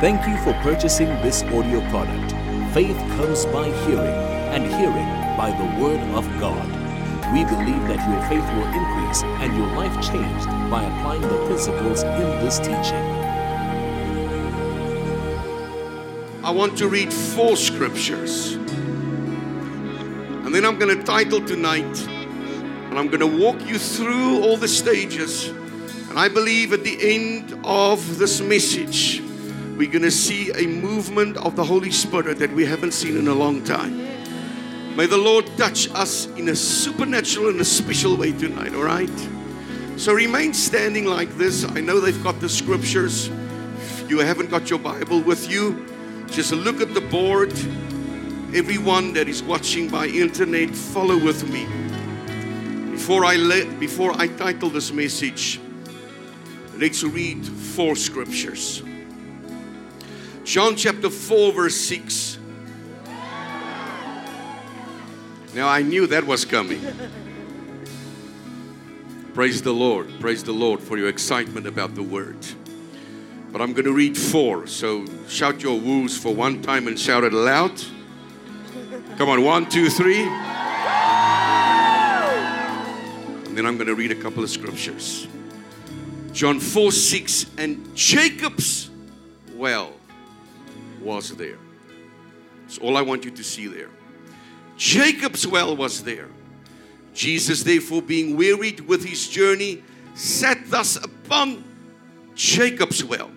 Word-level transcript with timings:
Thank 0.00 0.26
you 0.28 0.36
for 0.44 0.52
purchasing 0.62 1.08
this 1.22 1.42
audio 1.42 1.80
product. 1.90 2.32
Faith 2.72 2.96
comes 3.16 3.44
by 3.46 3.64
hearing, 3.64 4.14
and 4.54 4.64
hearing 4.64 5.08
by 5.36 5.50
the 5.50 5.64
Word 5.82 5.98
of 6.14 6.24
God. 6.38 6.64
We 7.34 7.44
believe 7.44 7.82
that 7.88 8.08
your 8.08 8.22
faith 8.28 8.48
will 8.54 8.68
increase 8.72 9.24
and 9.42 9.56
your 9.56 9.66
life 9.76 10.00
changed 10.00 10.46
by 10.70 10.84
applying 10.84 11.22
the 11.22 11.46
principles 11.46 12.04
in 12.04 12.38
this 12.44 12.58
teaching. 12.58 13.04
I 16.44 16.52
want 16.52 16.78
to 16.78 16.88
read 16.88 17.12
four 17.12 17.56
scriptures. 17.56 18.52
And 18.52 20.54
then 20.54 20.64
I'm 20.64 20.78
going 20.78 20.96
to 20.96 21.02
title 21.02 21.40
tonight, 21.44 22.06
and 22.06 22.96
I'm 22.96 23.08
going 23.08 23.18
to 23.18 23.36
walk 23.44 23.66
you 23.66 23.80
through 23.80 24.44
all 24.44 24.56
the 24.56 24.68
stages. 24.68 25.48
And 25.48 26.16
I 26.16 26.28
believe 26.28 26.72
at 26.72 26.84
the 26.84 26.96
end 27.02 27.52
of 27.64 28.18
this 28.18 28.40
message, 28.40 29.24
we're 29.78 29.88
going 29.88 30.02
to 30.02 30.10
see 30.10 30.50
a 30.56 30.66
movement 30.66 31.36
of 31.36 31.54
the 31.54 31.62
Holy 31.62 31.92
Spirit 31.92 32.40
that 32.40 32.52
we 32.52 32.64
haven't 32.64 32.90
seen 32.90 33.16
in 33.16 33.28
a 33.28 33.32
long 33.32 33.62
time. 33.62 33.96
May 34.96 35.06
the 35.06 35.16
Lord 35.16 35.46
touch 35.56 35.88
us 35.92 36.26
in 36.26 36.48
a 36.48 36.56
supernatural 36.56 37.50
and 37.50 37.60
a 37.60 37.64
special 37.64 38.16
way 38.16 38.32
tonight, 38.32 38.74
all 38.74 38.82
right? 38.82 39.28
So 39.96 40.12
remain 40.14 40.52
standing 40.52 41.04
like 41.04 41.28
this. 41.38 41.64
I 41.64 41.80
know 41.80 42.00
they've 42.00 42.24
got 42.24 42.40
the 42.40 42.48
scriptures. 42.48 43.28
If 43.28 44.10
you 44.10 44.18
haven't 44.18 44.50
got 44.50 44.68
your 44.68 44.80
Bible 44.80 45.20
with 45.20 45.48
you, 45.48 45.86
just 46.26 46.50
look 46.50 46.80
at 46.80 46.92
the 46.92 47.00
board. 47.00 47.52
Everyone 48.56 49.12
that 49.12 49.28
is 49.28 49.44
watching 49.44 49.88
by 49.88 50.06
internet, 50.06 50.70
follow 50.74 51.24
with 51.24 51.48
me. 51.52 51.66
Before 52.90 53.24
I 53.24 53.36
let, 53.36 53.78
before 53.78 54.10
I 54.20 54.26
title 54.26 54.70
this 54.70 54.90
message, 54.90 55.60
let's 56.76 57.04
read 57.04 57.46
four 57.46 57.94
scriptures. 57.94 58.82
John 60.48 60.76
chapter 60.76 61.10
4, 61.10 61.52
verse 61.52 61.76
6. 61.76 62.38
Now 65.54 65.68
I 65.68 65.82
knew 65.82 66.06
that 66.06 66.24
was 66.24 66.46
coming. 66.46 66.80
Praise 69.34 69.60
the 69.60 69.74
Lord. 69.74 70.08
Praise 70.20 70.42
the 70.42 70.52
Lord 70.52 70.80
for 70.80 70.96
your 70.96 71.10
excitement 71.10 71.66
about 71.66 71.94
the 71.94 72.02
word. 72.02 72.38
But 73.52 73.60
I'm 73.60 73.74
going 73.74 73.84
to 73.84 73.92
read 73.92 74.16
four. 74.16 74.66
So 74.66 75.04
shout 75.28 75.62
your 75.62 75.78
woos 75.78 76.16
for 76.16 76.34
one 76.34 76.62
time 76.62 76.88
and 76.88 76.98
shout 76.98 77.24
it 77.24 77.34
loud. 77.34 77.78
Come 79.18 79.28
on, 79.28 79.44
one, 79.44 79.68
two, 79.68 79.90
three. 79.90 80.22
And 83.42 83.54
then 83.54 83.66
I'm 83.66 83.76
going 83.76 83.88
to 83.88 83.94
read 83.94 84.12
a 84.12 84.18
couple 84.22 84.42
of 84.42 84.48
scriptures. 84.48 85.28
John 86.32 86.58
4 86.58 86.90
6 86.90 87.50
and 87.58 87.94
Jacob's 87.94 88.88
well 89.54 89.97
was 91.08 91.34
there. 91.36 91.58
That's 92.62 92.78
all 92.78 92.96
I 92.98 93.02
want 93.02 93.24
you 93.24 93.30
to 93.30 93.42
see 93.42 93.66
there. 93.66 93.88
Jacob's 94.76 95.46
well 95.46 95.74
was 95.74 96.04
there. 96.04 96.28
Jesus, 97.14 97.62
therefore, 97.62 98.02
being 98.02 98.36
wearied 98.36 98.80
with 98.80 99.04
his 99.04 99.26
journey, 99.26 99.82
sat 100.14 100.58
thus 100.66 100.96
upon 100.96 101.64
Jacob's 102.34 103.02
well. 103.02 103.30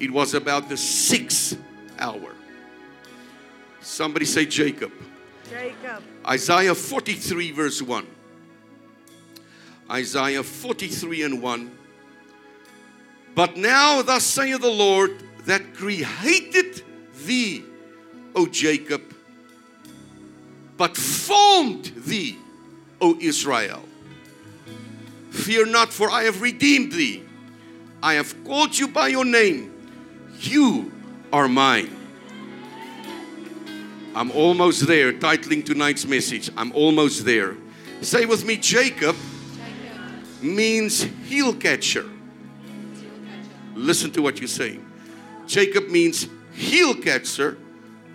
It 0.00 0.10
was 0.10 0.34
about 0.34 0.68
the 0.68 0.76
sixth 0.76 1.56
hour. 1.98 2.34
Somebody 3.80 4.26
say 4.26 4.44
Jacob. 4.44 4.92
Jacob. 5.48 6.02
Isaiah 6.26 6.74
43, 6.74 7.52
verse 7.52 7.80
1. 7.80 8.06
Isaiah 9.88 10.42
43 10.42 11.22
and 11.22 11.40
1. 11.40 11.78
But 13.36 13.56
now, 13.56 14.02
thus 14.02 14.24
saith 14.24 14.60
the 14.60 14.68
Lord 14.68 15.22
that 15.46 15.74
created 15.74 16.82
thee, 17.24 17.64
O 18.34 18.46
Jacob, 18.46 19.02
but 20.76 20.96
formed 20.96 21.86
thee, 21.96 22.36
O 23.00 23.16
Israel. 23.20 23.82
Fear 25.30 25.66
not, 25.66 25.92
for 25.92 26.10
I 26.10 26.24
have 26.24 26.42
redeemed 26.42 26.92
thee. 26.92 27.22
I 28.02 28.14
have 28.14 28.44
called 28.44 28.78
you 28.78 28.88
by 28.88 29.08
your 29.08 29.24
name. 29.24 29.72
You 30.40 30.92
are 31.32 31.48
mine. 31.48 31.94
I'm 34.14 34.30
almost 34.30 34.86
there, 34.86 35.12
titling 35.12 35.64
tonight's 35.64 36.06
message. 36.06 36.50
I'm 36.56 36.72
almost 36.72 37.24
there. 37.24 37.56
Say 38.00 38.26
with 38.26 38.44
me, 38.44 38.56
Jacob 38.56 39.16
means 40.40 41.02
heel 41.02 41.54
catcher. 41.54 42.06
Listen 43.74 44.10
to 44.12 44.22
what 44.22 44.38
you're 44.38 44.48
saying. 44.48 44.85
Jacob 45.46 45.88
means 45.88 46.28
heel 46.52 46.94
catcher, 46.94 47.56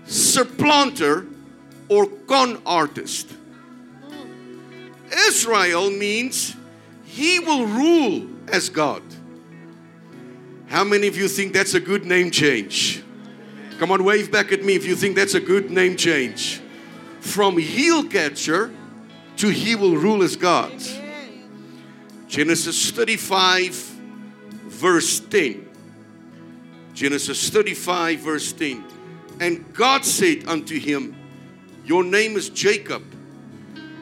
supplanter, 0.05 1.25
or 1.89 2.07
con 2.07 2.61
artist. 2.65 3.29
Israel 5.27 5.89
means 5.89 6.55
he 7.03 7.39
will 7.39 7.65
rule 7.65 8.27
as 8.47 8.69
God. 8.69 9.03
How 10.67 10.85
many 10.85 11.07
of 11.07 11.17
you 11.17 11.27
think 11.27 11.53
that's 11.53 11.73
a 11.73 11.79
good 11.79 12.05
name 12.05 12.31
change? 12.31 13.03
Come 13.77 13.91
on, 13.91 14.03
wave 14.03 14.31
back 14.31 14.51
at 14.51 14.63
me 14.63 14.75
if 14.75 14.85
you 14.85 14.95
think 14.95 15.15
that's 15.15 15.33
a 15.33 15.39
good 15.39 15.69
name 15.69 15.97
change. 15.97 16.61
From 17.19 17.57
heel 17.57 18.05
catcher 18.05 18.71
to 19.37 19.49
he 19.49 19.75
will 19.75 19.97
rule 19.97 20.23
as 20.23 20.35
God. 20.35 20.71
Genesis 22.27 22.91
35, 22.91 23.73
verse 24.67 25.19
10. 25.19 25.70
Genesis 27.01 27.49
35, 27.49 28.19
verse 28.19 28.53
10. 28.53 28.85
And 29.39 29.73
God 29.73 30.05
said 30.05 30.47
unto 30.47 30.79
him, 30.79 31.15
Your 31.83 32.03
name 32.03 32.35
is 32.35 32.49
Jacob, 32.49 33.01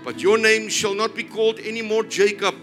but 0.04 0.20
your 0.20 0.38
name 0.38 0.68
shall 0.68 0.94
not 0.94 1.16
be 1.16 1.24
called 1.24 1.60
any 1.60 1.82
more 1.82 2.04
Jacob, 2.04 2.56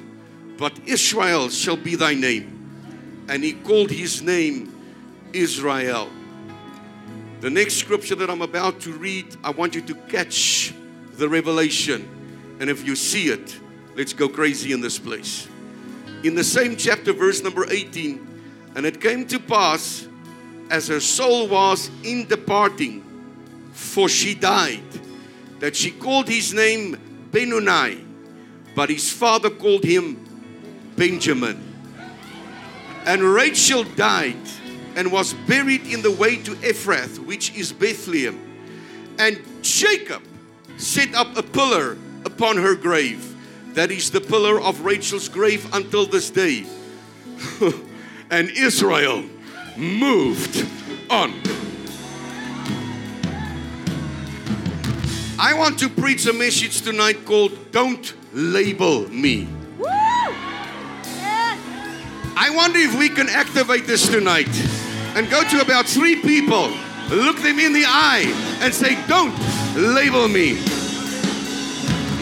but 0.59 0.79
Israel 0.85 1.49
shall 1.49 1.79
be 1.79 1.95
thy 1.95 2.13
name. 2.13 3.25
And 3.31 3.43
he 3.43 3.55
called 3.55 3.91
his 3.91 4.21
name 4.21 4.75
Israel. 5.33 6.11
The 7.41 7.49
next 7.49 7.77
scripture 7.77 8.17
that 8.17 8.29
I'm 8.29 8.43
about 8.43 8.79
to 8.81 8.93
read, 8.93 9.35
I 9.43 9.53
want 9.53 9.75
you 9.75 9.81
to 9.81 9.95
catch 9.95 10.75
the 11.15 11.31
revelation. 11.31 12.57
And 12.61 12.69
if 12.69 12.87
you 12.87 12.95
see 12.95 13.29
it, 13.29 13.59
let's 13.95 14.13
go 14.13 14.29
crazy 14.29 14.73
in 14.73 14.83
this 14.83 14.99
place. 14.99 15.49
In 16.25 16.35
the 16.35 16.45
same 16.45 16.77
chapter, 16.77 17.15
verse 17.15 17.43
number 17.43 17.65
18, 17.71 18.75
and 18.75 18.85
it 18.85 19.01
came 19.01 19.27
to 19.29 19.39
pass 19.39 20.07
as 20.71 20.89
her 20.89 21.01
soul 21.01 21.49
was 21.49 21.91
in 22.03 22.27
departing, 22.27 23.05
for 23.73 24.09
she 24.09 24.35
died, 24.35 24.83
that 25.61 25.77
she 25.77 25.91
called 25.91 26.29
his 26.29 26.53
name 26.53 26.99
Benoni, 27.31 28.05
but 28.75 28.91
his 28.91 29.13
father 29.13 29.51
called 29.51 29.85
him 29.85 30.25
Benjamin. 30.97 31.63
And 33.05 33.23
Rachel 33.23 33.85
died 33.85 34.37
and 34.97 35.13
was 35.13 35.35
buried 35.47 35.87
in 35.87 36.03
the 36.03 36.11
way 36.11 36.37
to 36.43 36.53
Ephrath, 36.57 37.19
which 37.19 37.55
is 37.55 37.73
Bethlehem. 37.73 38.41
And 39.19 39.41
Jacob 39.63 40.23
set 40.77 41.15
up 41.15 41.37
a 41.37 41.43
pillar 41.43 41.97
upon 42.25 42.57
her 42.57 42.75
grave. 42.75 43.35
That 43.75 43.91
is 43.91 44.11
the 44.11 44.21
pillar 44.21 44.61
of 44.61 44.85
Rachel's 44.85 45.29
grave 45.29 45.73
until 45.75 46.07
this 46.07 46.31
day. 46.31 46.67
and 48.31 48.51
Israel 48.51 49.25
moved 49.77 50.67
on. 51.11 51.33
I 55.39 55.53
want 55.55 55.79
to 55.81 55.89
preach 55.89 56.27
a 56.27 56.33
message 56.33 56.81
tonight 56.83 57.25
called 57.25 57.71
Don't 57.71 58.15
Label 58.33 59.09
Me. 59.11 59.49
I 62.39 62.51
wonder 62.55 62.79
if 62.79 62.99
we 62.99 63.09
can 63.09 63.29
activate 63.29 63.87
this 63.87 64.09
tonight 64.09 64.49
and 65.15 65.29
go 65.31 65.43
to 65.43 65.61
about 65.61 65.87
three 65.87 66.21
people, 66.21 66.69
look 67.11 67.39
them 67.39 67.59
in 67.59 67.73
the 67.73 67.85
eye, 67.87 68.25
and 68.61 68.75
say, 68.75 68.97
Don't 69.07 69.35
label 69.75 70.29
me. 70.29 70.55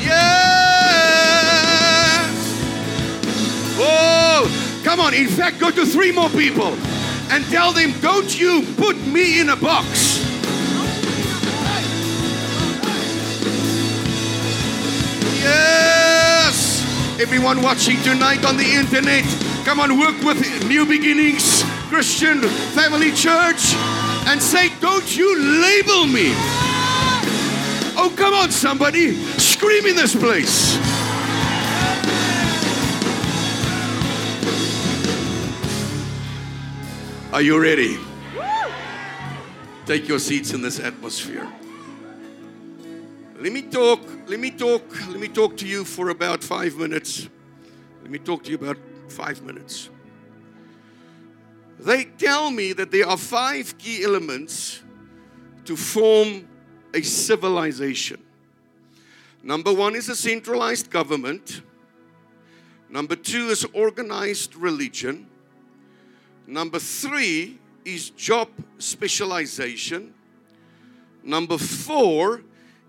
Yes! 0.00 0.64
Oh, 3.76 4.80
come 4.84 5.00
on. 5.00 5.14
In 5.14 5.28
fact, 5.28 5.58
go 5.58 5.70
to 5.70 5.86
three 5.86 6.12
more 6.12 6.28
people 6.30 6.76
and 7.34 7.44
tell 7.46 7.72
them, 7.72 7.92
Don't 8.00 8.38
you 8.38 8.62
put 8.76 8.96
me 9.08 9.40
in 9.40 9.48
a 9.48 9.56
box. 9.56 10.22
Yes! 15.42 16.80
Everyone 17.20 17.60
watching 17.60 18.00
tonight 18.02 18.44
on 18.44 18.56
the 18.56 18.70
internet, 18.70 19.24
come 19.64 19.80
on, 19.80 19.98
work 19.98 20.22
with 20.22 20.38
New 20.68 20.86
Beginnings 20.86 21.64
Christian 21.88 22.40
Family 22.72 23.10
Church 23.10 23.74
and 24.28 24.40
say, 24.40 24.68
Don't 24.80 25.16
you 25.16 25.36
label 25.36 26.06
me. 26.06 26.30
Oh, 27.96 28.14
come 28.16 28.34
on, 28.34 28.52
somebody. 28.52 29.16
Scream 29.38 29.86
in 29.86 29.96
this 29.96 30.14
place. 30.14 30.83
Are 37.34 37.42
you 37.42 37.60
ready? 37.60 37.98
Take 39.86 40.06
your 40.06 40.20
seats 40.20 40.52
in 40.52 40.62
this 40.62 40.78
atmosphere. 40.78 41.52
Let 43.40 43.52
me 43.52 43.62
talk, 43.62 44.00
let 44.28 44.38
me 44.38 44.52
talk, 44.52 44.84
let 45.08 45.18
me 45.18 45.26
talk 45.26 45.56
to 45.56 45.66
you 45.66 45.84
for 45.84 46.10
about 46.10 46.44
five 46.44 46.76
minutes. 46.76 47.28
Let 48.02 48.12
me 48.12 48.20
talk 48.20 48.44
to 48.44 48.50
you 48.50 48.56
about 48.56 48.78
five 49.08 49.42
minutes. 49.42 49.90
They 51.80 52.04
tell 52.04 52.52
me 52.52 52.72
that 52.72 52.92
there 52.92 53.08
are 53.08 53.16
five 53.16 53.76
key 53.78 54.04
elements 54.04 54.84
to 55.64 55.74
form 55.74 56.46
a 56.94 57.02
civilization. 57.02 58.22
Number 59.42 59.72
one 59.72 59.96
is 59.96 60.08
a 60.08 60.14
centralized 60.14 60.88
government. 60.88 61.62
Number 62.88 63.16
two 63.16 63.48
is 63.48 63.66
organized 63.72 64.54
religion. 64.54 65.26
Number 66.46 66.78
three 66.78 67.58
is 67.84 68.10
job 68.10 68.48
specialization. 68.78 70.14
Number 71.22 71.58
four 71.58 72.42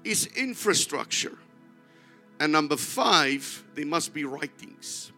is 0.03 0.27
infrastructure. 0.35 1.37
And 2.39 2.51
number 2.51 2.75
five, 2.75 3.63
there 3.75 3.85
must 3.85 4.13
be 4.13 4.25
writings. 4.25 5.11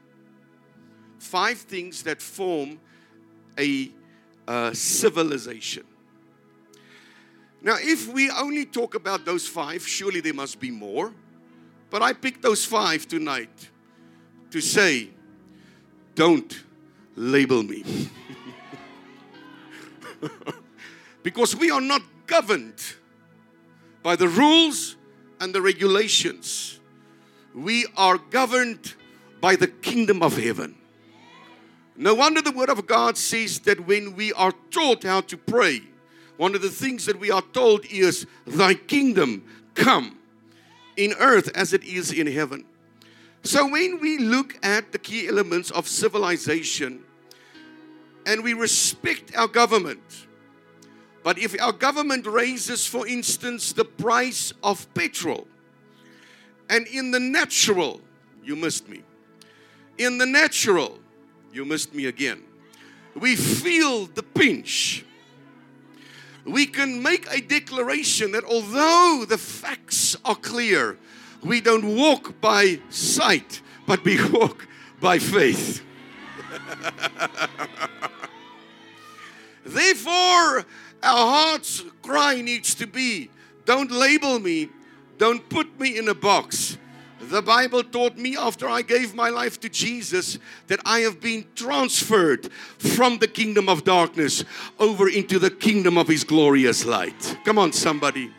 Five 1.20 1.58
things 1.58 2.04
that 2.04 2.22
form 2.22 2.80
a 3.58 3.92
uh, 4.48 4.74
civilization. 4.74 5.84
Now, 7.62 7.78
if 7.80 8.08
we 8.08 8.30
only 8.30 8.66
talk 8.66 8.94
about 8.94 9.26
those 9.26 9.48
five, 9.48 9.86
surely 9.86 10.22
there 10.22 10.34
must 10.34 10.60
be 10.60 10.72
more. 10.72 11.12
But 11.90 12.02
I 12.02 12.14
picked 12.14 12.42
those 12.42 12.64
five 12.64 13.08
tonight 13.08 13.70
to 14.52 14.62
say, 14.62 15.10
don't 16.16 16.64
label 17.16 17.64
me. 17.64 17.84
because 21.24 21.56
we 21.56 21.72
are 21.72 21.82
not 21.82 22.02
governed 22.26 22.82
by 24.04 24.16
the 24.16 24.28
rules 24.28 24.96
and 25.40 25.54
the 25.54 25.62
regulations. 25.62 26.80
We 27.54 27.86
are 27.96 28.18
governed 28.18 28.94
by 29.42 29.56
the 29.56 29.68
kingdom 29.68 30.22
of 30.22 30.38
heaven. 30.38 30.76
No 31.96 32.14
wonder 32.14 32.42
the 32.42 32.52
word 32.52 32.70
of 32.70 32.86
God 32.86 33.18
says 33.18 33.60
that 33.62 33.88
when 33.88 34.16
we 34.16 34.32
are 34.34 34.54
taught 34.70 35.04
how 35.04 35.22
to 35.22 35.38
pray, 35.38 35.82
one 36.38 36.54
of 36.54 36.62
the 36.62 36.70
things 36.70 37.06
that 37.08 37.20
we 37.20 37.32
are 37.32 37.42
told 37.42 37.86
is, 37.88 38.28
Thy 38.46 38.76
kingdom 38.76 39.44
come 39.74 40.18
in 40.96 41.14
earth 41.20 41.50
as 41.56 41.74
it 41.74 41.84
is 41.84 42.12
in 42.12 42.28
heaven. 42.28 42.66
So 43.44 43.68
when 43.68 44.00
we 44.00 44.18
look 44.18 44.58
at 44.64 44.92
the 44.92 45.00
key 45.00 45.28
elements 45.28 45.72
of 45.72 45.88
civilization 45.88 47.04
and 48.28 48.44
we 48.44 48.54
respect 48.54 49.34
our 49.38 49.48
government, 49.48 50.28
but 51.24 51.40
if 51.40 51.60
our 51.62 51.72
government 51.72 52.28
raises, 52.28 52.86
for 52.86 53.08
instance, 53.08 53.72
the 53.72 53.86
price 53.86 54.54
of 54.62 54.94
petrol, 54.94 55.48
and 56.70 56.86
in 56.88 57.12
the 57.12 57.22
natural, 57.22 58.02
you 58.44 58.58
missed 58.58 58.90
me. 58.90 59.02
In 59.98 60.18
the 60.18 60.26
natural, 60.26 61.00
you 61.54 61.64
missed 61.64 61.94
me 61.96 62.06
again. 62.06 62.44
We 63.16 63.38
feel 63.38 64.08
the 64.08 64.24
pinch. 64.24 65.06
We 66.46 66.66
can 66.66 67.02
make 67.02 67.26
a 67.32 67.40
declaration 67.40 68.34
that 68.34 68.44
although 68.44 69.26
the 69.28 69.38
facts 69.38 70.18
are 70.26 70.36
clear, 70.36 70.98
we 71.42 71.62
don't 71.62 71.96
walk 71.96 72.42
by 72.42 72.80
sight, 72.90 73.62
but 73.86 74.04
we 74.04 74.20
walk 74.32 74.68
by 75.00 75.18
faith. 75.18 75.82
Therefore, 79.68 80.66
our 81.04 81.28
heart's 81.28 81.84
cry 82.02 82.42
needs 82.42 82.74
to 82.76 82.88
be 82.88 83.30
don't 83.66 83.92
label 83.92 84.40
me, 84.40 84.70
don't 85.18 85.48
put 85.50 85.80
me 85.80 85.98
in 85.98 86.08
a 86.08 86.16
box. 86.16 86.78
The 87.20 87.42
Bible 87.42 87.84
taught 87.84 88.18
me 88.18 88.38
after 88.38 88.70
I 88.70 88.82
gave 88.82 89.14
my 89.14 89.30
life 89.30 89.60
to 89.60 89.70
Jesus 89.70 90.40
that 90.68 90.80
I 90.86 91.00
have 91.00 91.20
been 91.20 91.46
transferred 91.56 92.50
from 92.78 93.18
the 93.18 93.28
kingdom 93.28 93.68
of 93.68 93.84
darkness 93.84 94.46
over 94.80 95.10
into 95.10 95.38
the 95.38 95.50
kingdom 95.50 95.98
of 95.98 96.08
His 96.08 96.24
glorious 96.24 96.86
light. 96.86 97.38
Come 97.44 97.58
on, 97.58 97.74
somebody. 97.74 98.32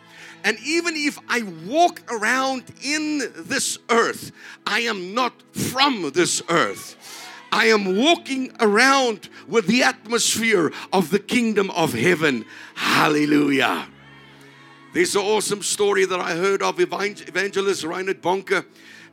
And 0.44 0.56
even 0.64 0.94
if 0.96 1.18
I 1.28 1.42
walk 1.66 2.00
around 2.10 2.64
in 2.82 3.30
this 3.36 3.78
earth, 3.90 4.32
I 4.66 4.80
am 4.80 5.12
not 5.12 5.34
from 5.52 6.10
this 6.14 6.40
earth. 6.48 7.27
I 7.50 7.66
am 7.66 7.96
walking 7.96 8.52
around 8.60 9.28
with 9.46 9.66
the 9.66 9.82
atmosphere 9.82 10.72
of 10.92 11.10
the 11.10 11.18
kingdom 11.18 11.70
of 11.70 11.92
heaven. 11.92 12.44
Hallelujah. 12.74 13.88
There's 14.92 15.14
an 15.14 15.22
awesome 15.22 15.62
story 15.62 16.04
that 16.06 16.18
I 16.18 16.34
heard 16.34 16.62
of 16.62 16.80
evangelist 16.80 17.84
Reinhard 17.84 18.22
Bonnke, 18.22 18.64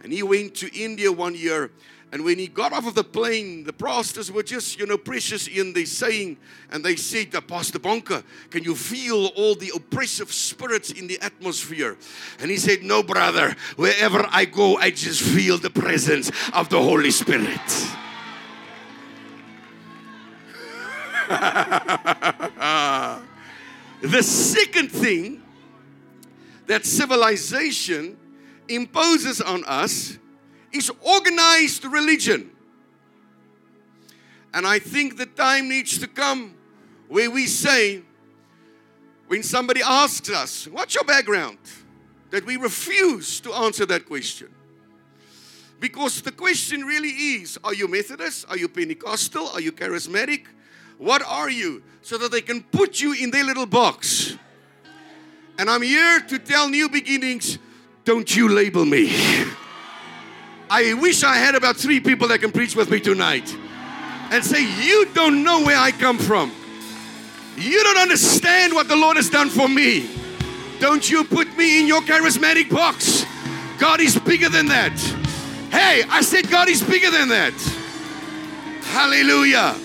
and 0.02 0.12
he 0.12 0.24
went 0.24 0.56
to 0.56 0.74
India 0.78 1.12
one 1.12 1.36
year. 1.36 1.72
And 2.12 2.24
when 2.24 2.40
he 2.40 2.48
got 2.48 2.72
off 2.72 2.88
of 2.88 2.96
the 2.96 3.04
plane, 3.04 3.66
the 3.66 3.74
pastors 3.74 4.32
were 4.32 4.44
just, 4.44 4.80
you 4.80 4.86
know, 4.86 4.98
precious 4.98 5.48
in 5.48 5.74
their 5.74 5.86
saying. 5.86 6.38
And 6.72 6.84
they 6.84 6.96
said, 6.96 7.32
that 7.32 7.48
Pastor 7.48 7.78
Bonnke, 7.78 8.24
can 8.52 8.64
you 8.64 8.74
feel 8.74 9.26
all 9.36 9.54
the 9.56 9.72
oppressive 9.76 10.32
spirits 10.32 10.92
in 10.92 11.08
the 11.08 11.20
atmosphere? 11.20 11.98
And 12.40 12.50
he 12.50 12.58
said, 12.58 12.84
No, 12.84 13.04
brother. 13.04 13.56
Wherever 13.76 14.26
I 14.32 14.46
go, 14.46 14.78
I 14.78 14.92
just 14.92 15.24
feel 15.24 15.58
the 15.58 15.70
presence 15.70 16.32
of 16.54 16.70
the 16.70 16.82
Holy 16.82 17.12
Spirit. 17.12 17.60
the 24.02 24.22
second 24.22 24.92
thing 24.92 25.42
that 26.68 26.86
civilization 26.86 28.18
imposes 28.68 29.42
on 29.42 29.64
us 29.66 30.18
is 30.72 30.92
organized 31.02 31.86
religion. 31.86 32.52
And 34.54 34.66
I 34.66 34.80
think 34.80 35.18
the 35.18 35.26
time 35.26 35.70
needs 35.70 35.98
to 36.00 36.08
come 36.08 36.56
where 37.08 37.30
we 37.30 37.46
say, 37.46 38.02
when 39.28 39.44
somebody 39.44 39.82
asks 39.82 40.30
us, 40.30 40.66
What's 40.68 40.96
your 40.96 41.04
background? 41.04 41.58
that 42.32 42.46
we 42.46 42.58
refuse 42.58 43.40
to 43.40 43.54
answer 43.54 43.86
that 43.86 44.06
question. 44.06 44.50
Because 45.80 46.22
the 46.22 46.32
question 46.32 46.82
really 46.82 47.10
is 47.10 47.58
Are 47.64 47.74
you 47.74 47.88
Methodist? 47.88 48.46
Are 48.50 48.58
you 48.58 48.68
Pentecostal? 48.68 49.48
Are 49.50 49.62
you 49.62 49.72
charismatic? 49.72 50.46
What 50.98 51.22
are 51.24 51.50
you? 51.50 51.84
So 52.02 52.18
that 52.18 52.32
they 52.32 52.42
can 52.42 52.64
put 52.64 53.02
you 53.02 53.14
in 53.14 53.32
their 53.32 53.44
little 53.44 53.66
box. 53.66 54.38
And 55.58 55.70
I'm 55.70 55.82
here 55.82 56.20
to 56.20 56.40
tell 56.40 56.70
new 56.70 56.90
beginnings 56.90 57.58
don't 58.04 58.36
you 58.36 58.50
label 58.50 58.86
me. 58.86 59.10
I 60.70 60.94
wish 60.94 61.24
I 61.24 61.36
had 61.36 61.56
about 61.56 61.76
three 61.76 62.00
people 62.00 62.28
that 62.28 62.40
can 62.40 62.52
preach 62.52 62.76
with 62.76 62.90
me 62.90 63.00
tonight 63.00 63.56
and 64.32 64.44
say, 64.44 64.64
You 64.84 65.08
don't 65.14 65.44
know 65.44 65.64
where 65.64 65.78
I 65.78 65.92
come 65.92 66.18
from. 66.18 66.52
You 67.58 67.84
don't 67.84 67.98
understand 67.98 68.74
what 68.74 68.88
the 68.88 68.96
Lord 68.96 69.16
has 69.16 69.30
done 69.30 69.50
for 69.50 69.68
me. 69.68 70.10
Don't 70.80 71.10
you 71.10 71.24
put 71.24 71.56
me 71.58 71.80
in 71.80 71.88
your 71.88 72.02
charismatic 72.02 72.70
box. 72.70 73.26
God 73.80 74.02
is 74.02 74.18
bigger 74.20 74.50
than 74.50 74.68
that. 74.68 74.98
Hey, 75.72 76.04
I 76.10 76.22
said 76.22 76.50
God 76.50 76.70
is 76.70 76.84
bigger 76.84 77.12
than 77.12 77.30
that. 77.30 77.54
Hallelujah. 78.84 79.76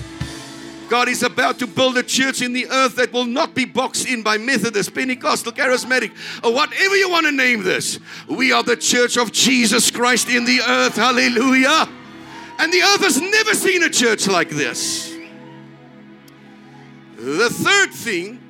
God 0.90 1.08
is 1.08 1.22
about 1.22 1.60
to 1.60 1.68
build 1.68 1.96
a 1.98 2.02
church 2.02 2.42
in 2.42 2.52
the 2.52 2.66
earth 2.66 2.96
that 2.96 3.12
will 3.12 3.24
not 3.24 3.54
be 3.54 3.64
boxed 3.64 4.08
in 4.08 4.24
by 4.24 4.38
Methodist, 4.38 4.92
Pentecostal, 4.92 5.52
Charismatic, 5.52 6.10
or 6.44 6.52
whatever 6.52 6.96
you 6.96 7.08
want 7.08 7.26
to 7.26 7.32
name 7.32 7.62
this. 7.62 8.00
We 8.28 8.50
are 8.50 8.64
the 8.64 8.76
church 8.76 9.16
of 9.16 9.30
Jesus 9.30 9.88
Christ 9.92 10.28
in 10.28 10.44
the 10.44 10.60
earth. 10.66 10.96
Hallelujah. 10.96 11.88
And 12.58 12.72
the 12.72 12.82
earth 12.82 13.04
has 13.04 13.20
never 13.20 13.54
seen 13.54 13.84
a 13.84 13.88
church 13.88 14.26
like 14.26 14.50
this. 14.50 15.16
The 17.16 17.50
third 17.50 17.92
thing 17.92 18.40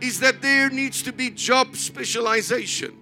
is 0.00 0.18
that 0.20 0.40
there 0.40 0.70
needs 0.70 1.02
to 1.02 1.12
be 1.12 1.28
job 1.28 1.76
specialization. 1.76 2.96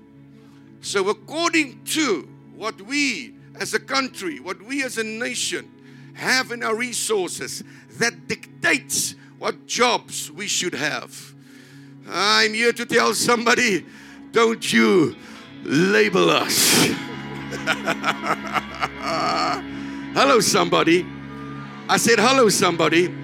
So, 0.81 1.09
according 1.11 1.85
to 1.85 2.29
what 2.57 2.83
we 2.83 3.37
as 3.55 3.73
a 3.73 3.79
country, 3.79 4.41
what 4.41 4.61
we 4.61 4.83
as 4.83 4.99
a 4.99 5.05
nation 5.05 5.71
have 6.15 6.51
in 6.51 6.65
our 6.65 6.75
resources, 6.75 7.63
that 8.01 8.27
dictates 8.29 9.15
what 9.39 9.67
jobs 9.67 10.31
we 10.31 10.47
should 10.47 10.75
have. 10.75 11.35
I'm 12.09 12.53
here 12.53 12.73
to 12.73 12.85
tell 12.85 13.15
somebody 13.15 13.87
don't 14.33 14.73
you 14.73 15.17
label 15.65 16.31
us. 16.31 16.73
hello, 20.15 20.41
somebody. 20.41 21.07
I 21.89 21.97
said, 21.97 22.19
hello, 22.19 22.49
somebody. 22.49 23.15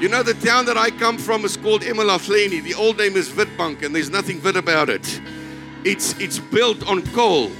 You 0.00 0.08
know, 0.08 0.22
the 0.22 0.34
town 0.34 0.64
that 0.66 0.78
I 0.78 0.90
come 0.90 1.18
from 1.18 1.44
is 1.44 1.56
called 1.56 1.82
eMalahleni. 1.82 2.62
The 2.62 2.74
old 2.74 2.98
name 2.98 3.16
is 3.16 3.30
Witbank, 3.30 3.82
and 3.82 3.94
there's 3.94 4.10
nothing 4.10 4.42
Wit 4.42 4.56
about 4.56 4.88
it. 4.88 5.20
It's, 5.84 6.18
it's 6.20 6.38
built 6.38 6.86
on 6.88 7.02
coal. 7.08 7.50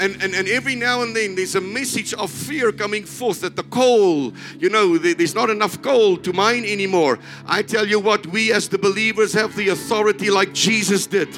And, 0.00 0.20
and, 0.22 0.34
and 0.34 0.48
every 0.48 0.76
now 0.76 1.02
and 1.02 1.14
then 1.14 1.34
there's 1.34 1.56
a 1.56 1.60
message 1.60 2.14
of 2.14 2.30
fear 2.30 2.72
coming 2.72 3.04
forth 3.04 3.42
that 3.42 3.54
the 3.54 3.64
coal, 3.64 4.32
you 4.58 4.70
know, 4.70 4.96
there's 4.96 5.34
not 5.34 5.50
enough 5.50 5.82
coal 5.82 6.16
to 6.16 6.32
mine 6.32 6.64
anymore. 6.64 7.18
I 7.46 7.60
tell 7.60 7.86
you 7.86 8.00
what, 8.00 8.26
we 8.26 8.50
as 8.50 8.66
the 8.66 8.78
believers 8.78 9.34
have 9.34 9.54
the 9.56 9.68
authority, 9.68 10.30
like 10.30 10.54
Jesus 10.54 11.06
did, 11.06 11.28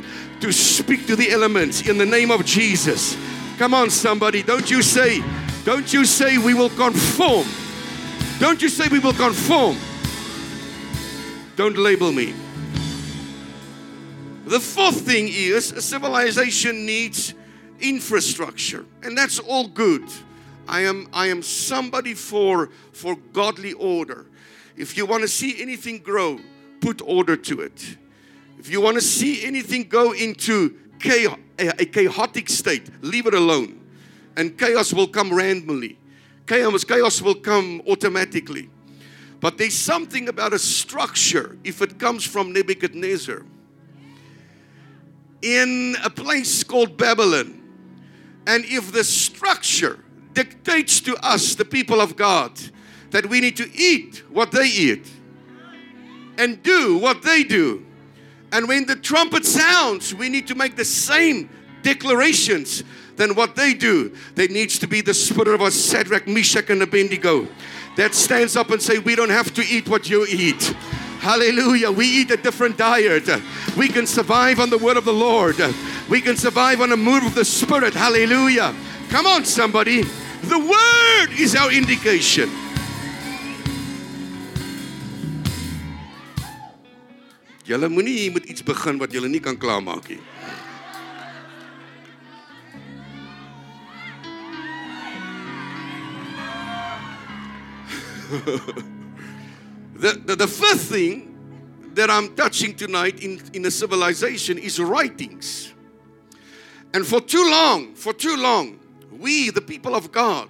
to 0.41 0.53
speak 0.53 1.09
to 1.09 1.17
the 1.17 1.33
elements 1.33 1.89
in 1.89 1.99
the 1.99 2.07
name 2.07 2.31
of 2.31 2.47
Jesus. 2.47 3.17
Come 3.59 3.75
on, 3.75 3.91
somebody, 3.91 4.45
don't 4.45 4.71
you 4.71 4.81
say, 4.81 5.25
don't 5.65 5.93
you 5.93 6.05
say 6.05 6.39
we 6.39 6.55
will 6.55 6.71
conform. 6.71 7.49
Don't 8.39 8.63
you 8.63 8.69
say 8.69 8.87
we 8.87 9.01
will 9.01 9.13
conform. 9.13 9.77
Don't 11.57 11.77
label 11.77 12.13
me. 12.13 12.33
The 14.45 14.61
fourth 14.61 15.01
thing 15.01 15.27
is 15.29 15.73
a 15.73 15.83
civilization 15.83 16.87
needs 16.87 17.35
infrastructure, 17.83 18.87
and 19.03 19.17
that's 19.17 19.39
all 19.39 19.69
good. 19.69 20.05
I 20.69 20.83
am, 20.83 21.09
I 21.13 21.27
am 21.27 21.43
somebody 21.43 22.15
for, 22.15 22.71
for 22.93 23.17
godly 23.33 23.73
order. 23.75 24.27
If 24.77 24.97
you 24.97 25.05
want 25.05 25.23
to 25.23 25.29
see 25.29 25.61
anything 25.61 25.99
grow, 25.99 26.39
put 26.81 27.03
order 27.03 27.37
to 27.37 27.61
it. 27.61 27.99
If 28.59 28.71
you 28.71 28.81
want 28.81 28.97
to 28.97 29.03
see 29.03 29.45
anything 29.45 29.89
go 29.89 30.13
into 30.13 30.79
chaos, 30.99 31.39
a 31.59 31.85
chaotic 31.85 32.49
state, 32.49 32.89
leave 33.03 33.27
it 33.27 33.35
alone. 33.35 33.81
And 34.37 34.57
chaos 34.57 34.93
will 34.95 35.09
come 35.09 35.33
randomly. 35.33 35.99
Chaos, 36.47 36.85
chaos 36.85 37.21
will 37.21 37.35
come 37.35 37.83
automatically. 37.89 38.71
But 39.41 39.59
there's 39.59 39.75
something 39.75 40.29
about 40.29 40.53
a 40.53 40.59
structure, 40.59 41.59
if 41.65 41.83
it 41.83 41.99
comes 41.99 42.25
from 42.25 42.53
Nebuchadnezzar, 42.53 43.43
in 45.43 45.97
a 46.05 46.11
place 46.11 46.63
called 46.63 46.97
Babylon. 46.97 47.62
And 48.47 48.65
if 48.65 48.93
the 48.93 49.05
structure 49.05 49.99
dictates 50.35 51.01
to 51.03 51.17
us, 51.25 51.55
the 51.55 51.65
people 51.65 52.01
of 52.01 52.17
God, 52.17 52.53
that 53.11 53.27
we 53.27 53.41
need 53.41 53.57
to 53.59 53.71
eat 53.75 54.23
what 54.31 54.51
they 54.51 54.67
eat 54.67 55.07
and 56.39 56.63
do 56.63 56.97
what 56.99 57.23
they 57.23 57.45
do. 57.45 57.85
And 58.51 58.67
when 58.69 58.87
the 58.87 58.97
trumpet 58.97 59.45
sounds, 59.45 60.15
we 60.15 60.29
need 60.29 60.47
to 60.49 60.55
make 60.55 60.77
the 60.77 60.85
same 60.85 61.49
declarations 61.83 62.83
than 63.17 63.35
what 63.35 63.55
they 63.55 63.75
do. 63.75 64.15
There 64.35 64.49
needs 64.49 64.79
to 64.79 64.87
be 64.87 65.03
the 65.03 65.15
spirit 65.15 65.49
of 65.49 65.61
a 65.61 65.71
Shadrach, 65.71 66.27
Meshach, 66.27 66.71
and 66.71 66.83
Abednego 66.83 67.47
that 67.97 68.15
stands 68.15 68.57
up 68.57 68.71
and 68.71 68.81
say, 68.81 68.99
"We 68.99 69.15
don't 69.15 69.31
have 69.31 69.53
to 69.55 69.67
eat 69.67 69.89
what 69.89 70.09
you 70.09 70.27
eat." 70.27 70.75
Hallelujah. 71.21 71.93
We 71.93 72.07
eat 72.07 72.31
a 72.31 72.37
different 72.37 72.77
diet. 72.77 73.29
We 73.77 73.89
can 73.89 74.07
survive 74.07 74.59
on 74.59 74.71
the 74.71 74.79
word 74.79 74.97
of 74.97 75.05
the 75.05 75.13
Lord. 75.13 75.57
We 76.13 76.21
can 76.21 76.37
survive 76.37 76.83
on 76.83 76.91
the 76.91 76.97
move 76.99 77.25
of 77.25 77.35
the 77.35 77.43
Spirit. 77.43 77.95
Hallelujah. 77.95 78.75
Come 79.09 79.25
on, 79.25 79.47
somebody. 79.47 80.03
The 80.43 80.59
word 80.59 81.31
is 81.41 81.57
our 81.57 81.73
indication. 81.73 82.51
Julle 87.65 87.89
moenie 87.89 88.19
hier 88.19 88.33
met 88.33 88.45
iets 88.45 88.61
begin 88.61 88.99
wat 89.01 89.13
julle 89.17 89.29
nie 89.33 89.41
kan 89.41 89.57
klaarmaak 89.57 90.09
nie. 90.13 90.21
the, 99.97 100.21
the, 100.27 100.37
the 100.37 100.47
first 100.47 100.93
thing 100.93 101.33
that 101.95 102.11
I'm 102.11 102.37
touching 102.37 102.77
tonight 102.77 103.25
in, 103.25 103.41
in 103.55 103.65
a 103.65 103.71
civilization 103.71 104.59
is 104.59 104.79
writings. 104.79 105.72
And 106.95 107.07
for 107.07 107.21
too 107.21 107.49
long, 107.51 107.95
for 107.95 108.13
too 108.13 108.37
long, 108.37 108.79
we, 109.11 109.51
the 109.51 109.61
people 109.61 109.95
of 109.95 110.13
God, 110.13 110.49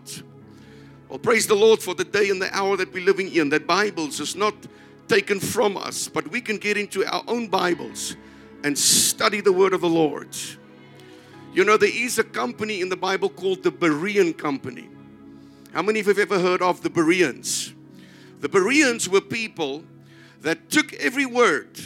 well, 1.08 1.18
praise 1.18 1.46
the 1.46 1.54
Lord 1.54 1.80
for 1.80 1.94
the 1.94 2.04
day 2.04 2.30
and 2.30 2.40
the 2.40 2.54
hour 2.56 2.76
that 2.76 2.92
we're 2.92 3.04
living 3.04 3.32
in, 3.34 3.50
that 3.50 3.66
Bibles 3.66 4.18
is 4.18 4.34
not 4.34 4.54
taken 5.08 5.38
from 5.38 5.76
us, 5.76 6.08
but 6.08 6.28
we 6.28 6.40
can 6.40 6.56
get 6.56 6.76
into 6.76 7.04
our 7.04 7.22
own 7.28 7.48
Bibles 7.48 8.16
and 8.64 8.76
study 8.78 9.40
the 9.40 9.52
word 9.52 9.74
of 9.74 9.82
the 9.82 9.88
Lord. 9.88 10.34
You 11.52 11.64
know, 11.64 11.76
there 11.76 11.94
is 11.94 12.18
a 12.18 12.24
company 12.24 12.80
in 12.80 12.88
the 12.88 12.96
Bible 12.96 13.28
called 13.28 13.62
the 13.62 13.70
Berean 13.70 14.36
Company. 14.36 14.88
How 15.72 15.82
many 15.82 16.00
of 16.00 16.06
you 16.06 16.14
have 16.14 16.18
ever 16.18 16.40
heard 16.40 16.62
of 16.62 16.82
the 16.82 16.90
Bereans? 16.90 17.74
The 18.40 18.48
Bereans 18.48 19.08
were 19.08 19.20
people 19.20 19.84
that 20.40 20.70
took 20.70 20.92
every 20.94 21.26
word 21.26 21.78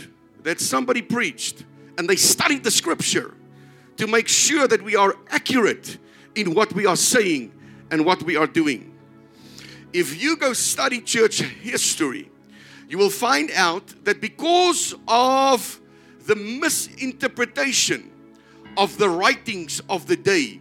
that 0.45 0.61
somebody 0.61 1.03
preached 1.03 1.65
and 1.99 2.09
they 2.09 2.17
studied 2.17 2.63
the 2.63 2.71
scripture 2.71 3.35
to 3.97 4.07
make 4.07 4.29
sure 4.29 4.69
that 4.69 4.83
we 4.83 4.97
are 4.97 5.17
accurate 5.31 5.99
in 6.35 6.55
what 6.55 6.73
we 6.75 6.87
are 6.87 6.97
saying 6.97 7.53
and 7.91 8.05
what 8.05 8.23
we 8.23 8.37
are 8.37 8.47
doing. 8.47 8.95
If 9.93 10.21
you 10.23 10.37
go 10.37 10.53
study 10.53 11.01
church 11.01 11.41
history, 11.41 12.31
you 12.89 12.99
will 12.99 13.11
find 13.11 13.51
out 13.53 13.87
that 14.05 14.21
because 14.21 14.95
of 15.09 15.81
the 16.27 16.37
misinterpretation 16.37 18.11
of 18.77 18.99
the 18.99 19.09
writings 19.09 19.81
of 19.89 20.07
the 20.07 20.17
day, 20.17 20.61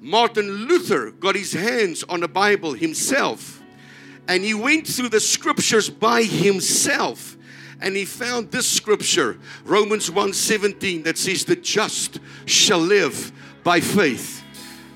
Martin 0.00 0.48
Luther 0.50 1.10
got 1.10 1.36
his 1.36 1.52
hands 1.52 2.02
on 2.04 2.20
the 2.20 2.28
Bible 2.28 2.72
himself 2.72 3.62
and 4.28 4.42
he 4.42 4.54
went 4.54 4.86
through 4.86 5.08
the 5.08 5.20
scriptures 5.20 5.88
by 5.88 6.22
himself 6.22 7.35
and 7.80 7.96
he 7.96 8.04
found 8.04 8.50
this 8.50 8.66
scripture 8.66 9.38
Romans 9.64 10.10
1:17 10.10 11.04
that 11.04 11.18
says 11.18 11.44
the 11.44 11.56
just 11.56 12.18
shall 12.46 12.78
live 12.78 13.32
by 13.62 13.80
faith. 13.80 14.42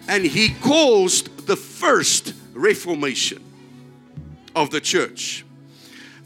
And 0.09 0.25
he 0.25 0.51
caused 0.61 1.47
the 1.47 1.57
first 1.57 2.35
reformation 2.53 3.43
of 4.55 4.71
the 4.71 4.81
church. 4.81 5.45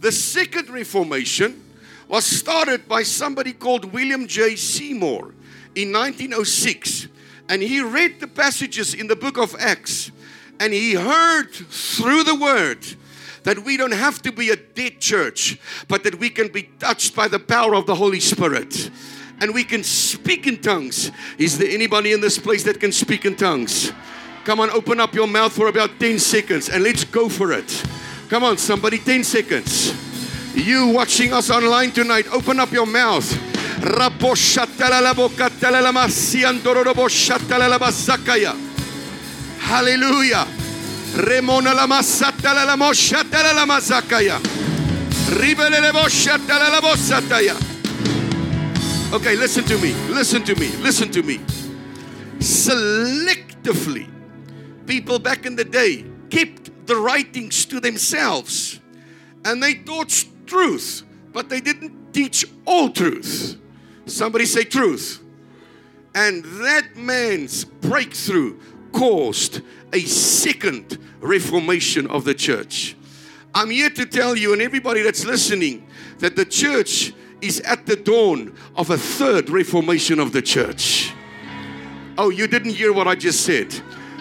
The 0.01 0.13
second 0.13 0.71
reformation 0.71 1.63
was 2.09 2.25
started 2.25 2.89
by 2.89 3.03
somebody 3.03 3.53
called 3.53 3.93
William 3.93 4.27
J. 4.27 4.57
Seymour 4.57 5.35
in 5.75 5.93
1906 5.93 7.09
and 7.49 7.63
he 7.63 7.81
read 7.81 8.21
the 8.21 8.27
passages 8.27 8.95
in 8.95 9.07
the 9.07 9.17
book 9.17 9.37
of 9.37 9.55
Acts. 9.59 10.11
And 10.61 10.73
he 10.73 10.95
heard 10.95 11.53
through 11.53 12.25
the 12.25 12.35
word 12.35 12.79
that 13.45 13.61
we 13.61 13.77
don't 13.77 13.93
have 13.93 14.21
to 14.23 14.33
be 14.33 14.51
a 14.51 14.57
dead 14.57 15.01
church, 15.01 15.59
but 15.89 16.03
that 16.05 16.19
we 16.19 16.29
can 16.29 16.49
be 16.49 16.65
touched 16.79 17.15
by 17.15 17.29
the 17.29 17.39
power 17.39 17.75
of 17.75 17.87
the 17.87 17.95
Holy 17.95 18.21
Spirit. 18.21 18.91
And 19.41 19.55
we 19.55 19.65
can 19.65 19.85
speak 19.85 20.47
in 20.47 20.61
tongues. 20.61 21.11
Is 21.39 21.59
there 21.59 21.69
anybody 21.69 22.13
in 22.13 22.21
this 22.21 22.39
place 22.39 22.63
that 22.65 22.81
can 22.81 22.93
speak 22.93 23.25
in 23.25 23.37
tongues? 23.37 23.93
Come 24.45 24.61
on, 24.61 24.71
open 24.71 25.01
up 25.01 25.15
your 25.15 25.27
mouth 25.27 25.53
for 25.53 25.69
about 25.69 25.99
10 25.99 26.19
seconds 26.19 26.69
and 26.69 26.83
let's 26.83 27.05
go 27.05 27.29
for 27.29 27.53
it. 27.53 27.85
Come 28.29 28.45
on, 28.45 28.59
somebody, 28.59 28.99
10 28.99 29.25
seconds. 29.25 29.95
You 30.55 30.89
watching 30.89 31.33
us 31.33 31.51
online 31.51 31.91
tonight, 31.91 32.27
open 32.33 32.61
up 32.61 32.71
your 32.71 32.87
mouth. 32.87 33.27
Hallelujah. 39.59 40.47
Remona 41.15 41.73
la 41.75 41.87
masata 41.87 42.53
la 42.53 42.77
moshata 42.77 43.55
la 43.55 43.65
mazakaya. 43.65 44.41
Ribele 45.39 45.81
le 45.81 45.93
moshata 45.93 46.59
la 46.59 46.81
bosataya. 46.81 47.55
Okay, 49.13 49.37
listen 49.37 49.63
to 49.65 49.79
me. 49.79 49.93
Listen 50.13 50.43
to 50.43 50.57
me. 50.57 50.69
Listen 50.83 51.11
to 51.13 51.23
me. 51.23 51.39
Selectively, 52.39 54.09
people 54.87 55.21
back 55.21 55.47
in 55.47 55.55
the 55.55 55.65
day 55.65 56.05
kept 56.31 56.87
the 56.87 56.97
writings 56.97 57.65
to 57.67 57.79
themselves 57.79 58.81
and 59.45 59.63
they 59.63 59.75
taught 59.75 60.25
truth, 60.47 61.05
but 61.33 61.49
they 61.49 61.61
didn't 61.61 62.13
teach 62.13 62.45
all 62.65 62.91
truth. 62.91 63.57
Somebody 64.07 64.47
say 64.47 64.65
truth. 64.65 65.21
And 66.15 66.45
that 66.45 66.97
man's 66.97 67.65
breakthrough 67.65 68.59
caused 68.93 69.61
a 69.95 70.01
second 70.01 70.99
reformation 71.21 72.09
of 72.09 72.25
the 72.25 72.35
church. 72.35 72.97
I'm 73.55 73.71
here 73.71 73.91
to 73.91 74.05
tell 74.05 74.37
you 74.37 74.53
and 74.53 74.61
everybody 74.61 75.03
that's 75.03 75.25
listening 75.25 75.87
that 76.19 76.35
the 76.35 76.45
church 76.45 77.13
is 77.41 77.61
at 77.61 77.87
the 77.87 77.95
dawn 77.95 78.57
of 78.75 78.91
a 78.91 78.99
third 78.99 79.49
reformation 79.49 80.19
of 80.19 80.33
the 80.33 80.43
church. 80.43 81.13
Oh, 82.19 82.31
you 82.31 82.49
didn't 82.49 82.73
hear 82.75 82.93
what 82.93 83.07
I 83.07 83.15
just 83.15 83.45
said. 83.45 83.73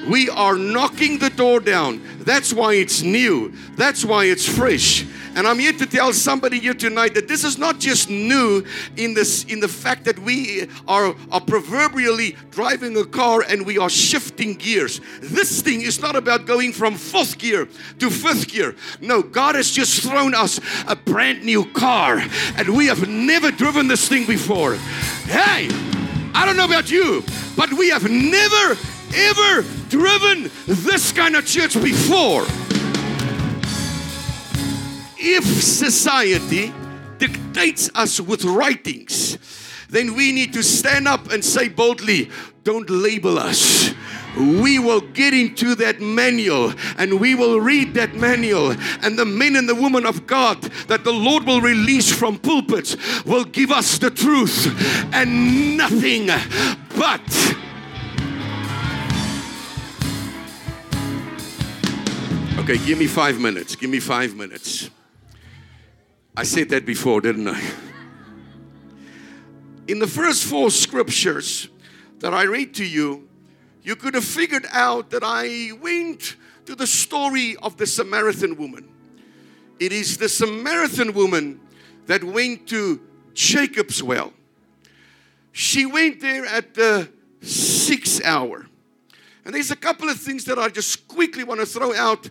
We 0.10 0.30
are 0.30 0.56
knocking 0.58 1.18
the 1.18 1.30
door 1.30 1.60
down. 1.60 2.02
That's 2.20 2.54
why 2.54 2.74
it's 2.76 3.02
new. 3.02 3.54
That's 3.76 4.04
why 4.04 4.26
it's 4.26 4.48
fresh. 4.48 5.06
And 5.36 5.48
I'm 5.48 5.58
here 5.58 5.74
to 5.74 5.86
tell 5.86 6.14
somebody 6.14 6.60
here 6.60 6.74
tonight 6.74 7.16
that 7.16 7.28
this 7.28 7.44
is 7.44 7.58
not 7.58 7.80
just 7.80 8.10
new 8.10 8.64
in 8.98 9.14
this 9.14 9.46
in 9.46 9.60
the 9.60 9.68
fact 9.68 10.06
that 10.06 10.20
we 10.20 10.68
are, 10.88 11.16
are 11.32 11.42
proverbially 11.42 12.36
driving 12.52 12.96
a 12.98 13.06
car 13.06 13.42
and 13.42 13.66
we 13.66 13.78
are 13.78 13.90
shifting 13.90 14.54
gears. 14.54 15.02
This 15.22 15.62
thing 15.62 15.82
is 15.82 16.00
not 16.02 16.16
about 16.16 16.46
going 16.46 16.72
from 16.72 16.96
fourth 16.96 17.38
gear 17.40 17.68
to 18.00 18.10
fifth 18.10 18.50
gear. 18.50 18.76
No, 19.02 19.24
God 19.24 19.56
has 19.56 19.72
just 19.72 20.04
thrown 20.04 20.36
us 20.36 20.60
a 20.88 20.96
brand 20.96 21.44
new 21.44 21.66
car 21.72 22.22
and 22.58 22.76
we 22.76 22.86
have 22.88 23.08
never 23.08 23.52
driven 23.52 23.88
this 23.88 24.08
thing 24.08 24.28
before. 24.28 24.76
Hey, 25.26 25.68
I 26.36 26.46
don't 26.46 26.58
know 26.58 26.66
about 26.66 26.92
you, 26.92 27.24
but 27.56 27.74
we 27.74 27.90
have 27.90 28.10
never 28.10 28.78
ever 29.14 29.62
driven 29.90 30.52
this 30.68 31.12
kind 31.12 31.36
of 31.36 31.46
church 31.46 31.74
before. 31.82 32.44
If 35.18 35.44
society 35.46 36.74
dictates 37.18 37.90
us 37.96 38.20
with 38.20 38.44
writings, 38.44 39.38
then 39.90 40.16
we 40.16 40.32
need 40.32 40.54
to 40.54 40.64
stand 40.64 41.08
up 41.08 41.32
and 41.32 41.44
say 41.44 41.70
boldly, 41.70 42.30
Don't 42.64 42.90
label 42.90 43.38
us 43.38 43.94
we 44.36 44.80
will 44.80 45.02
get 45.02 45.34
into 45.34 45.76
that 45.76 46.02
manual 46.02 46.74
and 46.98 47.20
we 47.20 47.36
will 47.36 47.60
read 47.60 47.94
that 47.94 48.16
manual. 48.16 48.76
And 49.02 49.18
the 49.18 49.26
men 49.26 49.56
and 49.56 49.68
the 49.68 49.76
women 49.76 50.06
of 50.06 50.28
God 50.28 50.62
that 50.88 51.04
the 51.04 51.12
Lord 51.12 51.46
will 51.46 51.62
release 51.62 52.12
from 52.12 52.40
pulpits 52.40 52.96
will 53.26 53.46
give 53.46 53.72
us 53.72 53.98
the 53.98 54.10
truth 54.10 54.68
and 55.14 55.78
nothing 55.78 56.28
but. 56.98 57.56
Okay, 62.64 62.78
give 62.86 62.98
me 62.98 63.08
five 63.08 63.42
minutes. 63.42 63.76
Give 63.76 63.90
me 63.90 64.00
five 64.00 64.38
minutes. 64.38 64.90
I 66.38 66.44
said 66.44 66.70
that 66.70 66.86
before, 66.86 67.20
didn't 67.20 67.50
I? 67.50 67.62
In 69.90 70.00
the 70.00 70.08
first 70.08 70.46
four 70.46 70.72
scriptures 70.72 71.68
that 72.20 72.34
I 72.34 72.44
read 72.44 72.74
to 72.76 72.86
you, 72.86 73.28
you 73.82 73.98
could 73.98 74.14
have 74.14 74.24
figured 74.24 74.66
out 74.72 75.10
that 75.10 75.24
I 75.26 75.72
went 75.82 76.38
to 76.66 76.74
the 76.74 76.88
story 76.88 77.58
of 77.58 77.76
the 77.76 77.86
Samaritan 77.86 78.56
woman. 78.56 78.88
It 79.78 79.92
is 79.92 80.16
the 80.16 80.30
Samaritan 80.30 81.12
woman 81.12 81.60
that 82.06 82.24
went 82.24 82.70
to 82.70 83.02
Jacob's 83.34 84.02
well. 84.02 84.32
She 85.52 85.86
went 85.86 86.22
there 86.22 86.46
at 86.46 86.76
the 86.76 87.10
sixth 87.42 88.24
hour. 88.24 88.68
And 89.46 89.54
there's 89.54 89.72
a 89.72 89.76
couple 89.76 90.10
of 90.10 90.20
things 90.20 90.46
that 90.46 90.58
I 90.58 90.70
just 90.70 91.08
quickly 91.08 91.44
want 91.44 91.60
to 91.60 91.66
throw 91.66 91.94
out. 91.94 92.30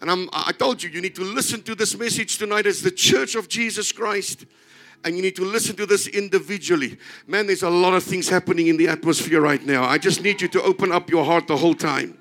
And 0.00 0.10
I'm, 0.10 0.28
I 0.32 0.52
told 0.52 0.82
you, 0.82 0.90
you 0.90 1.00
need 1.00 1.14
to 1.16 1.24
listen 1.24 1.62
to 1.62 1.74
this 1.74 1.96
message 1.96 2.38
tonight 2.38 2.66
as 2.66 2.82
the 2.82 2.90
church 2.90 3.34
of 3.34 3.48
Jesus 3.48 3.92
Christ 3.92 4.46
and 5.04 5.16
you 5.16 5.22
need 5.22 5.36
to 5.36 5.44
listen 5.44 5.76
to 5.76 5.86
this 5.86 6.06
individually. 6.06 6.96
Man, 7.26 7.46
there's 7.46 7.62
a 7.62 7.70
lot 7.70 7.94
of 7.94 8.02
things 8.02 8.28
happening 8.28 8.68
in 8.68 8.78
the 8.78 8.88
atmosphere 8.88 9.40
right 9.40 9.64
now. 9.64 9.84
I 9.84 9.98
just 9.98 10.22
need 10.22 10.40
you 10.40 10.48
to 10.48 10.62
open 10.62 10.90
up 10.90 11.10
your 11.10 11.24
heart 11.24 11.46
the 11.46 11.56
whole 11.56 11.74
time. 11.74 12.18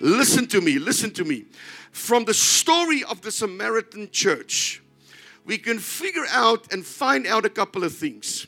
Listen 0.00 0.46
to 0.48 0.60
me, 0.60 0.78
listen 0.78 1.10
to 1.12 1.24
me. 1.24 1.46
From 1.90 2.26
the 2.26 2.34
story 2.34 3.02
of 3.04 3.22
the 3.22 3.30
Samaritan 3.30 4.10
church, 4.12 4.82
we 5.46 5.56
can 5.56 5.78
figure 5.78 6.26
out 6.30 6.70
and 6.72 6.84
find 6.84 7.26
out 7.26 7.46
a 7.46 7.50
couple 7.50 7.82
of 7.82 7.94
things. 7.96 8.46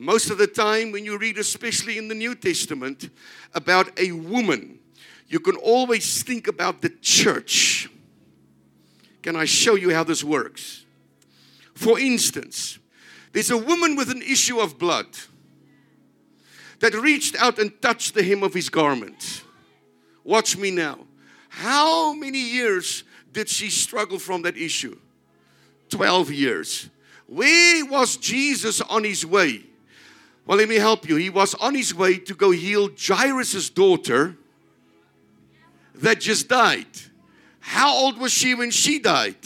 Most 0.00 0.30
of 0.30 0.38
the 0.38 0.46
time, 0.46 0.92
when 0.92 1.04
you 1.04 1.18
read, 1.18 1.36
especially 1.36 1.98
in 1.98 2.08
the 2.08 2.14
New 2.14 2.34
Testament, 2.34 3.10
about 3.52 4.00
a 4.00 4.12
woman, 4.12 4.78
you 5.28 5.38
can 5.40 5.56
always 5.56 6.22
think 6.22 6.48
about 6.48 6.80
the 6.80 6.88
church. 6.88 7.90
Can 9.20 9.36
I 9.36 9.44
show 9.44 9.74
you 9.74 9.90
how 9.90 10.02
this 10.02 10.24
works? 10.24 10.86
For 11.74 11.98
instance, 11.98 12.78
there's 13.34 13.50
a 13.50 13.58
woman 13.58 13.94
with 13.94 14.10
an 14.10 14.22
issue 14.22 14.58
of 14.58 14.78
blood 14.78 15.06
that 16.78 16.94
reached 16.94 17.36
out 17.36 17.58
and 17.58 17.70
touched 17.82 18.14
the 18.14 18.22
hem 18.22 18.42
of 18.42 18.54
his 18.54 18.70
garment. 18.70 19.44
Watch 20.24 20.56
me 20.56 20.70
now. 20.70 21.00
How 21.50 22.14
many 22.14 22.40
years 22.40 23.04
did 23.34 23.50
she 23.50 23.68
struggle 23.68 24.18
from 24.18 24.40
that 24.42 24.56
issue? 24.56 24.98
12 25.90 26.30
years. 26.30 26.88
Where 27.26 27.84
was 27.84 28.16
Jesus 28.16 28.80
on 28.80 29.04
his 29.04 29.26
way? 29.26 29.66
Well, 30.46 30.58
let 30.58 30.68
me 30.68 30.76
help 30.76 31.08
you. 31.08 31.16
He 31.16 31.30
was 31.30 31.54
on 31.54 31.74
his 31.74 31.94
way 31.94 32.18
to 32.18 32.34
go 32.34 32.50
heal 32.50 32.90
Jairus' 32.98 33.70
daughter 33.70 34.36
that 35.94 36.20
just 36.20 36.48
died. 36.48 36.86
How 37.60 37.94
old 37.94 38.18
was 38.18 38.32
she 38.32 38.54
when 38.54 38.70
she 38.70 38.98
died? 38.98 39.36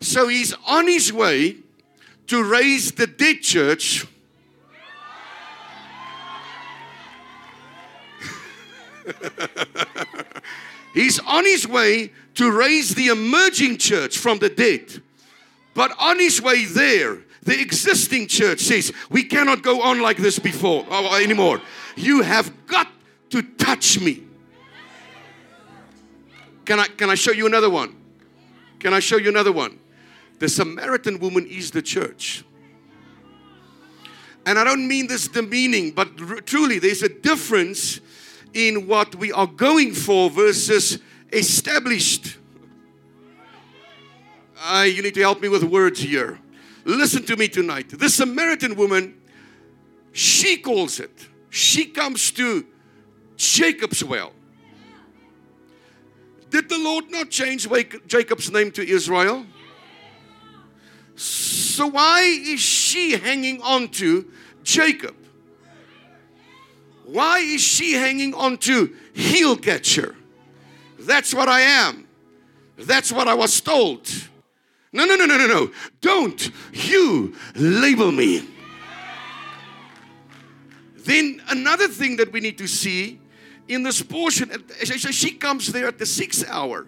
So 0.00 0.28
he's 0.28 0.54
on 0.66 0.88
his 0.88 1.12
way 1.12 1.56
to 2.26 2.42
raise 2.42 2.92
the 2.92 3.06
dead 3.06 3.42
church. 3.42 4.06
He's 10.94 11.18
on 11.20 11.44
his 11.44 11.66
way 11.66 12.12
to 12.34 12.50
raise 12.50 12.94
the 12.94 13.08
emerging 13.08 13.78
church 13.78 14.18
from 14.18 14.38
the 14.38 14.48
dead. 14.48 15.02
But 15.74 15.92
on 15.98 16.18
his 16.18 16.40
way 16.42 16.66
there, 16.66 17.18
the 17.42 17.60
existing 17.60 18.28
church 18.28 18.60
says, 18.60 18.92
We 19.10 19.24
cannot 19.24 19.62
go 19.62 19.82
on 19.82 20.00
like 20.00 20.16
this 20.16 20.38
before 20.38 20.86
uh, 20.90 21.16
anymore. 21.16 21.60
You 21.96 22.22
have 22.22 22.66
got 22.66 22.88
to 23.30 23.42
touch 23.42 24.00
me. 24.00 24.22
Can 26.64 26.78
I, 26.78 26.86
can 26.86 27.10
I 27.10 27.16
show 27.16 27.32
you 27.32 27.46
another 27.46 27.70
one? 27.70 27.96
Can 28.78 28.94
I 28.94 29.00
show 29.00 29.16
you 29.16 29.28
another 29.28 29.52
one? 29.52 29.78
The 30.38 30.48
Samaritan 30.48 31.18
woman 31.18 31.46
is 31.46 31.70
the 31.72 31.82
church. 31.82 32.44
And 34.46 34.58
I 34.58 34.64
don't 34.64 34.86
mean 34.86 35.06
this 35.06 35.28
demeaning, 35.28 35.92
but 35.92 36.08
r- 36.20 36.40
truly 36.40 36.78
there's 36.78 37.02
a 37.02 37.08
difference 37.08 38.00
in 38.54 38.86
what 38.86 39.14
we 39.14 39.32
are 39.32 39.46
going 39.46 39.92
for 39.92 40.30
versus 40.30 40.98
established. 41.32 42.38
Uh, 44.60 44.86
you 44.88 45.02
need 45.02 45.14
to 45.14 45.20
help 45.20 45.40
me 45.40 45.48
with 45.48 45.64
words 45.64 46.00
here. 46.00 46.38
Listen 46.84 47.24
to 47.24 47.36
me 47.36 47.48
tonight. 47.48 47.90
The 47.90 48.08
Samaritan 48.08 48.74
woman, 48.76 49.14
she 50.12 50.56
calls 50.56 51.00
it. 51.00 51.28
She 51.50 51.86
comes 51.86 52.30
to 52.32 52.66
Jacob's 53.36 54.02
well. 54.02 54.32
Did 56.50 56.68
the 56.68 56.78
Lord 56.78 57.10
not 57.10 57.30
change 57.30 57.68
Jacob's 58.06 58.50
name 58.50 58.70
to 58.72 58.86
Israel? 58.86 59.46
So 61.14 61.86
why 61.86 62.22
is 62.22 62.60
she 62.60 63.12
hanging 63.12 63.62
on 63.62 63.88
to 63.88 64.30
Jacob? 64.62 65.14
Why 67.04 67.38
is 67.38 67.60
she 67.60 67.92
hanging 67.92 68.34
on 68.34 68.58
to 68.58 68.94
heel 69.12 69.56
catcher? 69.56 70.14
That's 70.98 71.34
what 71.34 71.48
I 71.48 71.60
am. 71.60 72.06
That's 72.76 73.12
what 73.12 73.28
I 73.28 73.34
was 73.34 73.60
told. 73.60 74.08
No, 74.92 75.04
no, 75.04 75.16
no, 75.16 75.26
no, 75.26 75.38
no, 75.38 75.46
no. 75.46 75.70
Don't 76.00 76.50
you 76.72 77.34
label 77.54 78.12
me. 78.12 78.48
Then 80.96 81.42
another 81.48 81.88
thing 81.88 82.16
that 82.16 82.32
we 82.32 82.40
need 82.40 82.58
to 82.58 82.66
see 82.66 83.20
in 83.68 83.82
this 83.82 84.02
portion, 84.02 84.50
she 84.82 85.32
comes 85.32 85.72
there 85.72 85.88
at 85.88 85.98
the 85.98 86.06
sixth 86.06 86.44
hour. 86.48 86.86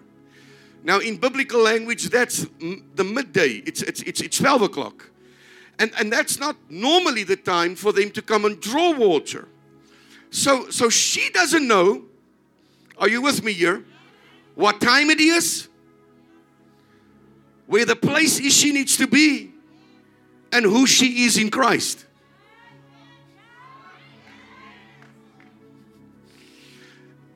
Now, 0.83 0.99
in 0.99 1.17
biblical 1.17 1.61
language, 1.61 2.09
that's 2.09 2.45
the 2.59 3.03
midday. 3.03 3.63
It's, 3.65 3.81
it's, 3.81 4.01
it's, 4.03 4.21
it's 4.21 4.37
12 4.37 4.61
o'clock. 4.61 5.09
And, 5.79 5.91
and 5.99 6.13
that's 6.13 6.39
not 6.39 6.55
normally 6.69 7.23
the 7.23 7.35
time 7.35 7.75
for 7.75 7.91
them 7.91 8.11
to 8.11 8.21
come 8.21 8.45
and 8.45 8.61
draw 8.61 8.93
water. 8.93 9.47
So, 10.29 10.69
so 10.69 10.89
she 10.89 11.29
doesn't 11.31 11.67
know, 11.67 12.03
are 12.97 13.09
you 13.09 13.21
with 13.21 13.43
me 13.43 13.53
here? 13.53 13.83
What 14.53 14.79
time 14.79 15.09
it 15.09 15.19
is, 15.19 15.67
where 17.67 17.85
the 17.85 17.95
place 17.95 18.39
is 18.39 18.53
she 18.53 18.71
needs 18.71 18.97
to 18.97 19.07
be, 19.07 19.51
and 20.51 20.65
who 20.65 20.87
she 20.87 21.25
is 21.25 21.37
in 21.37 21.49
Christ. 21.49 22.05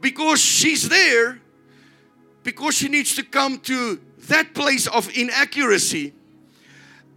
Because 0.02 0.40
she's 0.40 0.88
there 0.88 1.42
because 2.44 2.76
she 2.76 2.88
needs 2.88 3.16
to 3.16 3.24
come 3.24 3.60
to 3.60 4.00
that 4.28 4.54
place 4.54 4.88
of 4.88 5.10
inaccuracy 5.16 6.14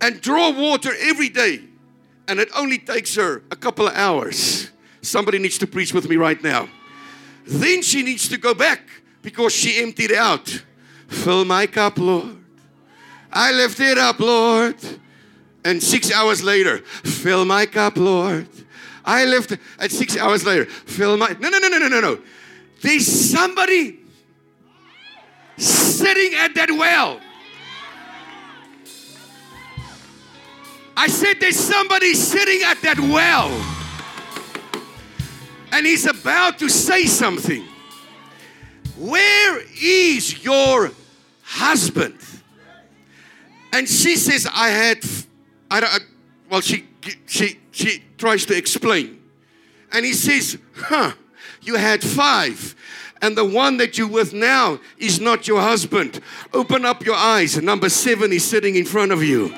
and 0.00 0.20
draw 0.20 0.50
water 0.50 0.92
every 1.00 1.28
day. 1.28 1.60
And 2.28 2.38
it 2.40 2.48
only 2.56 2.78
takes 2.78 3.14
her 3.14 3.42
a 3.50 3.56
couple 3.56 3.86
of 3.86 3.94
hours. 3.94 4.70
Somebody 5.00 5.38
needs 5.38 5.58
to 5.58 5.66
preach 5.66 5.94
with 5.94 6.08
me 6.08 6.16
right 6.16 6.42
now. 6.42 6.68
Then 7.46 7.82
she 7.82 8.02
needs 8.02 8.28
to 8.28 8.36
go 8.36 8.54
back 8.54 8.80
because 9.22 9.54
she 9.54 9.82
emptied 9.82 10.12
out. 10.12 10.64
Fill 11.08 11.44
my 11.44 11.66
cup, 11.66 11.98
Lord. 11.98 12.41
I 13.32 13.52
lift 13.52 13.80
it 13.80 13.98
up, 13.98 14.20
Lord. 14.20 14.76
And 15.64 15.82
six 15.82 16.12
hours 16.12 16.42
later, 16.42 16.78
fill 16.78 17.44
my 17.44 17.66
cup, 17.66 17.96
Lord. 17.96 18.48
I 19.04 19.24
lift. 19.24 19.56
And 19.78 19.90
six 19.90 20.16
hours 20.16 20.44
later, 20.44 20.66
fill 20.66 21.16
my. 21.16 21.36
No, 21.40 21.48
no, 21.48 21.58
no, 21.58 21.68
no, 21.68 21.78
no, 21.78 21.88
no, 21.88 22.00
no. 22.00 22.18
There's 22.82 23.06
somebody 23.06 24.00
sitting 25.56 26.34
at 26.34 26.54
that 26.56 26.70
well. 26.70 27.20
I 30.96 31.06
said, 31.08 31.40
There's 31.40 31.58
somebody 31.58 32.14
sitting 32.14 32.62
at 32.64 32.82
that 32.82 32.98
well. 32.98 33.50
And 35.72 35.86
he's 35.86 36.06
about 36.06 36.58
to 36.58 36.68
say 36.68 37.06
something. 37.06 37.64
Where 38.98 39.62
is 39.80 40.44
your 40.44 40.90
husband? 41.42 42.18
And 43.72 43.88
she 43.88 44.16
says, 44.16 44.46
I 44.52 44.68
had, 44.68 44.98
I 45.70 45.80
don't, 45.80 46.04
well, 46.50 46.60
she, 46.60 46.86
she, 47.26 47.58
she 47.70 48.02
tries 48.18 48.44
to 48.46 48.56
explain. 48.56 49.20
And 49.92 50.04
he 50.04 50.12
says, 50.12 50.58
huh, 50.76 51.12
You 51.62 51.76
had 51.76 52.02
five. 52.02 52.76
And 53.22 53.36
the 53.36 53.44
one 53.44 53.76
that 53.76 53.96
you're 53.96 54.08
with 54.08 54.34
now 54.34 54.80
is 54.98 55.20
not 55.20 55.46
your 55.46 55.60
husband. 55.60 56.20
Open 56.52 56.84
up 56.84 57.04
your 57.04 57.14
eyes. 57.14 57.56
Number 57.62 57.88
seven 57.88 58.32
is 58.32 58.44
sitting 58.44 58.74
in 58.74 58.84
front 58.84 59.12
of 59.12 59.22
you. 59.22 59.54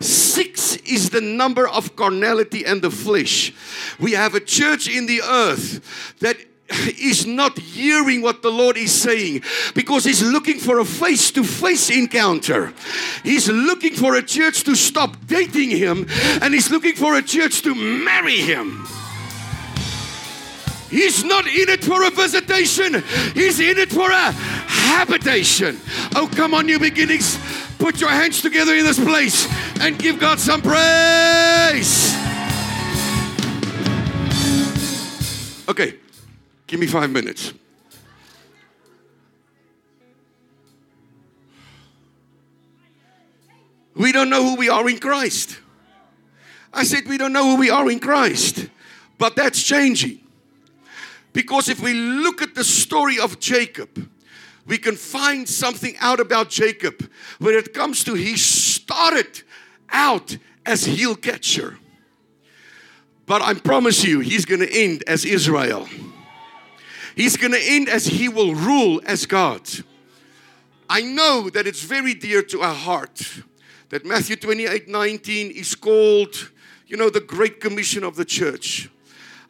Six 0.00 0.76
is 0.76 1.10
the 1.10 1.20
number 1.20 1.68
of 1.68 1.94
carnality 1.94 2.64
and 2.64 2.80
the 2.80 2.90
flesh. 2.90 3.52
We 4.00 4.12
have 4.12 4.34
a 4.34 4.40
church 4.40 4.88
in 4.88 5.06
the 5.06 5.20
earth 5.22 6.16
that 6.20 6.36
is 6.98 7.26
not 7.26 7.58
hearing 7.58 8.22
what 8.22 8.42
the 8.42 8.50
Lord 8.50 8.76
is 8.76 8.92
saying 8.92 9.42
because 9.74 10.04
he's 10.04 10.22
looking 10.22 10.58
for 10.58 10.78
a 10.78 10.84
face 10.84 11.30
to 11.32 11.44
face 11.44 11.90
encounter. 11.90 12.72
He's 13.22 13.48
looking 13.48 13.94
for 13.94 14.16
a 14.16 14.22
church 14.22 14.64
to 14.64 14.74
stop 14.74 15.16
dating 15.26 15.70
him 15.70 16.06
and 16.40 16.54
he's 16.54 16.70
looking 16.70 16.94
for 16.94 17.16
a 17.16 17.22
church 17.22 17.62
to 17.62 17.74
marry 17.74 18.38
him. 18.38 18.86
He's 20.90 21.24
not 21.24 21.46
in 21.46 21.70
it 21.70 21.82
for 21.82 22.06
a 22.06 22.10
visitation, 22.10 23.02
he's 23.34 23.58
in 23.60 23.78
it 23.78 23.90
for 23.90 24.10
a 24.10 24.32
habitation. 24.32 25.80
Oh, 26.14 26.28
come 26.30 26.52
on, 26.52 26.66
new 26.66 26.78
beginnings. 26.78 27.38
Put 27.78 28.00
your 28.00 28.10
hands 28.10 28.42
together 28.42 28.74
in 28.74 28.84
this 28.84 29.02
place 29.02 29.48
and 29.80 29.98
give 29.98 30.20
God 30.20 30.38
some 30.38 30.60
praise. 30.60 32.14
Okay, 35.68 35.94
give 36.72 36.80
me 36.80 36.86
five 36.86 37.10
minutes. 37.10 37.52
We 43.94 44.10
don't 44.10 44.30
know 44.30 44.42
who 44.42 44.56
we 44.56 44.70
are 44.70 44.88
in 44.88 44.98
Christ. 44.98 45.60
I 46.72 46.84
said, 46.84 47.06
We 47.06 47.18
don't 47.18 47.34
know 47.34 47.44
who 47.44 47.56
we 47.56 47.68
are 47.68 47.90
in 47.90 48.00
Christ. 48.00 48.70
But 49.18 49.36
that's 49.36 49.62
changing. 49.62 50.20
Because 51.34 51.68
if 51.68 51.78
we 51.78 51.92
look 51.92 52.40
at 52.40 52.54
the 52.54 52.64
story 52.64 53.18
of 53.18 53.38
Jacob, 53.38 54.08
we 54.64 54.78
can 54.78 54.96
find 54.96 55.46
something 55.46 55.94
out 56.00 56.20
about 56.20 56.48
Jacob 56.48 57.06
when 57.38 57.54
it 57.54 57.74
comes 57.74 58.02
to 58.04 58.14
he 58.14 58.38
started 58.38 59.42
out 59.90 60.38
as 60.64 60.86
heel 60.86 61.16
catcher. 61.16 61.78
But 63.26 63.42
I 63.42 63.52
promise 63.52 64.02
you, 64.02 64.20
he's 64.20 64.46
going 64.46 64.60
to 64.60 64.72
end 64.72 65.04
as 65.06 65.26
Israel. 65.26 65.86
He's 67.14 67.36
going 67.36 67.52
to 67.52 67.60
end 67.62 67.88
as 67.88 68.06
he 68.06 68.28
will 68.28 68.54
rule 68.54 69.00
as 69.04 69.26
God. 69.26 69.68
I 70.88 71.02
know 71.02 71.48
that 71.50 71.66
it's 71.66 71.82
very 71.82 72.14
dear 72.14 72.42
to 72.42 72.60
our 72.60 72.74
heart 72.74 73.42
that 73.88 74.04
Matthew 74.04 74.36
28 74.36 74.88
19 74.88 75.50
is 75.50 75.74
called, 75.74 76.50
you 76.86 76.96
know, 76.96 77.10
the 77.10 77.20
Great 77.20 77.60
Commission 77.60 78.04
of 78.04 78.16
the 78.16 78.24
church. 78.24 78.90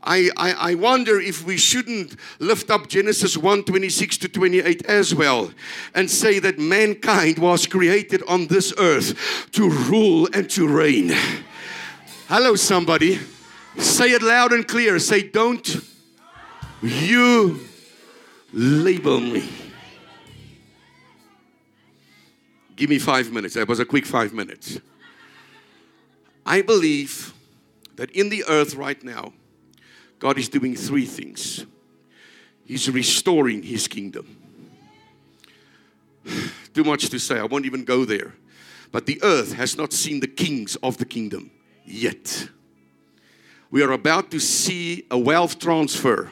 I, 0.04 0.30
I, 0.36 0.52
I, 0.52 0.74
wonder 0.74 1.20
if 1.20 1.44
we 1.44 1.56
shouldn't 1.56 2.16
lift 2.40 2.70
up 2.70 2.88
Genesis 2.88 3.36
1 3.36 3.62
26 3.62 4.18
to 4.18 4.28
28 4.28 4.84
as 4.86 5.14
well 5.14 5.52
and 5.94 6.10
say 6.10 6.40
that 6.40 6.58
mankind 6.58 7.38
was 7.38 7.68
created 7.68 8.20
on 8.26 8.48
this 8.48 8.74
earth 8.78 9.48
to 9.52 9.70
rule 9.70 10.28
and 10.32 10.50
to 10.50 10.66
reign. 10.66 11.12
Hello, 12.26 12.56
somebody. 12.56 13.20
Say 13.78 14.10
it 14.10 14.22
loud 14.22 14.52
and 14.52 14.66
clear. 14.66 14.98
Say, 14.98 15.22
Don't 15.22 15.91
you 16.82 17.60
label 18.52 19.20
me. 19.20 19.48
Give 22.76 22.90
me 22.90 22.98
five 22.98 23.30
minutes. 23.30 23.54
That 23.54 23.68
was 23.68 23.80
a 23.80 23.84
quick 23.84 24.06
five 24.06 24.32
minutes. 24.32 24.80
I 26.44 26.62
believe 26.62 27.32
that 27.96 28.10
in 28.10 28.28
the 28.28 28.44
earth 28.48 28.74
right 28.74 29.02
now, 29.04 29.32
God 30.18 30.38
is 30.38 30.48
doing 30.48 30.74
three 30.74 31.06
things. 31.06 31.64
He's 32.64 32.90
restoring 32.90 33.62
His 33.62 33.86
kingdom. 33.86 34.36
Too 36.74 36.84
much 36.84 37.08
to 37.10 37.18
say, 37.18 37.38
I 37.38 37.44
won't 37.44 37.66
even 37.66 37.84
go 37.84 38.04
there. 38.04 38.34
But 38.90 39.06
the 39.06 39.20
earth 39.22 39.54
has 39.54 39.76
not 39.76 39.92
seen 39.92 40.20
the 40.20 40.26
kings 40.26 40.76
of 40.76 40.98
the 40.98 41.04
kingdom 41.04 41.50
yet. 41.84 42.48
We 43.70 43.82
are 43.82 43.92
about 43.92 44.30
to 44.32 44.40
see 44.40 45.06
a 45.10 45.18
wealth 45.18 45.58
transfer 45.58 46.30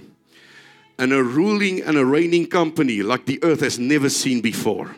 and 1.01 1.15
a 1.15 1.25
ruling 1.25 1.81
and 1.81 1.97
a 1.97 2.05
reigning 2.05 2.47
company 2.47 3.03
like 3.03 3.25
the 3.25 3.43
earth 3.43 3.61
has 3.61 3.79
never 3.79 4.11
seen 4.11 4.43
before. 4.43 4.95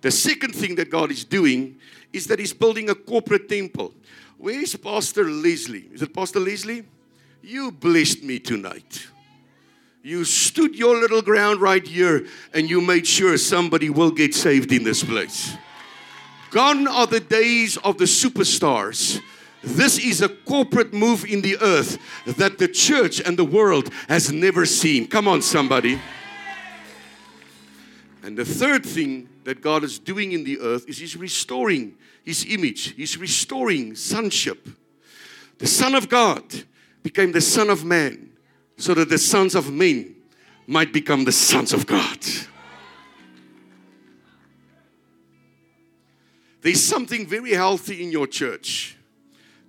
The 0.00 0.10
second 0.10 0.56
thing 0.56 0.74
that 0.74 0.90
God 0.90 1.12
is 1.12 1.22
doing 1.24 1.78
is 2.12 2.26
that 2.26 2.40
He's 2.40 2.52
building 2.52 2.90
a 2.90 2.94
corporate 2.96 3.48
temple. 3.48 3.94
Where 4.38 4.60
is 4.60 4.74
Pastor 4.74 5.22
Leslie? 5.22 5.88
Is 5.92 6.02
it 6.02 6.12
Pastor 6.12 6.40
Leslie? 6.40 6.84
You 7.42 7.70
blessed 7.70 8.24
me 8.24 8.40
tonight. 8.40 9.06
You 10.02 10.24
stood 10.24 10.74
your 10.74 10.98
little 10.98 11.22
ground 11.22 11.60
right 11.60 11.86
here 11.86 12.26
and 12.52 12.68
you 12.68 12.80
made 12.80 13.06
sure 13.06 13.38
somebody 13.38 13.88
will 13.88 14.10
get 14.10 14.34
saved 14.34 14.72
in 14.72 14.82
this 14.82 15.04
place. 15.04 15.56
Gone 16.50 16.88
are 16.88 17.06
the 17.06 17.20
days 17.20 17.76
of 17.78 17.98
the 17.98 18.04
superstars. 18.04 19.20
This 19.62 19.98
is 19.98 20.20
a 20.20 20.28
corporate 20.28 20.92
move 20.92 21.24
in 21.24 21.40
the 21.40 21.56
earth 21.60 21.98
that 22.26 22.58
the 22.58 22.66
church 22.66 23.20
and 23.20 23.38
the 23.38 23.44
world 23.44 23.90
has 24.08 24.32
never 24.32 24.66
seen. 24.66 25.06
Come 25.06 25.28
on, 25.28 25.40
somebody. 25.40 26.00
And 28.24 28.36
the 28.36 28.44
third 28.44 28.84
thing 28.84 29.28
that 29.44 29.60
God 29.60 29.84
is 29.84 29.98
doing 29.98 30.32
in 30.32 30.44
the 30.44 30.58
earth 30.58 30.88
is 30.88 30.98
He's 30.98 31.16
restoring 31.16 31.96
His 32.24 32.44
image, 32.48 32.94
He's 32.94 33.16
restoring 33.16 33.94
sonship. 33.94 34.68
The 35.58 35.66
Son 35.66 35.94
of 35.94 36.08
God 36.08 36.42
became 37.02 37.30
the 37.30 37.40
Son 37.40 37.70
of 37.70 37.84
Man 37.84 38.30
so 38.76 38.94
that 38.94 39.08
the 39.08 39.18
sons 39.18 39.54
of 39.54 39.72
men 39.72 40.16
might 40.66 40.92
become 40.92 41.24
the 41.24 41.32
sons 41.32 41.72
of 41.72 41.86
God. 41.86 42.18
There's 46.62 46.82
something 46.82 47.26
very 47.26 47.52
healthy 47.52 48.02
in 48.02 48.10
your 48.10 48.26
church 48.26 48.96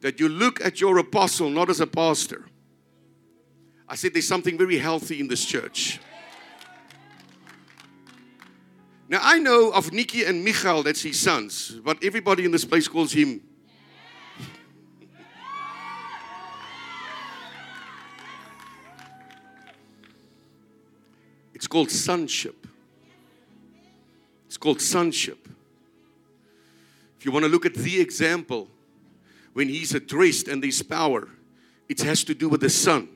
that 0.04 0.20
you 0.20 0.28
look 0.28 0.64
at 0.64 0.82
your 0.82 0.98
apostle 0.98 1.50
not 1.50 1.70
as 1.70 1.80
a 1.80 1.88
pastor. 1.88 2.46
I 3.88 3.96
said 3.96 4.14
there's 4.14 4.28
something 4.28 4.58
very 4.58 4.78
healthy 4.78 5.22
in 5.22 5.30
this 5.30 5.46
church. 5.46 6.02
Now 9.08 9.20
I 9.22 9.40
know 9.40 9.72
of 9.72 9.94
Nikki 9.94 10.26
and 10.26 10.44
Michal, 10.44 10.84
that's 10.84 11.02
his 11.02 11.18
sons, 11.20 11.80
but 11.86 12.04
everybody 12.04 12.44
in 12.44 12.52
this 12.52 12.66
place 12.66 12.88
calls 12.88 13.14
him 13.14 13.42
It's 21.54 21.68
called 21.68 21.92
sonship. 21.92 22.68
It's 24.48 24.58
called 24.58 24.82
sonship. 24.82 25.48
If 27.18 27.26
you 27.26 27.32
want 27.32 27.46
to 27.46 27.50
look 27.50 27.66
at 27.66 27.74
the 27.74 28.02
example, 28.02 28.68
when 29.54 29.70
he's 29.70 29.94
addressed 29.94 30.48
and 30.48 30.64
there's 30.64 30.82
power, 30.82 31.30
it 31.88 32.02
has 32.02 32.24
to 32.26 32.34
do 32.34 32.50
with 32.50 32.62
the 32.62 32.70
son. 32.70 33.08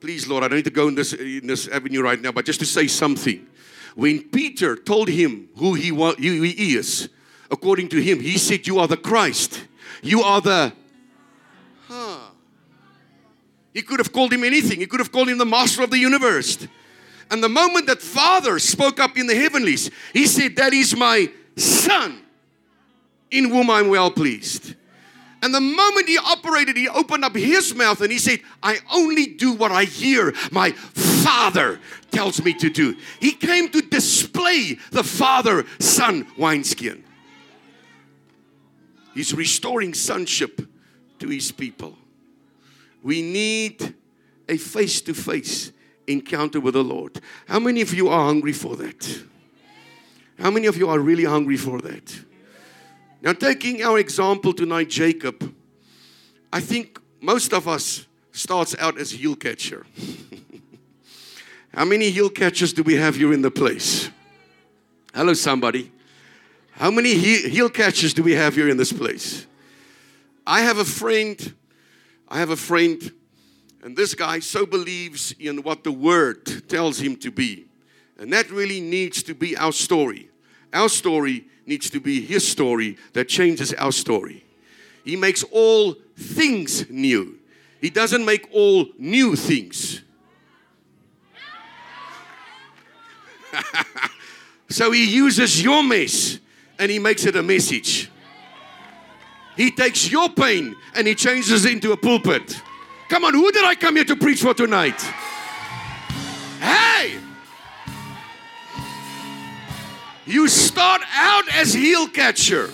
Please, 0.00 0.26
Lord, 0.26 0.44
I 0.44 0.48
don't 0.48 0.56
need 0.56 0.64
to 0.64 0.70
go 0.70 0.88
in 0.88 0.94
this, 0.94 1.12
in 1.12 1.46
this 1.46 1.68
avenue 1.68 2.02
right 2.02 2.20
now, 2.20 2.32
but 2.32 2.44
just 2.44 2.60
to 2.60 2.66
say 2.66 2.86
something. 2.86 3.46
When 3.94 4.22
Peter 4.30 4.76
told 4.76 5.08
him 5.08 5.48
who 5.56 5.74
he, 5.74 5.92
was, 5.92 6.16
who 6.16 6.42
he 6.42 6.74
is, 6.74 7.08
according 7.50 7.88
to 7.90 8.02
him, 8.02 8.20
he 8.20 8.38
said, 8.38 8.66
You 8.66 8.78
are 8.78 8.88
the 8.88 8.96
Christ. 8.96 9.64
You 10.02 10.22
are 10.22 10.40
the. 10.40 10.72
Huh. 11.86 12.18
He 13.72 13.82
could 13.82 14.00
have 14.00 14.12
called 14.12 14.32
him 14.32 14.44
anything. 14.44 14.80
He 14.80 14.86
could 14.86 15.00
have 15.00 15.12
called 15.12 15.28
him 15.28 15.38
the 15.38 15.46
master 15.46 15.82
of 15.82 15.90
the 15.90 15.98
universe. 15.98 16.66
And 17.30 17.42
the 17.42 17.48
moment 17.48 17.86
that 17.86 18.02
Father 18.02 18.58
spoke 18.58 18.98
up 18.98 19.16
in 19.16 19.26
the 19.26 19.34
heavenlies, 19.34 19.90
he 20.12 20.26
said, 20.26 20.56
That 20.56 20.72
is 20.72 20.96
my 20.96 21.30
son 21.56 22.22
in 23.30 23.48
whom 23.48 23.70
I'm 23.70 23.88
well 23.88 24.10
pleased. 24.10 24.74
And 25.42 25.52
the 25.52 25.60
moment 25.60 26.08
he 26.08 26.16
operated, 26.16 26.76
he 26.76 26.88
opened 26.88 27.24
up 27.24 27.34
his 27.34 27.74
mouth 27.74 28.00
and 28.00 28.12
he 28.12 28.18
said, 28.18 28.40
I 28.62 28.78
only 28.92 29.26
do 29.26 29.52
what 29.52 29.72
I 29.72 29.84
hear 29.84 30.32
my 30.52 30.70
father 30.70 31.80
tells 32.12 32.42
me 32.44 32.54
to 32.54 32.70
do. 32.70 32.96
He 33.18 33.32
came 33.32 33.68
to 33.70 33.82
display 33.82 34.78
the 34.92 35.02
father 35.02 35.64
son 35.80 36.28
wineskin. 36.38 37.02
He's 39.14 39.34
restoring 39.34 39.94
sonship 39.94 40.62
to 41.18 41.28
his 41.28 41.50
people. 41.50 41.98
We 43.02 43.20
need 43.20 43.94
a 44.48 44.56
face 44.56 45.00
to 45.02 45.14
face 45.14 45.72
encounter 46.06 46.60
with 46.60 46.74
the 46.74 46.84
Lord. 46.84 47.20
How 47.48 47.58
many 47.58 47.80
of 47.80 47.92
you 47.92 48.08
are 48.08 48.26
hungry 48.26 48.52
for 48.52 48.76
that? 48.76 49.22
How 50.38 50.50
many 50.50 50.66
of 50.66 50.76
you 50.76 50.88
are 50.88 51.00
really 51.00 51.24
hungry 51.24 51.56
for 51.56 51.80
that? 51.80 52.31
Now, 53.22 53.32
taking 53.32 53.82
our 53.82 54.00
example 54.00 54.52
tonight, 54.52 54.90
Jacob, 54.90 55.54
I 56.52 56.60
think 56.60 57.00
most 57.20 57.54
of 57.54 57.68
us 57.68 58.06
starts 58.32 58.74
out 58.80 58.98
as 58.98 59.12
heel 59.12 59.36
catcher. 59.36 59.86
How 61.72 61.84
many 61.84 62.10
heel 62.10 62.28
catchers 62.28 62.72
do 62.72 62.82
we 62.82 62.96
have 62.96 63.14
here 63.14 63.32
in 63.32 63.40
the 63.40 63.50
place? 63.50 64.10
Hello, 65.14 65.34
somebody. 65.34 65.92
How 66.72 66.90
many 66.90 67.14
heel 67.14 67.70
catchers 67.70 68.12
do 68.12 68.24
we 68.24 68.32
have 68.32 68.56
here 68.56 68.68
in 68.68 68.76
this 68.76 68.92
place? 68.92 69.46
I 70.44 70.62
have 70.62 70.78
a 70.78 70.84
friend. 70.84 71.54
I 72.28 72.38
have 72.38 72.50
a 72.50 72.56
friend 72.56 73.12
And 73.84 73.96
this 73.96 74.14
guy 74.14 74.40
so 74.40 74.66
believes 74.66 75.32
in 75.38 75.62
what 75.62 75.84
the 75.84 75.92
word 75.92 76.68
tells 76.68 76.98
him 76.98 77.16
to 77.16 77.30
be. 77.30 77.66
And 78.18 78.32
that 78.32 78.50
really 78.50 78.80
needs 78.80 79.22
to 79.24 79.34
be 79.34 79.56
our 79.56 79.72
story. 79.72 80.31
Our 80.72 80.88
story 80.88 81.44
needs 81.66 81.90
to 81.90 82.00
be 82.00 82.20
his 82.20 82.46
story 82.46 82.96
that 83.12 83.28
changes 83.28 83.72
our 83.74 83.92
story. 83.92 84.44
He 85.04 85.16
makes 85.16 85.42
all 85.44 85.96
things 86.16 86.88
new. 86.90 87.38
He 87.80 87.90
doesn't 87.90 88.24
make 88.24 88.48
all 88.52 88.86
new 88.98 89.36
things. 89.36 90.02
so 94.68 94.90
he 94.92 95.04
uses 95.04 95.62
your 95.62 95.82
mess 95.82 96.38
and 96.78 96.90
he 96.90 96.98
makes 96.98 97.26
it 97.26 97.36
a 97.36 97.42
message. 97.42 98.10
He 99.56 99.70
takes 99.70 100.10
your 100.10 100.28
pain 100.30 100.74
and 100.94 101.06
he 101.06 101.14
changes 101.14 101.64
it 101.64 101.72
into 101.72 101.92
a 101.92 101.96
pulpit. 101.96 102.60
Come 103.08 103.24
on, 103.24 103.34
who 103.34 103.52
did 103.52 103.64
I 103.64 103.74
come 103.74 103.96
here 103.96 104.04
to 104.06 104.16
preach 104.16 104.40
for 104.40 104.54
tonight? 104.54 104.98
You 110.24 110.48
start 110.48 111.02
out 111.14 111.44
as 111.54 111.72
heel 111.72 112.08
catcher. 112.08 112.70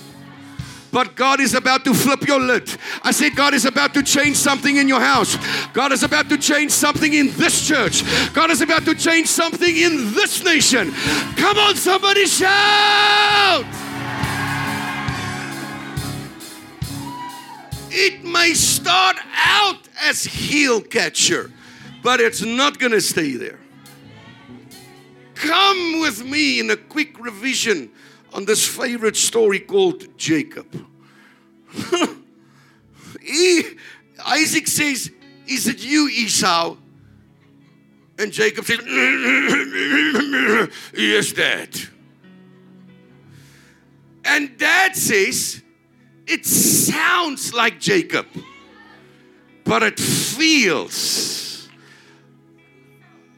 But 0.90 1.16
God 1.16 1.40
is 1.40 1.54
about 1.54 1.84
to 1.84 1.92
flip 1.92 2.26
your 2.26 2.40
lid. 2.40 2.74
I 3.02 3.11
said, 3.11 3.37
God 3.37 3.52
is 3.52 3.66
about 3.66 3.92
to 3.94 4.02
change 4.02 4.37
something 4.37 4.76
in 4.76 4.88
your 4.88 5.00
house. 5.00 5.37
God 5.74 5.92
is 5.92 6.02
about 6.02 6.30
to 6.30 6.38
change 6.38 6.70
something 6.70 7.12
in 7.12 7.30
this 7.32 7.66
church. 7.66 8.02
God 8.32 8.50
is 8.50 8.62
about 8.62 8.84
to 8.87 8.94
change 8.94 9.28
something 9.28 9.76
in 9.76 10.12
this 10.14 10.42
nation. 10.42 10.92
Come 11.37 11.58
on, 11.58 11.76
somebody 11.76 12.26
shout! 12.26 13.66
It 17.90 18.24
may 18.24 18.54
start 18.54 19.16
out 19.34 19.76
as 20.04 20.24
heel 20.24 20.80
catcher, 20.80 21.50
but 22.02 22.20
it's 22.20 22.42
not 22.42 22.78
going 22.78 22.92
to 22.92 23.00
stay 23.00 23.32
there. 23.32 23.58
Come 25.38 26.01
with 26.01 26.24
me 26.24 26.59
in 26.59 26.68
a 26.70 26.77
quick 26.77 27.18
revision 27.20 27.90
on 28.33 28.44
this 28.44 28.66
favorite 28.66 29.16
story 29.16 29.61
called 29.61 30.18
Jacob. 30.18 30.66
he, 33.22 33.62
Isaac 34.27 34.66
says, 34.66 35.12
Is 35.46 35.68
it 35.68 35.79
you, 35.79 36.09
Esau? 36.09 36.77
And 38.18 38.33
Jacob 38.33 38.64
says, 38.64 38.81
Yes, 40.92 41.33
Dad. 41.33 41.70
And 44.24 44.59
Dad 44.59 44.96
says, 44.96 45.62
It 46.27 46.44
sounds 46.46 47.55
like 47.55 47.79
Jacob, 47.79 48.27
but 49.62 49.85
it 49.85 50.01
feels 50.01 51.68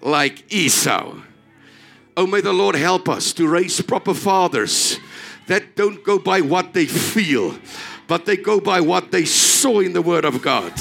like 0.01 0.51
Esau. 0.51 1.25
Oh, 2.17 2.27
may 2.27 2.41
the 2.41 2.53
Lord 2.53 2.75
help 2.75 3.09
us 3.09 3.33
to 3.35 3.49
raise 3.49 3.81
proper 3.81 4.15
fathers 4.15 4.99
that 5.47 5.77
don't 5.77 6.03
go 6.05 6.19
by 6.19 6.41
what 6.41 6.75
they 6.75 6.87
feel, 6.87 7.59
but 8.07 8.27
they 8.27 8.37
go 8.37 8.61
by 8.61 8.81
what 8.81 9.11
they 9.11 9.25
saw 9.25 9.81
in 9.81 9.93
the 9.93 10.03
Word 10.03 10.25
of 10.25 10.43
God. 10.43 10.73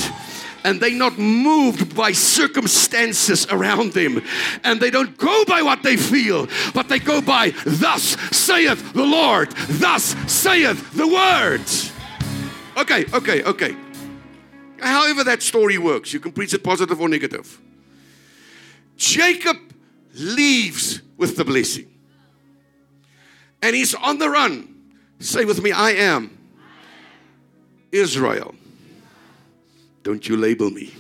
And 0.64 0.82
they're 0.82 0.92
not 0.92 1.18
moved 1.18 1.96
by 1.96 2.12
circumstances 2.12 3.48
around 3.50 3.94
them. 3.94 4.22
And 4.64 4.80
they 4.80 4.90
don't 4.90 5.18
go 5.18 5.46
by 5.46 5.62
what 5.62 5.84
they 5.84 5.96
feel, 5.96 6.48
but 6.74 6.90
they 6.90 7.00
go 7.00 7.22
by, 7.22 7.54
Thus 7.66 8.18
saith 8.36 8.94
the 8.94 9.06
Lord, 9.06 9.52
thus 9.70 10.16
saith 10.32 10.94
the 10.94 11.08
Word. 11.08 11.62
Okay, 12.78 13.06
okay, 13.14 13.44
okay. 13.44 13.76
However, 14.80 15.24
that 15.26 15.42
story 15.42 15.78
works, 15.78 16.14
you 16.14 16.20
can 16.20 16.32
preach 16.32 16.54
it 16.54 16.64
positive 16.64 17.00
or 17.02 17.10
negative. 17.10 17.60
Jacob 18.98 19.58
leaves 20.14 20.79
the 21.40 21.46
blessing. 21.46 21.88
And 23.64 23.76
he's 23.76 23.96
on 23.96 24.20
the 24.20 24.30
run. 24.30 24.76
Say 25.20 25.46
with 25.46 25.64
me, 25.64 25.72
I 25.72 25.92
am 25.92 26.38
Israel. 27.92 28.54
Don't 30.04 30.28
you 30.28 30.38
label 30.38 30.70
me. 30.70 30.94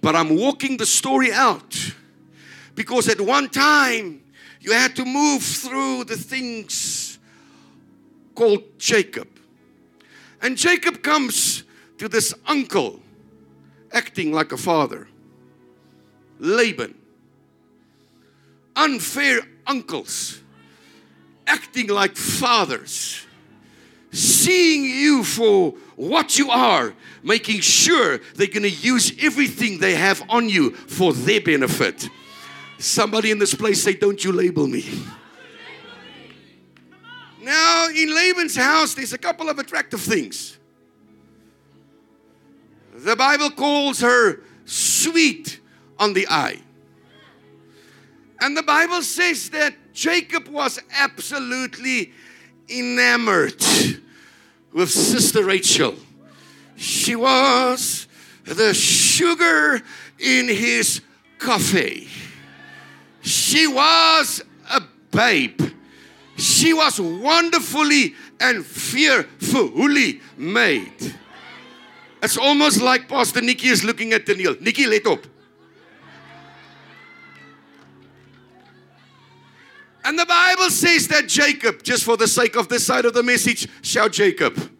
But 0.00 0.14
I'm 0.14 0.36
walking 0.36 0.76
the 0.76 0.86
story 0.86 1.32
out 1.32 1.94
because 2.74 3.08
at 3.08 3.20
one 3.20 3.48
time 3.48 4.22
you 4.60 4.72
had 4.72 4.94
to 4.96 5.04
move 5.04 5.42
through 5.42 6.04
the 6.04 6.16
things 6.16 7.18
called 8.34 8.62
Jacob. 8.78 9.28
And 10.40 10.56
Jacob 10.56 11.02
comes 11.02 11.64
to 11.98 12.08
this 12.08 12.34
uncle 12.46 13.00
acting 13.92 14.32
like 14.32 14.52
a 14.52 14.56
father, 14.56 15.08
Laban 16.38 17.01
unfair 18.76 19.40
uncles, 19.66 20.40
acting 21.46 21.88
like 21.88 22.16
fathers, 22.16 23.26
seeing 24.10 24.84
you 24.84 25.24
for 25.24 25.72
what 25.96 26.38
you 26.38 26.50
are, 26.50 26.94
making 27.22 27.60
sure 27.60 28.18
they're 28.34 28.46
going 28.46 28.62
to 28.62 28.70
use 28.70 29.12
everything 29.20 29.78
they 29.78 29.94
have 29.94 30.22
on 30.28 30.48
you 30.48 30.70
for 30.72 31.12
their 31.12 31.40
benefit. 31.40 32.08
Somebody 32.78 33.30
in 33.30 33.38
this 33.38 33.54
place 33.54 33.82
say, 33.82 33.94
Don't 33.94 34.22
you 34.24 34.32
label 34.32 34.66
me. 34.66 34.84
Now, 37.40 37.88
in 37.88 38.14
Laban's 38.14 38.56
house, 38.56 38.94
there's 38.94 39.12
a 39.12 39.18
couple 39.18 39.48
of 39.48 39.58
attractive 39.58 40.00
things. 40.00 40.58
The 42.94 43.16
Bible 43.16 43.50
calls 43.50 44.00
her 44.00 44.40
sweet 44.64 45.60
on 45.98 46.12
the 46.12 46.28
eye. 46.28 46.60
And 48.42 48.56
the 48.56 48.62
Bible 48.64 49.02
says 49.02 49.50
that 49.50 49.72
Jacob 49.94 50.48
was 50.48 50.80
absolutely 50.98 52.12
enamored 52.68 53.64
with 54.72 54.90
Sister 54.90 55.44
Rachel. 55.44 55.94
She 56.74 57.14
was 57.14 58.08
the 58.44 58.74
sugar 58.74 59.80
in 60.18 60.48
his 60.48 61.02
coffee. 61.38 62.08
She 63.20 63.68
was 63.68 64.42
a 64.68 64.82
babe. 65.12 65.62
She 66.36 66.74
was 66.74 67.00
wonderfully 67.00 68.16
and 68.40 68.66
fearfully 68.66 70.20
made. 70.36 71.14
It's 72.20 72.36
almost 72.36 72.80
like 72.82 73.08
Pastor 73.08 73.40
Nikki 73.40 73.68
is 73.68 73.84
looking 73.84 74.12
at 74.12 74.26
Daniel. 74.26 74.56
Nikki, 74.60 74.86
let 74.86 75.06
up. 75.06 75.26
And 80.04 80.18
the 80.18 80.26
Bible 80.26 80.70
says 80.70 81.08
that 81.08 81.28
Jacob, 81.28 81.82
just 81.82 82.04
for 82.04 82.16
the 82.16 82.26
sake 82.26 82.56
of 82.56 82.68
this 82.68 82.84
side 82.84 83.04
of 83.04 83.14
the 83.14 83.22
message, 83.22 83.68
shout 83.82 84.12
Jacob. 84.12 84.70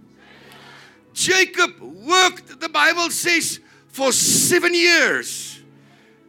Jacob 1.13 1.81
worked, 1.81 2.61
the 2.61 2.69
Bible 2.69 3.11
says, 3.11 3.61
for 3.89 4.11
seven 4.13 4.75
years. 4.75 5.61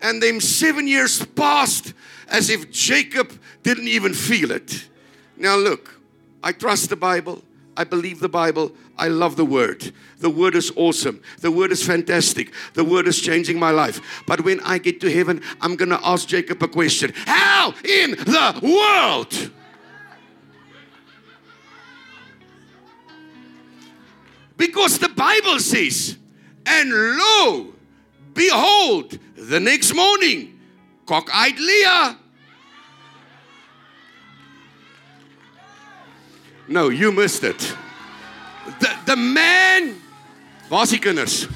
And 0.02 0.22
them 0.22 0.42
seven 0.42 0.88
years 0.88 1.26
passed 1.26 1.94
as 2.28 2.50
if 2.50 2.70
Jacob 2.72 3.32
didn't 3.64 3.88
even 3.88 4.14
feel 4.14 4.52
it. 4.52 4.88
Now, 5.38 5.56
look, 5.56 6.00
I 6.44 6.52
trust 6.52 6.90
the 6.90 6.96
Bible. 6.96 7.42
I 7.76 7.84
believe 7.84 8.20
the 8.20 8.30
Bible. 8.30 8.72
I 8.98 9.08
love 9.08 9.36
the 9.36 9.46
Word. 9.46 9.92
The 10.20 10.30
Word 10.30 10.56
is 10.56 10.72
awesome. 10.76 11.22
The 11.40 11.52
Word 11.52 11.72
is 11.72 11.86
fantastic. 11.86 12.54
The 12.74 12.84
Word 12.84 13.08
is 13.08 13.20
changing 13.20 13.60
my 13.60 13.72
life. 13.72 14.24
But 14.28 14.42
when 14.42 14.60
I 14.62 14.78
get 14.78 15.02
to 15.02 15.12
heaven, 15.12 15.42
I'm 15.60 15.76
going 15.76 15.90
to 15.90 16.00
ask 16.04 16.28
Jacob 16.28 16.62
a 16.62 16.68
question 16.68 17.14
How 17.26 17.74
in 17.84 18.12
the 18.12 18.60
world? 18.62 19.52
Because 24.56 25.00
the 25.00 25.10
Bible 25.10 25.60
says, 25.60 26.18
and 26.66 26.90
lo, 26.92 27.74
behold, 28.34 29.18
the 29.36 29.60
next 29.60 29.94
morning, 29.94 30.60
cock-eyed 31.06 31.60
Leah 31.60 32.18
No, 36.68 36.90
you 36.90 37.12
missed 37.12 37.44
it. 37.44 37.76
The, 38.80 38.90
the 39.06 39.16
man, 39.16 39.96
waar 40.70 40.84
is 40.84 40.90
die 40.92 41.00
kinders? 41.00 41.48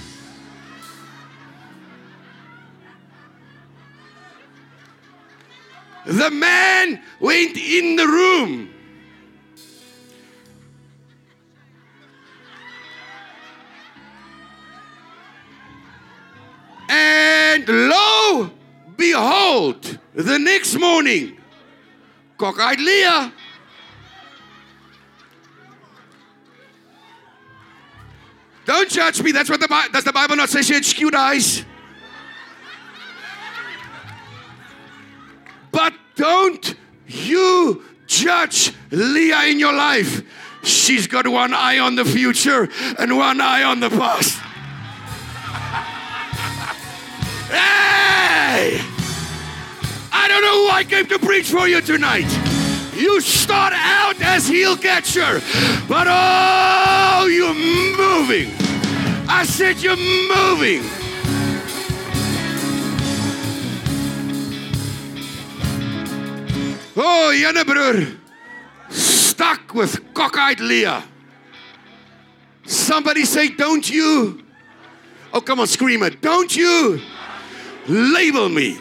The 6.06 6.32
man 6.32 7.02
went 7.20 7.58
in 7.58 7.96
the 7.96 8.08
room. 8.08 8.70
And 16.90 17.68
lo, 17.68 18.52
behold, 18.96 20.00
the 20.14 20.40
next 20.40 20.78
morning, 20.80 21.38
cock-eyed 22.38 22.80
Leah 22.80 23.34
Don't 28.68 28.90
judge 28.90 29.24
me. 29.24 29.32
That's 29.32 29.50
what 29.50 29.62
the 29.62 29.68
Bible 29.70 29.94
does 29.94 30.04
the 30.04 30.12
Bible 30.12 30.36
not 30.36 30.50
say 30.50 30.62
she 30.62 30.74
had 30.74 30.84
skewed 30.84 31.16
eyes? 31.16 31.64
But 35.72 35.94
don't 36.16 36.76
you 37.08 37.84
judge 38.08 38.74
Leah 38.92 39.46
in 39.46 39.58
your 39.60 39.74
life. 39.74 40.22
She's 40.64 41.08
got 41.08 41.26
one 41.26 41.54
eye 41.54 41.80
on 41.80 41.96
the 41.96 42.04
future 42.04 42.68
and 43.00 43.16
one 43.16 43.40
eye 43.40 43.64
on 43.64 43.80
the 43.80 43.90
past. 43.90 44.38
hey! 47.48 48.82
I 50.12 50.28
don't 50.28 50.42
know 50.42 50.66
who 50.66 50.70
I 50.70 50.84
came 50.84 51.06
to 51.06 51.20
preach 51.20 51.50
for 51.50 51.70
you 51.70 51.80
tonight. 51.80 52.47
You 52.98 53.22
start 53.22 53.74
out 53.76 54.20
as 54.22 54.48
heel 54.48 54.76
catcher, 54.76 55.40
but 55.88 56.08
oh, 56.10 57.28
you're 57.32 57.54
moving. 57.54 58.50
I 59.30 59.46
said 59.46 59.78
you're 59.78 59.96
moving. 59.96 60.82
Oh, 67.00 67.32
Janne 67.36 67.64
broer, 67.64 68.18
stuck 68.90 69.76
with 69.76 70.14
cockeyed 70.16 70.60
Leah. 70.60 71.04
Somebody 72.66 73.26
say, 73.26 73.50
don't 73.50 73.88
you? 73.88 74.44
Oh, 75.32 75.42
come 75.42 75.60
on, 75.60 75.68
scream 75.68 76.02
it. 76.02 76.20
Don't 76.22 76.56
you 76.56 77.00
label 77.88 78.50
me. 78.50 78.80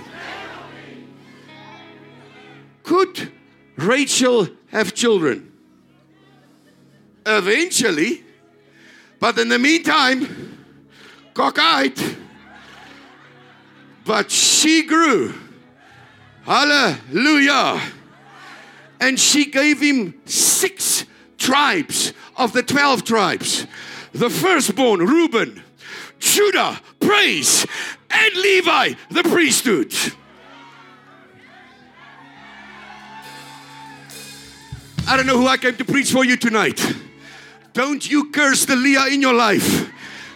Could 2.83 3.36
Rachel 3.77 4.49
have 4.69 4.95
children? 4.95 5.53
Eventually. 7.25 8.25
But 9.19 9.39
in 9.39 9.49
the 9.49 9.59
meantime, 9.59 10.65
cockeyed. 11.35 11.99
But 14.05 14.31
she 14.31 14.85
grew. 14.85 15.35
Hallelujah. 16.45 17.81
And 19.01 19.19
she 19.19 19.47
gave 19.47 19.81
him 19.81 20.15
six 20.25 21.05
tribes 21.39 22.12
of 22.37 22.53
the 22.53 22.62
12 22.62 23.05
tribes. 23.05 23.67
The 24.12 24.31
firstborn, 24.31 25.01
Reuben, 25.01 25.62
Judah, 26.19 26.81
praise, 27.01 27.67
and 28.11 28.35
Levi, 28.35 28.95
the 29.11 29.23
priesthood. 29.25 29.95
I 35.09 35.16
don't 35.16 35.27
know 35.27 35.38
who 35.38 35.47
I 35.47 35.57
came 35.57 35.77
to 35.77 35.85
preach 35.85 36.11
for 36.11 36.25
you 36.25 36.37
tonight. 36.37 36.81
Don't 37.73 38.09
you 38.11 38.31
curse 38.31 38.64
the 38.64 38.75
Leah 38.75 39.07
in 39.07 39.21
your 39.21 39.35
life. 39.35 39.92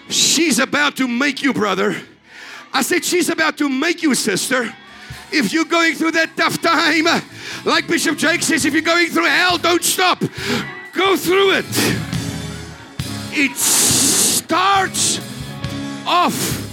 She's 0.09 0.59
about 0.59 0.97
to 0.97 1.09
make 1.09 1.43
you, 1.43 1.53
brother. 1.53 1.97
I 2.73 2.83
said, 2.83 3.05
She's 3.05 3.29
about 3.29 3.59
to 3.59 3.69
make 3.69 4.03
you, 4.03 4.15
sister. 4.15 4.73
If 5.33 5.53
you're 5.53 5.65
going 5.65 5.95
through 5.95 6.13
that 6.13 6.37
tough 6.37 6.61
time, 6.61 7.05
like 7.65 7.87
Bishop 7.87 8.19
Jake 8.19 8.43
says, 8.43 8.65
if 8.65 8.73
you're 8.73 8.83
going 8.83 9.09
through 9.09 9.27
hell, 9.27 9.59
don't 9.59 9.85
stop. 9.85 10.21
Go 10.93 11.17
through 11.17 11.53
it. 11.53 11.67
It 13.33 13.57
starts 13.57 15.21
off 16.05 16.69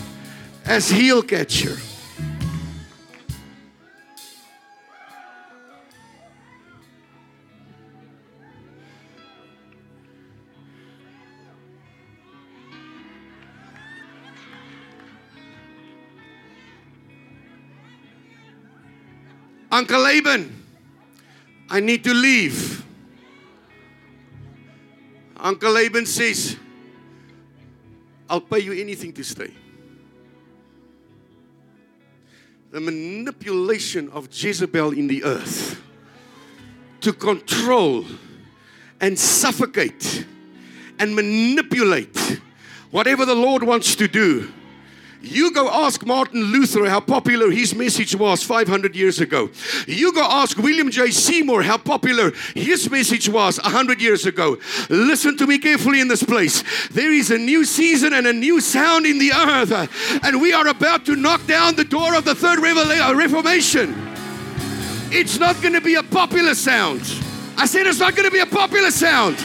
as 0.65 0.89
heel 0.89 1.21
catcher. 1.21 1.77
Uncle 19.77 19.99
Laban, 19.99 20.63
I 21.69 21.81
need 21.81 22.03
to 22.03 22.11
leave. 22.11 22.83
Uncle 25.37 25.71
Laban 25.71 26.07
says, 26.07 26.57
I'll 28.27 28.41
pay 28.41 28.57
you 28.57 28.73
anything 28.73 29.13
to 29.13 29.23
stay. 29.23 29.53
The 32.71 32.79
manipulation 32.79 34.09
of 34.09 34.29
Jezebel 34.31 34.93
in 34.93 35.05
the 35.05 35.23
earth 35.23 35.79
to 37.01 37.13
control 37.13 38.03
and 38.99 39.17
suffocate 39.19 40.25
and 40.97 41.15
manipulate 41.15 42.41
whatever 42.89 43.27
the 43.27 43.35
Lord 43.35 43.61
wants 43.61 43.95
to 43.97 44.07
do 44.07 44.51
you 45.29 45.51
go 45.51 45.69
ask 45.69 46.05
Martin 46.05 46.43
Luther 46.43 46.89
how 46.89 46.99
popular 46.99 47.51
his 47.51 47.75
message 47.75 48.15
was 48.15 48.43
500 48.43 48.95
years 48.95 49.19
ago. 49.19 49.49
You 49.87 50.13
go 50.13 50.23
ask 50.23 50.57
William 50.57 50.89
J. 50.89 51.11
Seymour 51.11 51.63
how 51.63 51.77
popular 51.77 52.31
his 52.55 52.89
message 52.89 53.29
was 53.29 53.59
100 53.61 54.01
years 54.01 54.25
ago. 54.25 54.57
Listen 54.89 55.37
to 55.37 55.47
me 55.47 55.59
carefully 55.59 56.01
in 56.01 56.07
this 56.07 56.23
place. 56.23 56.63
There 56.89 57.11
is 57.11 57.31
a 57.31 57.37
new 57.37 57.65
season 57.65 58.13
and 58.13 58.27
a 58.27 58.33
new 58.33 58.61
sound 58.61 59.05
in 59.05 59.19
the 59.19 59.31
earth, 59.31 60.23
and 60.23 60.41
we 60.41 60.53
are 60.53 60.67
about 60.67 61.05
to 61.05 61.15
knock 61.15 61.45
down 61.47 61.75
the 61.75 61.83
door 61.83 62.15
of 62.15 62.25
the 62.25 62.35
third 62.35 62.59
uh, 62.59 63.13
reformation. 63.15 63.95
It's 65.09 65.39
not 65.39 65.61
going 65.61 65.73
to 65.73 65.81
be 65.81 65.95
a 65.95 66.03
popular 66.03 66.53
sound. 66.53 67.01
I 67.57 67.65
said 67.65 67.87
it's 67.87 67.99
not 67.99 68.15
going 68.15 68.25
to 68.25 68.31
be 68.31 68.39
a 68.39 68.45
popular 68.45 68.91
sound, 68.91 69.37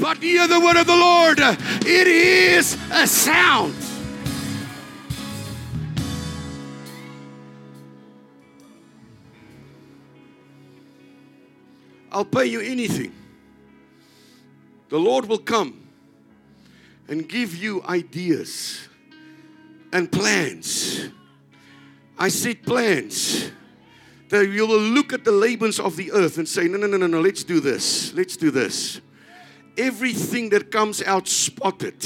but 0.00 0.18
hear 0.18 0.46
the 0.46 0.60
word 0.60 0.76
of 0.76 0.86
the 0.86 0.96
Lord. 0.96 1.38
It 1.40 2.06
is 2.06 2.76
a 2.92 3.06
sound. 3.06 3.74
I'll 12.16 12.24
pay 12.24 12.46
you 12.46 12.62
anything. 12.62 13.12
The 14.88 14.98
Lord 14.98 15.26
will 15.26 15.36
come 15.36 15.86
and 17.08 17.28
give 17.28 17.54
you 17.54 17.82
ideas 17.84 18.88
and 19.92 20.10
plans. 20.10 21.10
I 22.18 22.28
said 22.28 22.62
plans. 22.62 23.50
That 24.30 24.48
you 24.48 24.66
will 24.66 24.80
look 24.80 25.12
at 25.12 25.24
the 25.24 25.30
Labans 25.30 25.78
of 25.78 25.96
the 25.96 26.10
earth 26.10 26.38
and 26.38 26.48
say, 26.48 26.68
no, 26.68 26.78
no, 26.78 26.86
no, 26.86 26.96
no, 26.96 27.06
no, 27.06 27.20
let's 27.20 27.44
do 27.44 27.60
this. 27.60 28.14
Let's 28.14 28.38
do 28.38 28.50
this. 28.50 29.02
Everything 29.76 30.48
that 30.48 30.72
comes 30.72 31.02
out 31.02 31.28
spotted, 31.28 32.02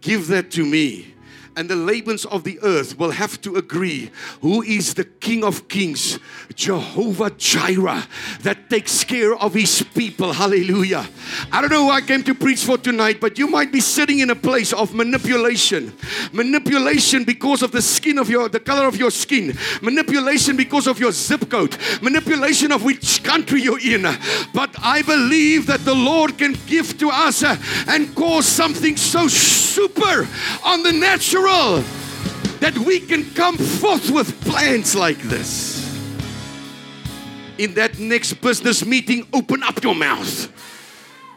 give 0.00 0.26
that 0.26 0.50
to 0.50 0.66
me 0.66 1.14
and 1.60 1.68
the 1.68 1.74
Labans 1.74 2.24
of 2.24 2.42
the 2.42 2.58
earth 2.62 2.98
will 2.98 3.10
have 3.10 3.38
to 3.42 3.56
agree 3.56 4.10
who 4.40 4.62
is 4.62 4.94
the 4.94 5.04
King 5.04 5.44
of 5.44 5.68
Kings, 5.68 6.18
Jehovah 6.54 7.28
Jireh, 7.32 8.02
that 8.40 8.70
takes 8.70 9.04
care 9.04 9.34
of 9.34 9.52
his 9.52 9.82
people. 9.94 10.32
Hallelujah. 10.32 11.06
I 11.52 11.60
don't 11.60 11.70
know 11.70 11.84
who 11.84 11.90
I 11.90 12.00
came 12.00 12.22
to 12.22 12.34
preach 12.34 12.64
for 12.64 12.78
tonight, 12.78 13.20
but 13.20 13.38
you 13.38 13.46
might 13.46 13.72
be 13.72 13.80
sitting 13.80 14.20
in 14.20 14.30
a 14.30 14.34
place 14.34 14.72
of 14.72 14.94
manipulation. 14.94 15.92
Manipulation 16.32 17.24
because 17.24 17.62
of 17.62 17.72
the 17.72 17.82
skin 17.82 18.16
of 18.16 18.30
your, 18.30 18.48
the 18.48 18.58
color 18.58 18.88
of 18.88 18.96
your 18.96 19.10
skin. 19.10 19.54
Manipulation 19.82 20.56
because 20.56 20.86
of 20.86 20.98
your 20.98 21.12
zip 21.12 21.50
code. 21.50 21.76
Manipulation 22.00 22.72
of 22.72 22.84
which 22.84 23.22
country 23.22 23.60
you're 23.60 23.80
in. 23.80 24.04
But 24.54 24.74
I 24.82 25.02
believe 25.02 25.66
that 25.66 25.84
the 25.84 25.94
Lord 25.94 26.38
can 26.38 26.56
give 26.66 26.96
to 27.00 27.10
us 27.10 27.42
uh, 27.42 27.58
and 27.86 28.14
cause 28.16 28.46
something 28.46 28.96
so 28.96 29.28
super 29.28 30.26
on 30.64 30.82
the 30.82 30.92
natural 30.92 31.49
natural 31.50 31.84
that 32.60 32.76
we 32.78 33.00
can 33.00 33.24
come 33.34 33.56
forth 33.56 34.10
with 34.10 34.38
plans 34.42 34.94
like 34.94 35.18
this. 35.22 35.78
In 37.58 37.74
that 37.74 37.98
next 37.98 38.34
business 38.34 38.84
meeting, 38.84 39.26
open 39.32 39.62
up 39.62 39.82
your 39.82 39.94
mouth. 39.94 40.52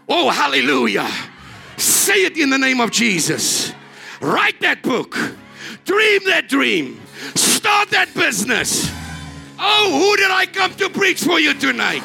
Oh, 0.08 0.30
hallelujah. 0.30 1.10
Say 1.78 2.26
it 2.26 2.38
in 2.38 2.50
the 2.50 2.58
name 2.58 2.80
of 2.80 2.92
Jesus. 2.92 3.74
Write 4.22 4.60
that 4.62 4.84
book. 4.84 5.16
Dream 5.86 6.22
that 6.28 6.48
dream. 6.48 7.00
Start 7.36 7.90
that 7.90 8.14
business. 8.14 8.92
Oh, 9.60 10.00
who 10.00 10.18
did 10.18 10.32
I 10.32 10.46
come 10.46 10.74
to 10.76 10.90
preach 10.90 11.24
for 11.24 11.40
you 11.40 11.54
tonight? 11.54 12.04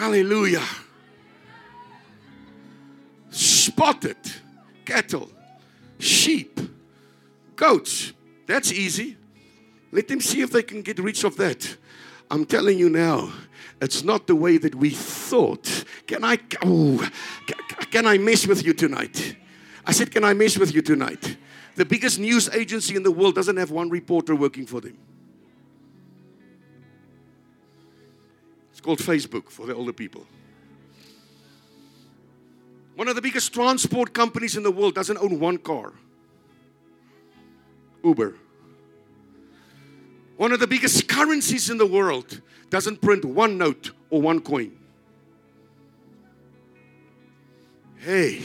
Hallelujah. 0.00 0.64
Spotted 3.28 4.16
cattle, 4.86 5.30
sheep, 5.98 6.58
goats. 7.54 8.14
That's 8.46 8.72
easy. 8.72 9.18
Let 9.92 10.08
them 10.08 10.22
see 10.22 10.40
if 10.40 10.52
they 10.52 10.62
can 10.62 10.80
get 10.80 10.98
rid 11.00 11.22
of 11.22 11.36
that. 11.36 11.76
I'm 12.30 12.46
telling 12.46 12.78
you 12.78 12.88
now, 12.88 13.30
it's 13.82 14.02
not 14.02 14.26
the 14.26 14.34
way 14.34 14.56
that 14.56 14.74
we 14.74 14.88
thought. 14.88 15.84
Can 16.06 16.24
I 16.24 16.38
oh, 16.64 17.06
can 17.90 18.06
I 18.06 18.16
mess 18.16 18.46
with 18.46 18.64
you 18.64 18.72
tonight? 18.72 19.36
I 19.84 19.92
said, 19.92 20.10
Can 20.10 20.24
I 20.24 20.32
mess 20.32 20.56
with 20.56 20.74
you 20.74 20.80
tonight? 20.80 21.36
The 21.76 21.84
biggest 21.84 22.18
news 22.18 22.48
agency 22.48 22.96
in 22.96 23.02
the 23.02 23.12
world 23.12 23.34
doesn't 23.34 23.58
have 23.58 23.70
one 23.70 23.90
reporter 23.90 24.34
working 24.34 24.64
for 24.64 24.80
them. 24.80 24.96
It's 28.80 28.86
called 28.86 29.00
Facebook 29.00 29.50
for 29.50 29.66
the 29.66 29.74
older 29.74 29.92
people. 29.92 30.26
One 32.94 33.08
of 33.08 33.14
the 33.14 33.20
biggest 33.20 33.52
transport 33.52 34.14
companies 34.14 34.56
in 34.56 34.62
the 34.62 34.70
world 34.70 34.94
doesn't 34.94 35.18
own 35.18 35.38
one 35.38 35.58
car 35.58 35.92
Uber. 38.02 38.36
One 40.38 40.52
of 40.52 40.60
the 40.60 40.66
biggest 40.66 41.08
currencies 41.08 41.68
in 41.68 41.76
the 41.76 41.84
world 41.84 42.40
doesn't 42.70 43.02
print 43.02 43.22
one 43.22 43.58
note 43.58 43.90
or 44.08 44.22
one 44.22 44.40
coin. 44.40 44.72
Hey, 47.98 48.40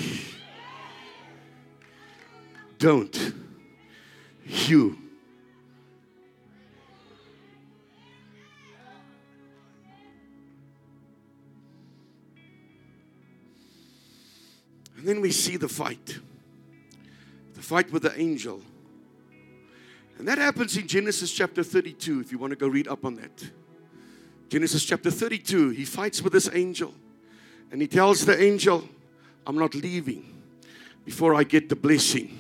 don't 2.78 3.34
you 4.44 5.05
then 15.08 15.22
we 15.22 15.32
see 15.32 15.58
the 15.58 15.70
fight 15.70 16.20
the 17.56 17.62
fight 17.62 17.92
with 17.92 18.04
the 18.04 18.20
angel. 18.20 18.62
And 20.18 20.28
that 20.28 20.38
happens 20.38 20.78
in 20.78 20.88
Genesis 20.88 21.32
chapter 21.32 21.64
32, 21.64 22.20
if 22.20 22.32
you 22.32 22.38
want 22.38 22.52
to 22.52 22.58
go 22.58 22.68
read 22.68 22.88
up 22.88 23.04
on 23.04 23.16
that. 23.16 23.50
Genesis 24.50 24.84
chapter 24.86 25.10
32, 25.10 25.70
he 25.70 25.86
fights 25.86 26.22
with 26.22 26.34
this 26.34 26.50
angel. 26.54 26.94
And 27.72 27.82
he 27.82 27.88
tells 27.88 28.26
the 28.26 28.42
angel, 28.42 28.88
I'm 29.48 29.58
not 29.58 29.74
leaving 29.74 30.34
before 31.04 31.34
I 31.34 31.44
get 31.44 31.70
the 31.70 31.76
blessing. 31.76 32.38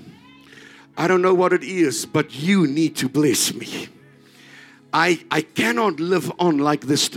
I 0.97 1.07
don't 1.07 1.21
know 1.21 1.33
what 1.33 1.51
it 1.51 1.63
is, 1.63 2.05
but 2.05 2.33
you 2.35 2.67
need 2.67 2.95
to 2.97 3.09
bless 3.09 3.53
me. 3.53 3.87
I, 4.93 5.25
I 5.29 5.41
cannot 5.41 5.99
live 5.99 6.31
on 6.39 6.59
like 6.59 6.81
this 6.81 7.09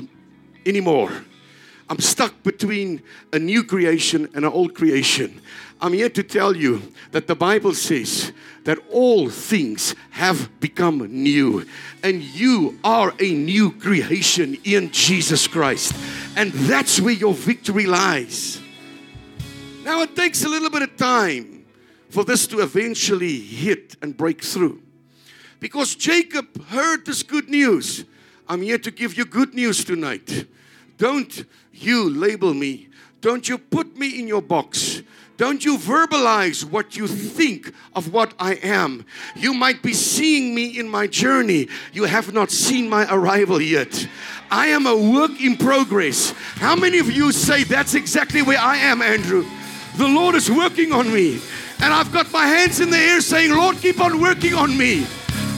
anymore. 0.66 1.12
I'm 1.90 2.00
stuck 2.00 2.42
between 2.42 3.02
a 3.32 3.38
new 3.38 3.64
creation 3.64 4.28
and 4.34 4.44
an 4.44 4.52
old 4.52 4.74
creation. 4.74 5.40
I'm 5.80 5.92
here 5.92 6.10
to 6.10 6.22
tell 6.22 6.54
you 6.54 6.82
that 7.12 7.26
the 7.26 7.34
Bible 7.34 7.72
says 7.72 8.32
that 8.64 8.78
all 8.90 9.30
things 9.30 9.94
have 10.10 10.50
become 10.60 10.98
new, 11.10 11.64
and 12.02 12.22
you 12.22 12.78
are 12.84 13.14
a 13.20 13.32
new 13.32 13.70
creation 13.72 14.58
in 14.64 14.90
Jesus 14.90 15.46
Christ. 15.46 15.94
And 16.36 16.52
that's 16.52 17.00
where 17.00 17.14
your 17.14 17.32
victory 17.32 17.86
lies. 17.86 18.60
Now, 19.82 20.02
it 20.02 20.14
takes 20.14 20.44
a 20.44 20.48
little 20.48 20.70
bit 20.70 20.82
of 20.82 20.96
time 20.96 21.64
for 22.10 22.24
this 22.24 22.46
to 22.48 22.60
eventually 22.60 23.38
hit 23.38 23.96
and 24.02 24.16
break 24.16 24.42
through. 24.42 24.82
Because 25.60 25.94
Jacob 25.94 26.64
heard 26.66 27.06
this 27.06 27.22
good 27.22 27.48
news. 27.48 28.04
I'm 28.48 28.62
here 28.62 28.78
to 28.78 28.90
give 28.90 29.16
you 29.16 29.24
good 29.24 29.54
news 29.54 29.84
tonight. 29.84 30.46
Don't 30.98 31.44
you 31.82 32.10
label 32.10 32.54
me. 32.54 32.88
Don't 33.20 33.48
you 33.48 33.58
put 33.58 33.96
me 33.96 34.18
in 34.18 34.28
your 34.28 34.42
box. 34.42 35.02
Don't 35.38 35.64
you 35.64 35.78
verbalize 35.78 36.64
what 36.64 36.96
you 36.96 37.06
think 37.06 37.72
of 37.94 38.12
what 38.12 38.34
I 38.40 38.54
am. 38.54 39.06
You 39.36 39.54
might 39.54 39.82
be 39.82 39.92
seeing 39.92 40.52
me 40.52 40.78
in 40.78 40.88
my 40.88 41.06
journey. 41.06 41.68
You 41.92 42.04
have 42.04 42.32
not 42.32 42.50
seen 42.50 42.88
my 42.88 43.06
arrival 43.08 43.60
yet. 43.60 44.08
I 44.50 44.66
am 44.68 44.86
a 44.86 44.96
work 44.96 45.40
in 45.40 45.56
progress. 45.56 46.32
How 46.56 46.74
many 46.74 46.98
of 46.98 47.10
you 47.10 47.30
say 47.30 47.62
that's 47.62 47.94
exactly 47.94 48.42
where 48.42 48.58
I 48.58 48.78
am, 48.78 49.00
Andrew? 49.00 49.46
The 49.96 50.08
Lord 50.08 50.34
is 50.34 50.50
working 50.50 50.92
on 50.92 51.12
me. 51.12 51.40
And 51.80 51.94
I've 51.94 52.12
got 52.12 52.32
my 52.32 52.46
hands 52.46 52.80
in 52.80 52.90
the 52.90 52.98
air 52.98 53.20
saying, 53.20 53.52
Lord, 53.52 53.76
keep 53.76 54.00
on 54.00 54.20
working 54.20 54.54
on 54.54 54.76
me 54.76 55.06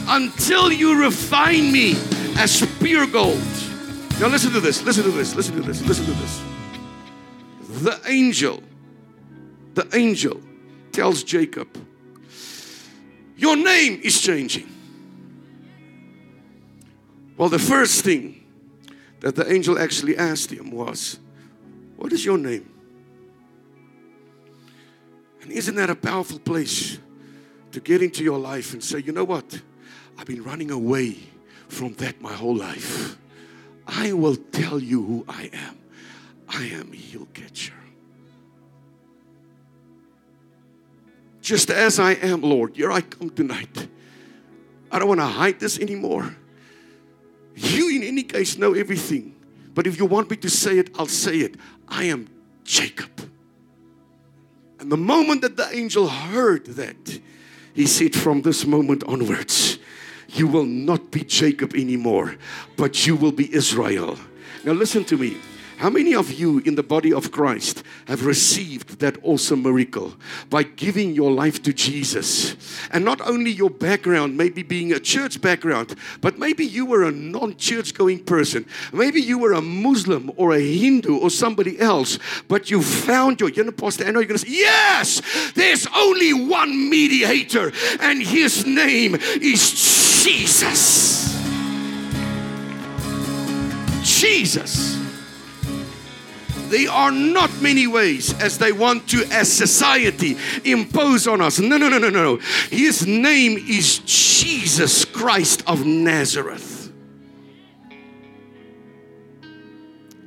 until 0.07 0.71
you 0.71 1.01
refine 1.01 1.71
me 1.71 1.95
as 2.37 2.63
pure 2.79 3.07
gold. 3.07 3.41
Now, 4.19 4.27
listen 4.27 4.51
to 4.51 4.59
this, 4.59 4.83
listen 4.83 5.03
to 5.03 5.11
this, 5.11 5.35
listen 5.35 5.55
to 5.55 5.61
this, 5.61 5.81
listen 5.81 6.05
to 6.05 6.11
this. 6.11 6.43
The 7.81 7.99
angel, 8.07 8.61
the 9.73 9.87
angel 9.95 10.39
tells 10.91 11.23
Jacob, 11.23 11.67
Your 13.35 13.55
name 13.55 13.99
is 14.03 14.21
changing. 14.21 14.69
Well, 17.37 17.49
the 17.49 17.59
first 17.59 18.03
thing 18.03 18.43
that 19.21 19.35
the 19.35 19.51
angel 19.51 19.79
actually 19.79 20.17
asked 20.17 20.51
him 20.51 20.71
was, 20.71 21.19
What 21.95 22.13
is 22.13 22.23
your 22.23 22.37
name? 22.37 22.69
And 25.41 25.51
isn't 25.51 25.75
that 25.75 25.89
a 25.89 25.95
powerful 25.95 26.39
place 26.39 26.99
to 27.71 27.79
get 27.79 28.03
into 28.03 28.23
your 28.23 28.37
life 28.37 28.73
and 28.73 28.83
say, 28.83 28.99
You 28.99 29.11
know 29.11 29.23
what? 29.23 29.61
I've 30.17 30.27
been 30.27 30.43
running 30.43 30.69
away 30.69 31.17
from 31.67 31.93
that 31.95 32.21
my 32.21 32.33
whole 32.33 32.55
life. 32.55 33.17
I 33.87 34.13
will 34.13 34.35
tell 34.35 34.79
you 34.79 35.03
who 35.03 35.25
I 35.27 35.49
am. 35.53 35.77
I 36.47 36.65
am 36.65 36.91
heel 36.91 37.27
catcher. 37.33 37.73
Just 41.41 41.69
as 41.69 41.99
I 41.99 42.11
am, 42.13 42.41
Lord, 42.41 42.75
here 42.75 42.91
I 42.91 43.01
come 43.01 43.29
tonight. 43.29 43.87
I 44.91 44.99
don't 44.99 45.07
want 45.07 45.21
to 45.21 45.25
hide 45.25 45.59
this 45.59 45.79
anymore. 45.79 46.35
You, 47.55 47.89
in 47.95 48.03
any 48.03 48.23
case, 48.23 48.57
know 48.57 48.73
everything. 48.73 49.35
But 49.73 49.87
if 49.87 49.97
you 49.97 50.05
want 50.05 50.29
me 50.29 50.37
to 50.37 50.49
say 50.49 50.77
it, 50.77 50.89
I'll 50.97 51.07
say 51.07 51.37
it. 51.37 51.55
I 51.87 52.05
am 52.05 52.27
Jacob. 52.63 53.09
And 54.79 54.91
the 54.91 54.97
moment 54.97 55.41
that 55.41 55.57
the 55.57 55.69
angel 55.75 56.07
heard 56.07 56.65
that, 56.65 57.19
he 57.73 57.85
said, 57.85 58.15
From 58.15 58.41
this 58.41 58.65
moment 58.65 59.03
onwards, 59.05 59.77
you 60.33 60.47
will 60.47 60.65
not 60.65 61.11
be 61.11 61.23
Jacob 61.23 61.73
anymore, 61.75 62.35
but 62.77 63.05
you 63.05 63.15
will 63.15 63.31
be 63.31 63.53
Israel. 63.53 64.17
Now, 64.63 64.73
listen 64.73 65.03
to 65.05 65.17
me. 65.17 65.37
How 65.81 65.89
many 65.89 66.13
of 66.13 66.31
you 66.31 66.59
in 66.59 66.75
the 66.75 66.83
body 66.83 67.11
of 67.11 67.31
Christ 67.31 67.81
have 68.05 68.23
received 68.23 68.99
that 68.99 69.17
awesome 69.23 69.63
miracle 69.63 70.13
by 70.47 70.61
giving 70.61 71.15
your 71.15 71.31
life 71.31 71.63
to 71.63 71.73
Jesus? 71.73 72.55
And 72.91 73.03
not 73.03 73.19
only 73.21 73.49
your 73.49 73.71
background, 73.71 74.37
maybe 74.37 74.61
being 74.61 74.93
a 74.93 74.99
church 74.99 75.41
background, 75.41 75.95
but 76.21 76.37
maybe 76.37 76.63
you 76.63 76.85
were 76.85 77.03
a 77.03 77.11
non 77.11 77.57
church 77.57 77.95
going 77.95 78.23
person. 78.23 78.67
Maybe 78.93 79.21
you 79.21 79.39
were 79.39 79.53
a 79.53 79.61
Muslim 79.61 80.31
or 80.35 80.53
a 80.53 80.61
Hindu 80.61 81.17
or 81.17 81.31
somebody 81.31 81.79
else, 81.79 82.19
but 82.47 82.69
you 82.69 82.83
found 82.83 83.39
your, 83.39 83.49
you 83.49 83.63
know, 83.63 83.71
Pastor, 83.71 84.03
know 84.11 84.19
you're 84.19 84.27
going 84.27 84.39
to 84.39 84.45
say, 84.45 84.51
yes, 84.51 85.19
there's 85.55 85.87
only 85.95 86.31
one 86.31 86.91
mediator, 86.91 87.71
and 87.99 88.21
his 88.21 88.67
name 88.67 89.15
is 89.15 89.71
Jesus. 89.71 90.00
Jesus. 90.23 91.35
Jesus. 94.03 94.99
There 96.69 96.89
are 96.89 97.11
not 97.11 97.49
many 97.61 97.87
ways 97.87 98.39
as 98.39 98.57
they 98.59 98.71
want 98.71 99.09
to, 99.09 99.23
as 99.31 99.51
society, 99.51 100.37
impose 100.63 101.27
on 101.27 101.41
us. 101.41 101.59
No, 101.59 101.77
no, 101.77 101.89
no, 101.89 101.97
no, 101.97 102.09
no. 102.09 102.37
His 102.69 103.05
name 103.05 103.57
is 103.57 103.99
Jesus 104.05 105.03
Christ 105.05 105.63
of 105.67 105.85
Nazareth. 105.85 106.93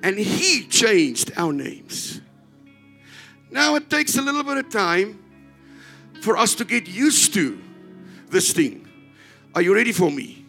And 0.03 0.19
He 0.19 0.67
changed 0.67 1.33
our 1.37 1.53
names. 1.53 2.21
Now 3.51 3.77
it 3.77 3.89
takes 3.89 4.17
a 4.17 4.23
little 4.23 4.43
bit 4.43 4.59
of 4.59 4.71
time 4.71 5.23
for 6.21 6.37
us 6.37 6.57
to 6.57 6.65
get 6.65 6.89
used 6.89 7.33
to 7.35 7.63
this 8.29 8.53
thing. 8.53 8.84
Are 9.55 9.63
you 9.63 9.75
ready 9.75 9.93
for 9.93 10.11
me? 10.11 10.45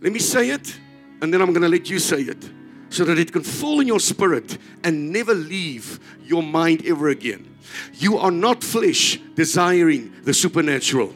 Let 0.00 0.12
me 0.12 0.18
say 0.18 0.50
it, 0.50 0.78
and 1.22 1.32
then 1.32 1.40
I'm 1.40 1.48
going 1.48 1.62
to 1.62 1.68
let 1.68 1.88
you 1.88 1.98
say 1.98 2.20
it 2.20 2.50
so 2.90 3.04
that 3.04 3.18
it 3.18 3.32
can 3.32 3.42
fall 3.42 3.80
in 3.80 3.86
your 3.86 4.00
spirit 4.00 4.58
and 4.84 5.10
never 5.12 5.34
leave 5.34 5.98
your 6.24 6.42
mind 6.42 6.84
ever 6.86 7.08
again. 7.08 7.56
You 7.94 8.18
are 8.18 8.30
not 8.30 8.62
flesh 8.62 9.18
desiring 9.34 10.12
the 10.22 10.34
supernatural. 10.34 11.14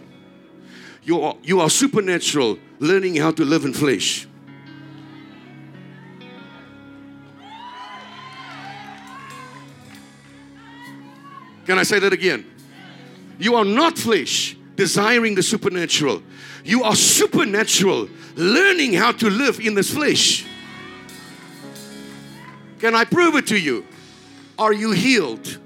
You 1.03 1.23
are, 1.23 1.37
you 1.43 1.61
are 1.61 1.71
supernatural 1.71 2.59
learning 2.79 3.17
how 3.17 3.31
to 3.33 3.45
live 3.45 3.65
in 3.65 3.73
flesh. 3.73 4.27
Can 11.67 11.79
I 11.79 11.83
say 11.83 11.99
that 12.01 12.13
again? 12.13 12.45
You 13.39 13.55
are 13.55 13.65
not 13.65 13.97
flesh 13.97 14.57
desiring 14.81 15.35
the 15.35 15.43
supernatural. 15.43 16.23
You 16.65 16.85
are 16.85 16.97
supernatural 16.97 18.09
learning 18.35 18.95
how 18.95 19.13
to 19.13 19.29
live 19.29 19.61
in 19.61 19.75
this 19.75 19.93
flesh. 19.93 20.47
Can 22.79 22.95
I 22.95 23.05
prove 23.05 23.35
it 23.35 23.49
to 23.49 23.59
you? 23.59 23.85
Are 24.59 24.73
you 24.73 24.93
healed? 24.93 25.59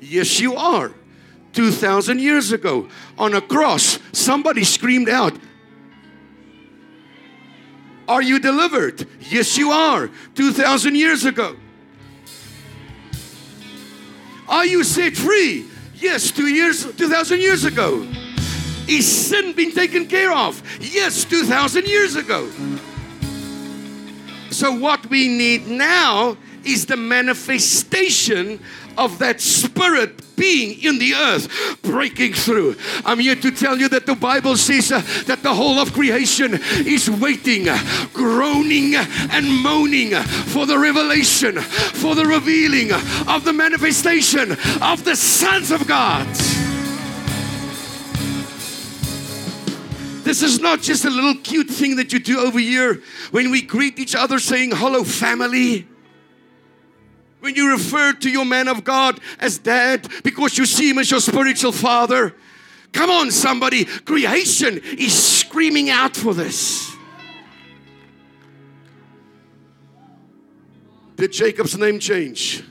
Yes, 0.00 0.38
you 0.38 0.54
are. 0.54 0.92
2,000 1.54 2.20
years 2.20 2.52
ago 2.52 2.88
on 3.18 3.34
a 3.34 3.40
cross, 3.40 3.98
somebody 4.12 4.62
screamed 4.62 5.08
out, 5.08 5.36
Are 8.06 8.22
you 8.22 8.38
delivered? 8.38 9.04
Yes, 9.18 9.58
you 9.58 9.72
are. 9.72 10.08
2,000 10.36 10.94
years 10.94 11.24
ago. 11.24 11.56
Are 14.48 14.64
you 14.64 14.84
set 14.84 15.16
free? 15.16 15.71
Yes, 16.02 16.32
two 16.32 16.48
years, 16.48 16.84
2,000 16.96 17.40
years 17.40 17.64
ago. 17.64 18.04
Is 18.88 19.06
sin 19.06 19.52
been 19.52 19.70
taken 19.70 20.08
care 20.08 20.32
of? 20.32 20.60
Yes, 20.80 21.24
2,000 21.24 21.86
years 21.86 22.16
ago. 22.16 22.50
So, 24.50 24.72
what 24.72 25.08
we 25.08 25.28
need 25.28 25.68
now 25.68 26.36
is 26.64 26.86
the 26.86 26.96
manifestation 26.96 28.58
of 28.96 29.18
that 29.18 29.40
spirit 29.40 30.20
being 30.36 30.82
in 30.82 30.98
the 30.98 31.14
earth, 31.14 31.82
breaking 31.82 32.32
through. 32.34 32.76
I'm 33.04 33.18
here 33.18 33.36
to 33.36 33.50
tell 33.50 33.78
you 33.78 33.88
that 33.90 34.06
the 34.06 34.14
Bible 34.14 34.56
says 34.56 34.90
uh, 34.90 35.00
that 35.26 35.42
the 35.42 35.54
whole 35.54 35.78
of 35.78 35.92
creation 35.92 36.58
is 36.84 37.08
waiting, 37.08 37.68
groaning, 38.12 38.94
and 38.96 39.62
moaning 39.62 40.10
for 40.12 40.66
the 40.66 40.78
revelation, 40.78 41.60
for 41.60 42.14
the 42.14 42.24
revealing 42.24 42.92
of 43.28 43.44
the 43.44 43.52
manifestation 43.52 44.52
of 44.80 45.04
the 45.04 45.16
sons 45.16 45.70
of 45.70 45.86
God. 45.86 46.26
This 50.24 50.42
is 50.42 50.60
not 50.60 50.80
just 50.80 51.04
a 51.04 51.10
little 51.10 51.34
cute 51.34 51.68
thing 51.68 51.96
that 51.96 52.12
you 52.12 52.20
do 52.20 52.38
over 52.38 52.58
here 52.58 53.02
when 53.32 53.50
we 53.50 53.60
greet 53.60 53.98
each 53.98 54.14
other 54.14 54.38
saying, 54.38 54.70
Hello, 54.72 55.02
family. 55.02 55.86
When 57.42 57.56
you 57.56 57.72
refer 57.72 58.12
to 58.12 58.30
your 58.30 58.44
man 58.44 58.68
of 58.68 58.84
God 58.84 59.18
as 59.40 59.58
dad 59.58 60.06
because 60.22 60.56
you 60.56 60.64
see 60.64 60.90
him 60.90 60.98
as 60.98 61.10
your 61.10 61.18
spiritual 61.18 61.72
father. 61.72 62.36
Come 62.92 63.10
on, 63.10 63.32
somebody. 63.32 63.84
Creation 63.84 64.78
is 64.78 65.12
screaming 65.12 65.90
out 65.90 66.16
for 66.16 66.34
this. 66.34 66.94
Did 71.16 71.32
Jacob's 71.32 71.76
name 71.76 71.98
change? 71.98 72.62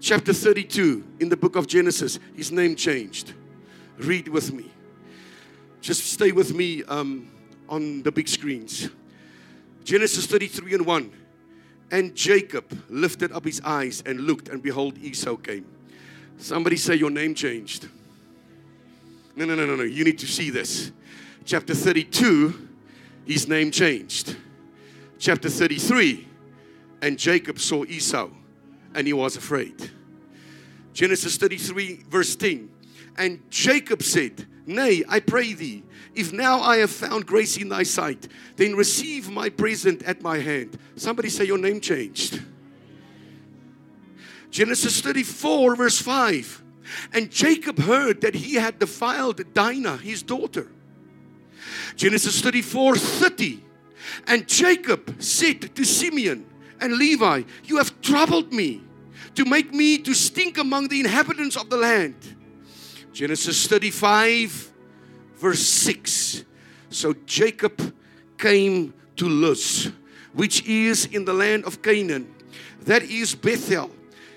Chapter 0.00 0.32
32 0.32 1.04
in 1.20 1.28
the 1.28 1.36
book 1.36 1.54
of 1.54 1.68
Genesis, 1.68 2.18
his 2.34 2.50
name 2.50 2.74
changed. 2.74 3.34
Read 3.98 4.26
with 4.26 4.52
me. 4.52 4.68
Just 5.80 6.12
stay 6.12 6.32
with 6.32 6.52
me 6.52 6.82
um, 6.88 7.30
on 7.68 8.02
the 8.02 8.10
big 8.10 8.26
screens. 8.26 8.90
Genesis 9.84 10.26
33 10.26 10.74
and 10.74 10.86
1. 10.86 11.25
And 11.90 12.14
Jacob 12.14 12.78
lifted 12.88 13.32
up 13.32 13.44
his 13.44 13.60
eyes 13.64 14.02
and 14.04 14.20
looked, 14.20 14.48
and 14.48 14.62
behold, 14.62 14.98
Esau 14.98 15.36
came. 15.36 15.66
Somebody 16.38 16.76
say, 16.76 16.96
Your 16.96 17.10
name 17.10 17.34
changed. 17.34 17.88
No, 19.36 19.44
no, 19.44 19.54
no, 19.54 19.66
no, 19.66 19.76
no. 19.76 19.82
You 19.84 20.04
need 20.04 20.18
to 20.18 20.26
see 20.26 20.50
this. 20.50 20.90
Chapter 21.44 21.74
32, 21.74 22.68
his 23.26 23.46
name 23.46 23.70
changed. 23.70 24.36
Chapter 25.18 25.48
33, 25.48 26.26
and 27.02 27.18
Jacob 27.18 27.58
saw 27.58 27.84
Esau, 27.84 28.28
and 28.94 29.06
he 29.06 29.12
was 29.12 29.36
afraid. 29.36 29.90
Genesis 30.92 31.36
33, 31.36 32.04
verse 32.08 32.34
10. 32.36 32.70
And 33.18 33.40
Jacob 33.50 34.02
said, 34.02 34.46
Nay, 34.66 35.04
I 35.08 35.20
pray 35.20 35.52
thee, 35.52 35.84
if 36.14 36.32
now 36.32 36.60
I 36.60 36.78
have 36.78 36.90
found 36.90 37.24
grace 37.26 37.56
in 37.56 37.68
thy 37.68 37.84
sight, 37.84 38.26
then 38.56 38.74
receive 38.74 39.30
my 39.30 39.48
present 39.48 40.02
at 40.02 40.22
my 40.22 40.38
hand. 40.38 40.76
Somebody 40.96 41.28
say 41.28 41.44
your 41.44 41.58
name 41.58 41.80
changed. 41.80 42.42
Genesis 44.50 45.00
34, 45.00 45.76
verse 45.76 46.00
5. 46.00 46.64
And 47.12 47.30
Jacob 47.30 47.78
heard 47.78 48.20
that 48.22 48.34
he 48.34 48.54
had 48.54 48.78
defiled 48.78 49.54
Dinah, 49.54 49.98
his 49.98 50.22
daughter. 50.22 50.68
Genesis 51.94 52.40
34, 52.40 52.96
30. 52.96 53.62
And 54.26 54.48
Jacob 54.48 55.22
said 55.22 55.74
to 55.74 55.84
Simeon 55.84 56.46
and 56.80 56.94
Levi, 56.94 57.42
You 57.64 57.76
have 57.76 58.00
troubled 58.00 58.52
me 58.52 58.82
to 59.34 59.44
make 59.44 59.72
me 59.72 59.98
to 59.98 60.14
stink 60.14 60.58
among 60.58 60.88
the 60.88 61.00
inhabitants 61.00 61.56
of 61.56 61.70
the 61.70 61.76
land. 61.76 62.14
Genesis 63.16 63.66
35, 63.66 64.72
verse 65.36 65.66
6. 65.66 66.44
So 66.90 67.14
Jacob 67.24 67.94
came 68.36 68.92
to 69.16 69.26
Luz, 69.26 69.90
which 70.34 70.62
is 70.66 71.06
in 71.06 71.24
the 71.24 71.32
land 71.32 71.64
of 71.64 71.80
Canaan. 71.80 72.28
That 72.82 73.04
is 73.04 73.34
Bethel. 73.34 73.90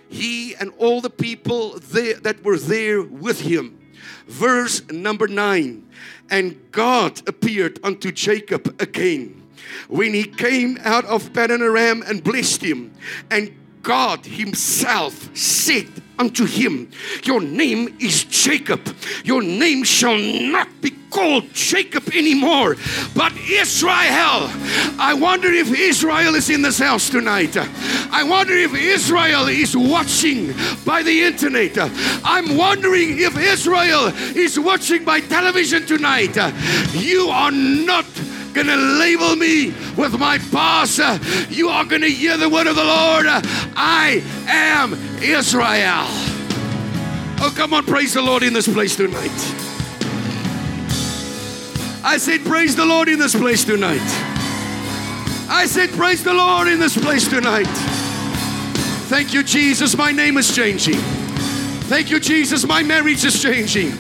He 0.08 0.56
and 0.56 0.72
all 0.78 1.02
the 1.02 1.10
people 1.10 1.78
there 1.92 2.22
that 2.22 2.42
were 2.46 2.58
there 2.58 3.02
with 3.02 3.42
him. 3.42 3.78
Verse 4.28 4.82
number 4.90 5.28
9. 5.28 5.86
And 6.30 6.72
God 6.72 7.28
appeared 7.28 7.82
unto 7.84 8.14
Jacob 8.14 8.82
again 8.82 9.46
when 9.90 10.14
he 10.14 10.24
came 10.24 10.78
out 10.86 11.04
of 11.04 11.34
Paddan 11.34 11.60
Aram 11.60 12.02
and 12.08 12.24
blessed 12.24 12.64
him. 12.64 12.94
And 13.30 13.54
God 13.82 14.26
Himself 14.26 15.36
said 15.36 15.90
unto 16.20 16.46
him, 16.46 16.92
Your 17.24 17.42
name 17.42 17.96
is 18.00 18.26
Jacob. 18.26 18.82
Your 19.24 19.42
name 19.42 19.84
shall 19.84 20.18
not 20.18 20.68
be 20.82 20.92
called 21.10 21.52
Jacob 21.54 22.08
anymore, 22.14 22.76
but 23.16 23.34
Israel. 23.50 24.50
I 25.00 25.18
wonder 25.20 25.48
if 25.52 25.72
Israel 25.72 26.36
is 26.36 26.50
in 26.50 26.62
this 26.62 26.78
house 26.78 27.10
tonight. 27.10 27.58
I 27.58 28.24
wonder 28.24 28.54
if 28.54 28.76
Israel 28.76 29.48
is 29.48 29.76
watching 29.76 30.54
by 30.86 31.02
the 31.02 31.24
internet. 31.24 31.78
I'm 32.24 32.58
wondering 32.58 33.20
if 33.20 33.38
Israel 33.38 34.08
is 34.36 34.60
watching 34.60 35.04
by 35.04 35.22
television 35.22 35.86
tonight. 35.86 36.36
You 36.94 37.30
are 37.30 37.52
not 37.52 38.06
gonna 38.54 38.76
label 38.76 39.36
me 39.36 39.74
with 39.98 40.18
my 40.20 40.38
past. 40.52 41.00
You 41.50 41.70
are 41.70 41.86
gonna 41.86 42.08
hear 42.08 42.38
the 42.38 42.50
word 42.50 42.68
of 42.68 42.76
the 42.76 42.84
Lord. 42.84 43.26
I 43.28 44.24
am 44.48 44.94
Israel. 45.22 46.06
Oh, 47.42 47.54
come 47.56 47.74
on, 47.74 47.86
praise 47.86 48.14
the 48.14 48.22
Lord 48.22 48.44
in 48.44 48.54
this 48.54 48.68
place 48.68 48.96
tonight. 48.96 49.32
I 52.04 52.18
said, 52.18 52.44
Praise 52.46 52.76
the 52.76 52.86
Lord 52.86 53.08
in 53.08 53.20
this 53.20 53.36
place 53.36 53.64
tonight. 53.64 54.02
I 55.50 55.66
said, 55.66 55.90
Praise 55.92 56.24
the 56.24 56.34
Lord 56.34 56.68
in 56.68 56.80
this 56.80 56.98
place 56.98 57.28
tonight. 57.28 57.68
Thank 59.10 59.34
you, 59.34 59.44
Jesus. 59.44 59.98
My 59.98 60.12
name 60.12 60.38
is 60.38 60.56
changing. 60.56 61.00
Thank 61.90 62.10
you, 62.10 62.20
Jesus. 62.20 62.66
My 62.68 62.84
marriage 62.84 63.26
is 63.26 63.42
changing. 63.42 63.92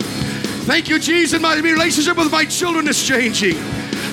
Thank 0.69 0.87
you, 0.87 0.99
Jesus. 0.99 1.41
My 1.41 1.57
relationship 1.57 2.17
with 2.17 2.31
my 2.31 2.45
children 2.45 2.87
is 2.87 3.05
changing. 3.05 3.55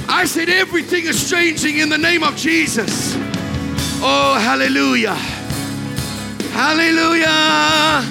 I 0.09 0.25
said, 0.25 0.49
everything 0.49 1.07
is 1.07 1.29
changing 1.29 1.79
in 1.79 1.89
the 1.89 1.99
name 1.99 2.23
of 2.23 2.37
Jesus. 2.37 3.15
Oh, 4.01 4.39
hallelujah. 4.41 5.15
Hallelujah. 6.53 8.03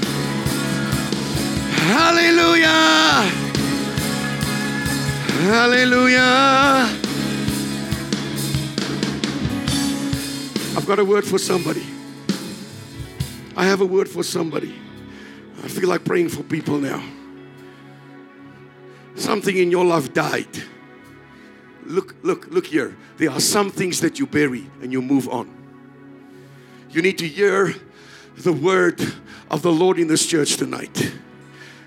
Hallelujah. 1.86 3.32
Hallelujah. 5.46 6.90
I've 10.76 10.86
got 10.86 11.00
a 11.00 11.06
word 11.06 11.26
for 11.26 11.38
somebody. 11.40 11.86
I 13.56 13.66
have 13.66 13.82
a 13.82 13.86
word 13.86 14.10
for 14.10 14.24
somebody. 14.24 14.76
I 15.64 15.68
feel 15.68 15.90
like 15.90 16.04
praying 16.04 16.30
for 16.30 16.44
people 16.44 16.78
now. 16.78 17.04
Something 19.16 19.56
in 19.58 19.72
your 19.72 19.86
life 19.86 20.14
died. 20.14 20.64
Look, 21.86 22.16
look, 22.24 22.48
look 22.48 22.68
here. 22.68 22.96
There 23.18 23.30
are 23.30 23.40
some 23.40 23.70
things 23.70 24.02
that 24.02 24.20
you 24.20 24.26
bury 24.26 24.70
and 24.82 24.92
you 24.92 25.02
move 25.02 25.30
on. 25.30 25.50
You 26.90 27.02
need 27.02 27.18
to 27.20 27.28
hear 27.28 27.76
the 28.38 28.54
word 28.54 29.02
of 29.50 29.62
the 29.62 29.72
Lord 29.72 30.00
in 30.00 30.08
this 30.08 30.26
church 30.26 30.58
tonight. 30.58 31.14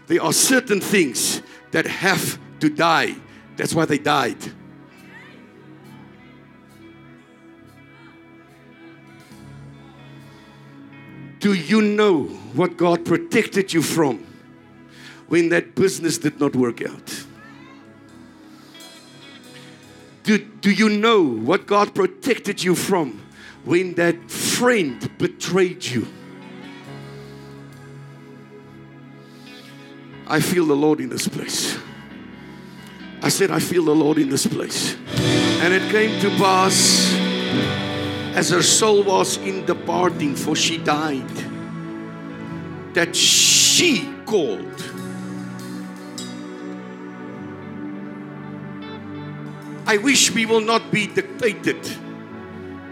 There 0.07 0.23
are 0.23 0.33
certain 0.33 0.81
things 0.81 1.43
that 1.73 1.87
have 1.87 2.39
to 2.61 2.71
die. 2.71 3.17
That's 3.57 3.75
why 3.75 3.85
they 3.85 3.99
died. 3.99 4.39
Do 11.41 11.53
you 11.53 11.83
know 11.83 12.25
what 12.55 12.77
God 12.77 13.05
protected 13.05 13.73
you 13.73 13.83
from 13.83 14.27
when 15.29 15.51
that 15.51 15.75
business 15.75 16.19
did 16.19 16.41
not 16.41 16.57
work 16.57 16.83
out? 16.83 17.25
Do, 20.29 20.37
do 20.37 20.70
you 20.70 20.91
know 20.91 21.22
what 21.22 21.66
God 21.66 21.95
protected 21.95 22.62
you 22.62 22.74
from 22.74 23.18
when 23.64 23.95
that 23.95 24.31
friend 24.31 25.11
betrayed 25.16 25.83
you? 25.83 26.07
I 30.26 30.41
feel 30.41 30.66
the 30.66 30.76
Lord 30.76 31.01
in 31.01 31.09
this 31.09 31.26
place. 31.26 31.79
I 33.22 33.31
said, 33.31 33.51
I 33.51 33.59
feel 33.59 33.87
the 33.87 33.95
Lord 33.95 34.18
in 34.18 34.29
this 34.29 34.47
place. 34.47 34.99
And 35.62 35.72
it 35.72 35.91
came 35.91 36.20
to 36.20 36.29
pass 36.37 37.11
as 38.37 38.51
her 38.51 38.62
soul 38.62 39.03
was 39.03 39.39
in 39.39 39.64
departing, 39.64 40.37
for 40.37 40.55
she 40.55 40.76
died, 40.76 41.26
that 42.93 43.16
she 43.16 44.12
called. 44.26 44.98
I 49.89 49.97
wish 49.97 50.30
we 50.30 50.45
will 50.45 50.61
not 50.61 50.91
be 50.91 51.07
dictated 51.07 51.78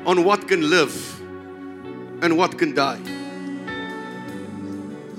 on 0.06 0.24
what 0.24 0.48
can 0.48 0.70
live 0.70 1.20
and 2.22 2.38
what 2.38 2.56
can 2.56 2.74
die. 2.74 2.98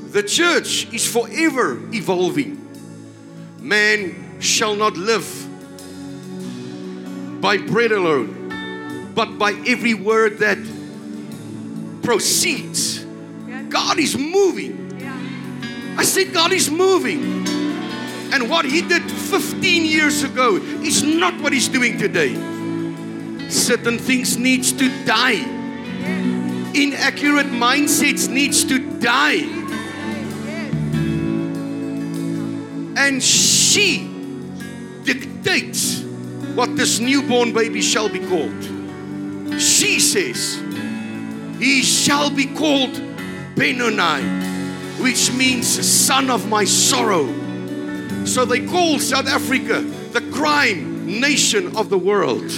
The 0.10 0.24
church 0.24 0.92
is 0.92 1.06
forever 1.06 1.80
evolving. 1.94 2.58
Man 3.62 4.42
shall 4.42 4.76
not 4.76 4.98
live 4.98 5.28
by 7.42 7.58
bread 7.58 7.92
alone, 7.92 9.12
but 9.14 9.38
by 9.38 9.52
every 9.68 9.94
word 9.94 10.40
that 10.40 10.58
proceeds. 12.02 13.06
God 13.70 14.00
is 14.00 14.18
moving. 14.18 15.00
I 15.96 16.04
said, 16.04 16.34
God 16.34 16.54
is 16.54 16.72
moving. 16.72 17.57
And 18.34 18.50
what 18.50 18.66
He 18.66 18.82
did 18.82 19.10
15 19.10 19.86
years 19.86 20.24
ago 20.24 20.58
is 20.58 21.04
not 21.04 21.40
what 21.42 21.54
He's 21.54 21.68
doing 21.68 21.98
today. 21.98 22.34
Certain 23.50 23.98
things 23.98 24.38
needs 24.38 24.74
to 24.74 24.90
die. 25.06 25.56
Inaccurate 26.74 27.48
mindsets 27.48 28.28
needs 28.28 28.64
to 28.66 28.80
die. 29.00 29.46
And 32.98 33.24
she 33.24 34.12
dictates 35.04 36.02
what 36.56 36.76
this 36.76 37.00
newborn 37.00 37.54
baby 37.54 37.82
shall 37.82 38.10
be 38.10 38.20
called. 38.20 38.64
She 39.62 40.00
says, 40.00 40.62
He 41.60 41.82
shall 41.84 42.30
be 42.30 42.46
called 42.48 43.02
Benoni, 43.56 44.24
which 45.02 45.32
means 45.34 45.68
son 45.88 46.30
of 46.30 46.50
my 46.50 46.66
sorrow. 46.66 47.47
So 48.28 48.46
they 48.46 48.66
call 48.66 49.00
South 49.00 49.28
Africa 49.28 49.82
the 49.82 50.22
crime 50.32 51.20
nation 51.20 51.76
of 51.78 51.90
the 51.90 51.98
world. 51.98 52.50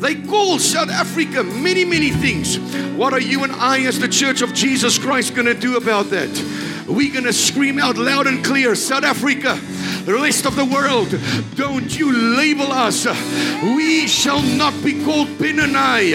They 0.00 0.16
call 0.16 0.58
South 0.58 0.90
Africa 0.90 1.42
many, 1.44 1.84
many 1.84 2.10
things. 2.10 2.58
What 2.96 3.12
are 3.12 3.20
you 3.20 3.44
and 3.44 3.52
I, 3.52 3.80
as 3.86 3.98
the 3.98 4.08
Church 4.08 4.42
of 4.42 4.52
Jesus 4.54 4.98
Christ, 4.98 5.34
going 5.34 5.46
to 5.46 5.54
do 5.54 5.76
about 5.76 6.10
that? 6.10 6.28
We're 6.88 7.12
going 7.12 7.24
to 7.24 7.32
scream 7.32 7.78
out 7.78 7.96
loud 7.96 8.26
and 8.26 8.44
clear 8.44 8.74
South 8.74 9.04
Africa, 9.04 9.58
rest 10.14 10.46
of 10.46 10.56
the 10.56 10.64
world, 10.64 11.14
don't 11.54 11.98
you 11.98 12.12
label 12.36 12.72
us. 12.72 13.06
We 13.62 14.06
shall 14.06 14.42
not 14.42 14.72
be 14.82 15.04
called 15.04 15.38
Benoni. 15.38 16.14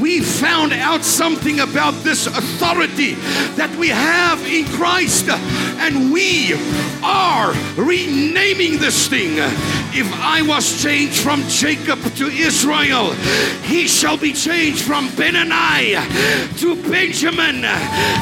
We 0.00 0.20
found 0.20 0.72
out 0.72 1.04
something 1.04 1.60
about 1.60 1.94
this 2.04 2.26
authority 2.26 3.14
that 3.56 3.74
we 3.76 3.88
have 3.88 4.40
in 4.46 4.64
Christ, 4.66 5.28
and 5.28 6.12
we 6.12 6.54
are 7.02 7.52
renaming 7.76 8.78
this 8.78 9.08
thing. 9.08 9.36
If 9.96 10.10
I 10.14 10.42
was 10.42 10.82
changed 10.82 11.20
from 11.20 11.42
Jacob 11.48 12.02
to 12.16 12.26
Israel, 12.28 13.12
he 13.62 13.86
shall 13.86 14.16
be 14.16 14.32
changed 14.32 14.82
from 14.82 15.08
Benoni 15.16 15.94
to 16.58 16.76
Benjamin, 16.90 17.62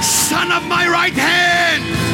son 0.03 0.53
of 0.53 0.66
my 0.66 0.89
right 0.89 1.12
hand. 1.12 2.11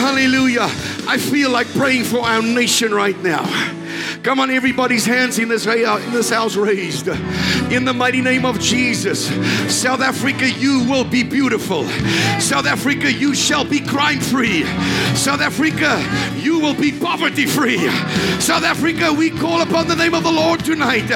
Hallelujah. 0.00 0.70
I 1.06 1.18
feel 1.18 1.50
like 1.50 1.66
praying 1.74 2.04
for 2.04 2.20
our 2.20 2.40
nation 2.40 2.94
right 2.94 3.18
now. 3.22 3.44
Come 4.22 4.38
on, 4.38 4.50
everybody's 4.50 5.06
hands 5.06 5.38
in 5.38 5.48
this, 5.48 5.66
uh, 5.66 6.02
in 6.04 6.12
this 6.12 6.28
house 6.28 6.54
raised. 6.54 7.08
In 7.72 7.86
the 7.86 7.94
mighty 7.94 8.20
name 8.20 8.44
of 8.44 8.60
Jesus. 8.60 9.28
South 9.74 10.00
Africa, 10.00 10.50
you 10.50 10.84
will 10.84 11.04
be 11.04 11.22
beautiful. 11.22 11.84
South 12.38 12.66
Africa, 12.66 13.10
you 13.10 13.34
shall 13.34 13.64
be 13.64 13.80
crime 13.80 14.20
free. 14.20 14.64
South 15.14 15.40
Africa, 15.40 16.04
you 16.36 16.60
will 16.60 16.74
be 16.74 16.92
poverty 16.92 17.46
free. 17.46 17.78
South 18.40 18.64
Africa, 18.64 19.10
we 19.10 19.30
call 19.30 19.62
upon 19.62 19.88
the 19.88 19.96
name 19.96 20.12
of 20.12 20.22
the 20.22 20.30
Lord 20.30 20.64
tonight 20.64 21.10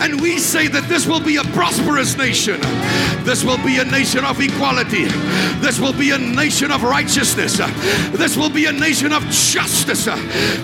and 0.00 0.20
we 0.20 0.38
say 0.38 0.66
that 0.66 0.88
this 0.88 1.06
will 1.06 1.20
be 1.20 1.36
a 1.36 1.44
prosperous 1.44 2.16
nation. 2.16 2.60
This 3.24 3.44
will 3.44 3.58
be 3.58 3.78
a 3.78 3.84
nation 3.84 4.24
of 4.24 4.40
equality. 4.40 5.04
This 5.60 5.78
will 5.78 5.92
be 5.92 6.10
a 6.10 6.18
nation 6.18 6.70
of 6.70 6.82
righteousness. 6.82 7.58
This 8.16 8.36
will 8.36 8.50
be 8.50 8.66
a 8.66 8.72
nation 8.72 9.12
of 9.12 9.22
justice. 9.24 10.06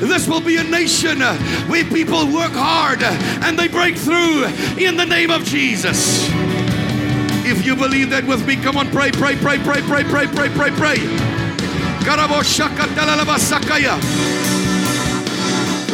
This 0.01 0.27
will 0.27 0.41
be 0.41 0.57
a 0.57 0.65
nation 0.65 1.21
uh, 1.23 1.37
where 1.67 1.84
people 1.93 2.33
work 2.33 2.53
hard 2.53 3.03
and 3.03 3.59
they 3.59 3.69
break 3.69 3.97
through 3.97 4.45
in 4.79 4.97
the 4.97 5.07
name 5.07 5.31
of 5.31 5.45
Jesus. 5.45 6.29
If 7.47 7.67
you 7.67 7.77
believe 7.77 8.11
that 8.11 8.25
with 8.25 8.47
me, 8.47 8.57
come 8.57 8.77
on, 8.77 8.91
pray, 8.91 9.11
pray, 9.13 9.37
pray, 9.37 9.59
pray, 9.59 9.83
pray, 9.83 10.05
pray, 10.05 10.27
pray, 10.27 10.49
pray, 10.49 10.71
pray. 10.71 10.99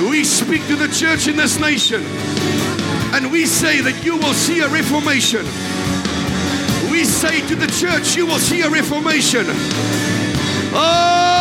We 0.08 0.24
speak 0.24 0.66
to 0.66 0.76
the 0.76 0.88
church 0.88 1.28
in 1.28 1.36
this 1.36 1.58
nation 1.58 2.02
and 3.12 3.30
we 3.30 3.46
say 3.46 3.80
that 3.80 4.04
you 4.04 4.16
will 4.16 4.34
see 4.34 4.60
a 4.60 4.68
reformation. 4.68 5.44
We 6.90 7.04
say 7.04 7.46
to 7.48 7.54
the 7.54 7.66
church, 7.66 8.16
you 8.16 8.26
will 8.26 8.38
see 8.38 8.62
a 8.62 8.70
reformation. 8.70 9.46
Oh, 10.72 11.40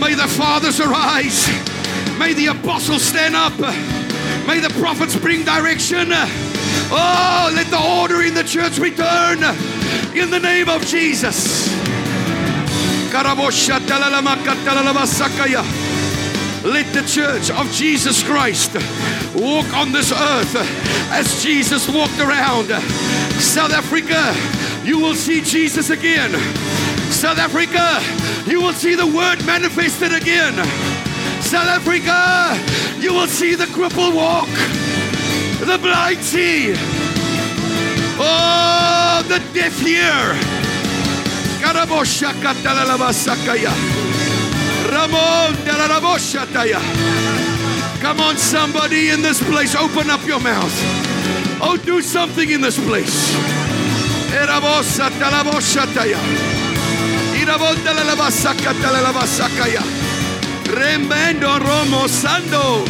May 0.00 0.14
the 0.14 0.28
fathers 0.28 0.80
arise. 0.80 1.48
May 2.18 2.32
the 2.32 2.46
apostles 2.46 3.02
stand 3.02 3.34
up. 3.34 3.58
May 4.46 4.60
the 4.60 4.72
prophets 4.80 5.16
bring 5.16 5.44
direction. 5.44 6.08
Oh, 6.90 7.52
let 7.54 7.66
the 7.66 7.80
order 7.80 8.22
in 8.22 8.34
the 8.34 8.44
church 8.44 8.78
return 8.78 9.42
in 10.16 10.30
the 10.30 10.40
name 10.40 10.68
of 10.68 10.86
Jesus. 10.86 11.68
Let 16.64 16.92
the 16.92 17.02
church 17.06 17.50
of 17.50 17.70
Jesus 17.72 18.22
Christ 18.22 18.74
walk 19.34 19.72
on 19.74 19.92
this 19.92 20.12
earth 20.12 20.56
as 21.10 21.42
Jesus 21.42 21.88
walked 21.88 22.18
around. 22.18 22.68
South 23.40 23.72
Africa, 23.72 24.34
you 24.84 24.98
will 24.98 25.14
see 25.14 25.40
Jesus 25.40 25.90
again. 25.90 26.32
South 27.10 27.38
Africa, 27.38 28.00
you 28.50 28.60
will 28.60 28.72
see 28.72 28.94
the 28.94 29.06
word 29.06 29.44
manifested 29.44 30.12
again. 30.12 30.54
South 31.42 31.68
Africa, 31.68 32.56
you 33.00 33.12
will 33.12 33.26
see 33.26 33.54
the 33.54 33.66
cripple 33.66 34.14
walk, 34.14 34.48
the 35.60 35.78
blind 35.78 36.22
see, 36.22 36.72
oh, 38.18 39.22
the 39.28 39.38
deaf 39.52 39.78
hear. 39.80 40.34
Come 48.00 48.20
on, 48.20 48.36
somebody 48.36 49.10
in 49.10 49.22
this 49.22 49.42
place, 49.42 49.74
open 49.74 50.08
up 50.08 50.24
your 50.24 50.40
mouth. 50.40 50.72
Oh, 51.60 51.76
do 51.84 52.00
something 52.00 52.48
in 52.48 52.60
this 52.60 52.78
place. 52.78 53.34
Remendo 60.68 61.58
Romo 61.58 62.06
Sando 62.06 62.84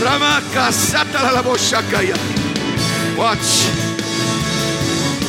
Ramaka 0.00 0.72
Satala 0.72 1.42
Boshakaya. 1.42 2.16
Watch. 3.16 3.68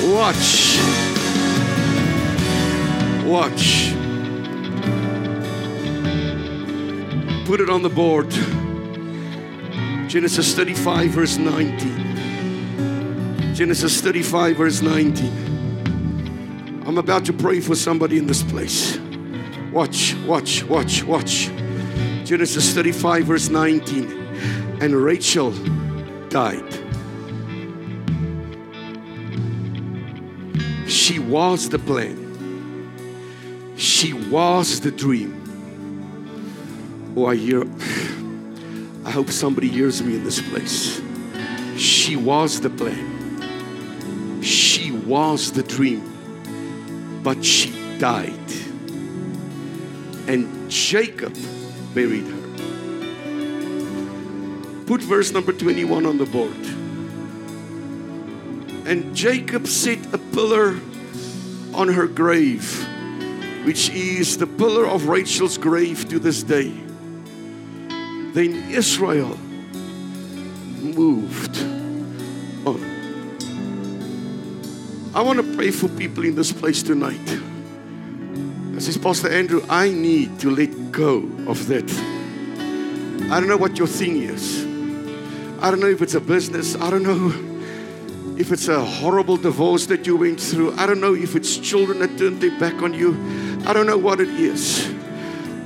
Watch. 0.03 0.79
Watch. 3.25 3.93
Put 7.45 7.61
it 7.61 7.69
on 7.69 7.83
the 7.83 7.89
board. 7.89 8.31
Genesis 10.09 10.55
35, 10.55 11.11
verse 11.11 11.37
19. 11.37 13.53
Genesis 13.53 14.01
35, 14.01 14.57
verse 14.57 14.81
19. 14.81 15.50
I'm 16.91 16.97
about 16.97 17.23
to 17.27 17.31
pray 17.31 17.61
for 17.61 17.73
somebody 17.73 18.17
in 18.17 18.27
this 18.27 18.43
place. 18.43 18.99
Watch, 19.71 20.13
watch, 20.25 20.61
watch, 20.65 21.03
watch. 21.05 21.49
Genesis 22.25 22.73
35, 22.73 23.23
verse 23.27 23.47
19. 23.47 24.11
And 24.81 24.93
Rachel 24.93 25.51
died. 26.27 26.69
She 30.85 31.17
was 31.17 31.69
the 31.69 31.79
plan, 31.79 32.17
she 33.77 34.11
was 34.11 34.81
the 34.81 34.91
dream. 34.91 35.37
Oh, 37.15 37.27
I 37.27 37.37
hear, 37.37 37.63
I 39.05 39.11
hope 39.11 39.29
somebody 39.29 39.69
hears 39.69 40.03
me 40.03 40.15
in 40.15 40.25
this 40.25 40.41
place. 40.41 41.01
She 41.77 42.17
was 42.17 42.59
the 42.59 42.69
plan, 42.69 44.41
she 44.41 44.91
was 44.91 45.53
the 45.53 45.63
dream 45.63 46.10
but 47.23 47.43
she 47.43 47.97
died. 47.97 48.33
And 50.27 50.69
Jacob 50.69 51.35
buried 51.93 52.25
her. 52.25 52.41
Put 54.85 55.01
verse 55.01 55.31
number 55.31 55.53
21 55.53 56.05
on 56.05 56.17
the 56.17 56.25
board. 56.25 56.55
And 58.87 59.15
Jacob 59.15 59.67
set 59.67 60.13
a 60.13 60.17
pillar 60.17 60.79
on 61.73 61.87
her 61.87 62.07
grave, 62.07 62.85
which 63.65 63.89
is 63.89 64.37
the 64.37 64.47
pillar 64.47 64.85
of 64.85 65.07
Rachel's 65.07 65.57
grave 65.57 66.09
to 66.09 66.19
this 66.19 66.43
day. 66.43 66.73
Then 68.33 68.69
Israel 68.71 69.37
moved 70.81 71.50
I 75.21 75.23
want 75.23 75.37
to 75.37 75.55
pray 75.55 75.69
for 75.69 75.87
people 75.87 76.25
in 76.25 76.33
this 76.33 76.51
place 76.51 76.81
tonight. 76.81 77.21
I 78.75 78.79
says, 78.79 78.97
Pastor 78.97 79.29
Andrew, 79.29 79.63
I 79.69 79.91
need 79.91 80.39
to 80.39 80.49
let 80.49 80.91
go 80.91 81.17
of 81.47 81.67
that. 81.67 81.87
I 83.31 83.39
don't 83.39 83.47
know 83.47 83.55
what 83.55 83.77
your 83.77 83.85
thing 83.85 84.23
is. 84.23 84.63
I 85.61 85.69
don't 85.69 85.79
know 85.79 85.89
if 85.89 86.01
it's 86.01 86.15
a 86.15 86.19
business. 86.19 86.75
I 86.75 86.89
don't 86.89 87.03
know 87.03 88.35
if 88.35 88.51
it's 88.51 88.67
a 88.67 88.83
horrible 88.83 89.37
divorce 89.37 89.85
that 89.85 90.07
you 90.07 90.17
went 90.17 90.41
through. 90.41 90.73
I 90.73 90.87
don't 90.87 90.99
know 90.99 91.13
if 91.13 91.35
it's 91.35 91.55
children 91.55 91.99
that 91.99 92.17
turned 92.17 92.41
their 92.41 92.59
back 92.59 92.81
on 92.81 92.95
you. 92.95 93.13
I 93.67 93.73
don't 93.73 93.85
know 93.85 93.99
what 93.99 94.21
it 94.21 94.29
is. 94.29 94.91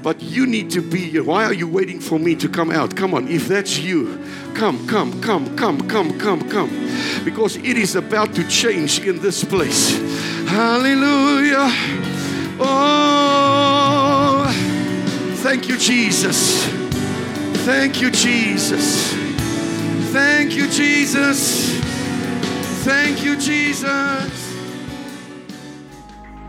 But 0.05 0.21
you 0.21 0.45
need 0.45 0.69
to 0.69 0.81
be 0.83 0.99
here. 0.99 1.23
Why 1.23 1.45
are 1.45 1.53
you 1.53 1.67
waiting 1.67 1.99
for 1.99 2.19
me 2.19 2.35
to 2.35 2.47
come 2.47 2.69
out? 2.69 2.95
Come 2.95 3.15
on, 3.15 3.27
if 3.27 3.47
that's 3.47 3.79
you, 3.79 4.23
come, 4.53 4.87
come, 4.87 5.19
come, 5.19 5.57
come, 5.57 5.87
come, 5.87 6.19
come, 6.19 6.47
come. 6.47 6.69
Because 7.25 7.55
it 7.55 7.75
is 7.75 7.95
about 7.95 8.35
to 8.35 8.47
change 8.47 8.99
in 8.99 9.19
this 9.19 9.43
place. 9.43 9.97
Hallelujah. 10.47 11.71
Oh, 12.59 14.45
thank 15.37 15.67
you, 15.67 15.75
Jesus. 15.75 16.63
Thank 17.65 17.99
you, 17.99 18.11
Jesus. 18.11 19.11
Thank 20.13 20.55
you, 20.55 20.69
Jesus. 20.69 21.79
Thank 22.85 23.23
you, 23.23 23.35
Jesus. 23.37 24.45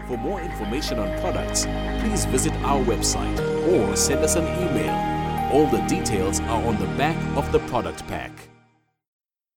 For 0.06 0.18
more 0.18 0.42
information 0.42 0.98
on 0.98 1.18
products, 1.20 1.64
please 2.00 2.26
visit 2.26 2.52
our 2.62 2.84
website 2.84 3.45
or 3.66 3.96
send 3.96 4.24
us 4.24 4.36
an 4.36 4.44
email. 4.44 4.94
All 5.52 5.66
the 5.66 5.84
details 5.86 6.40
are 6.40 6.62
on 6.64 6.78
the 6.78 6.86
back 6.96 7.16
of 7.36 7.50
the 7.52 7.58
product 7.60 8.06
pack. 8.06 8.32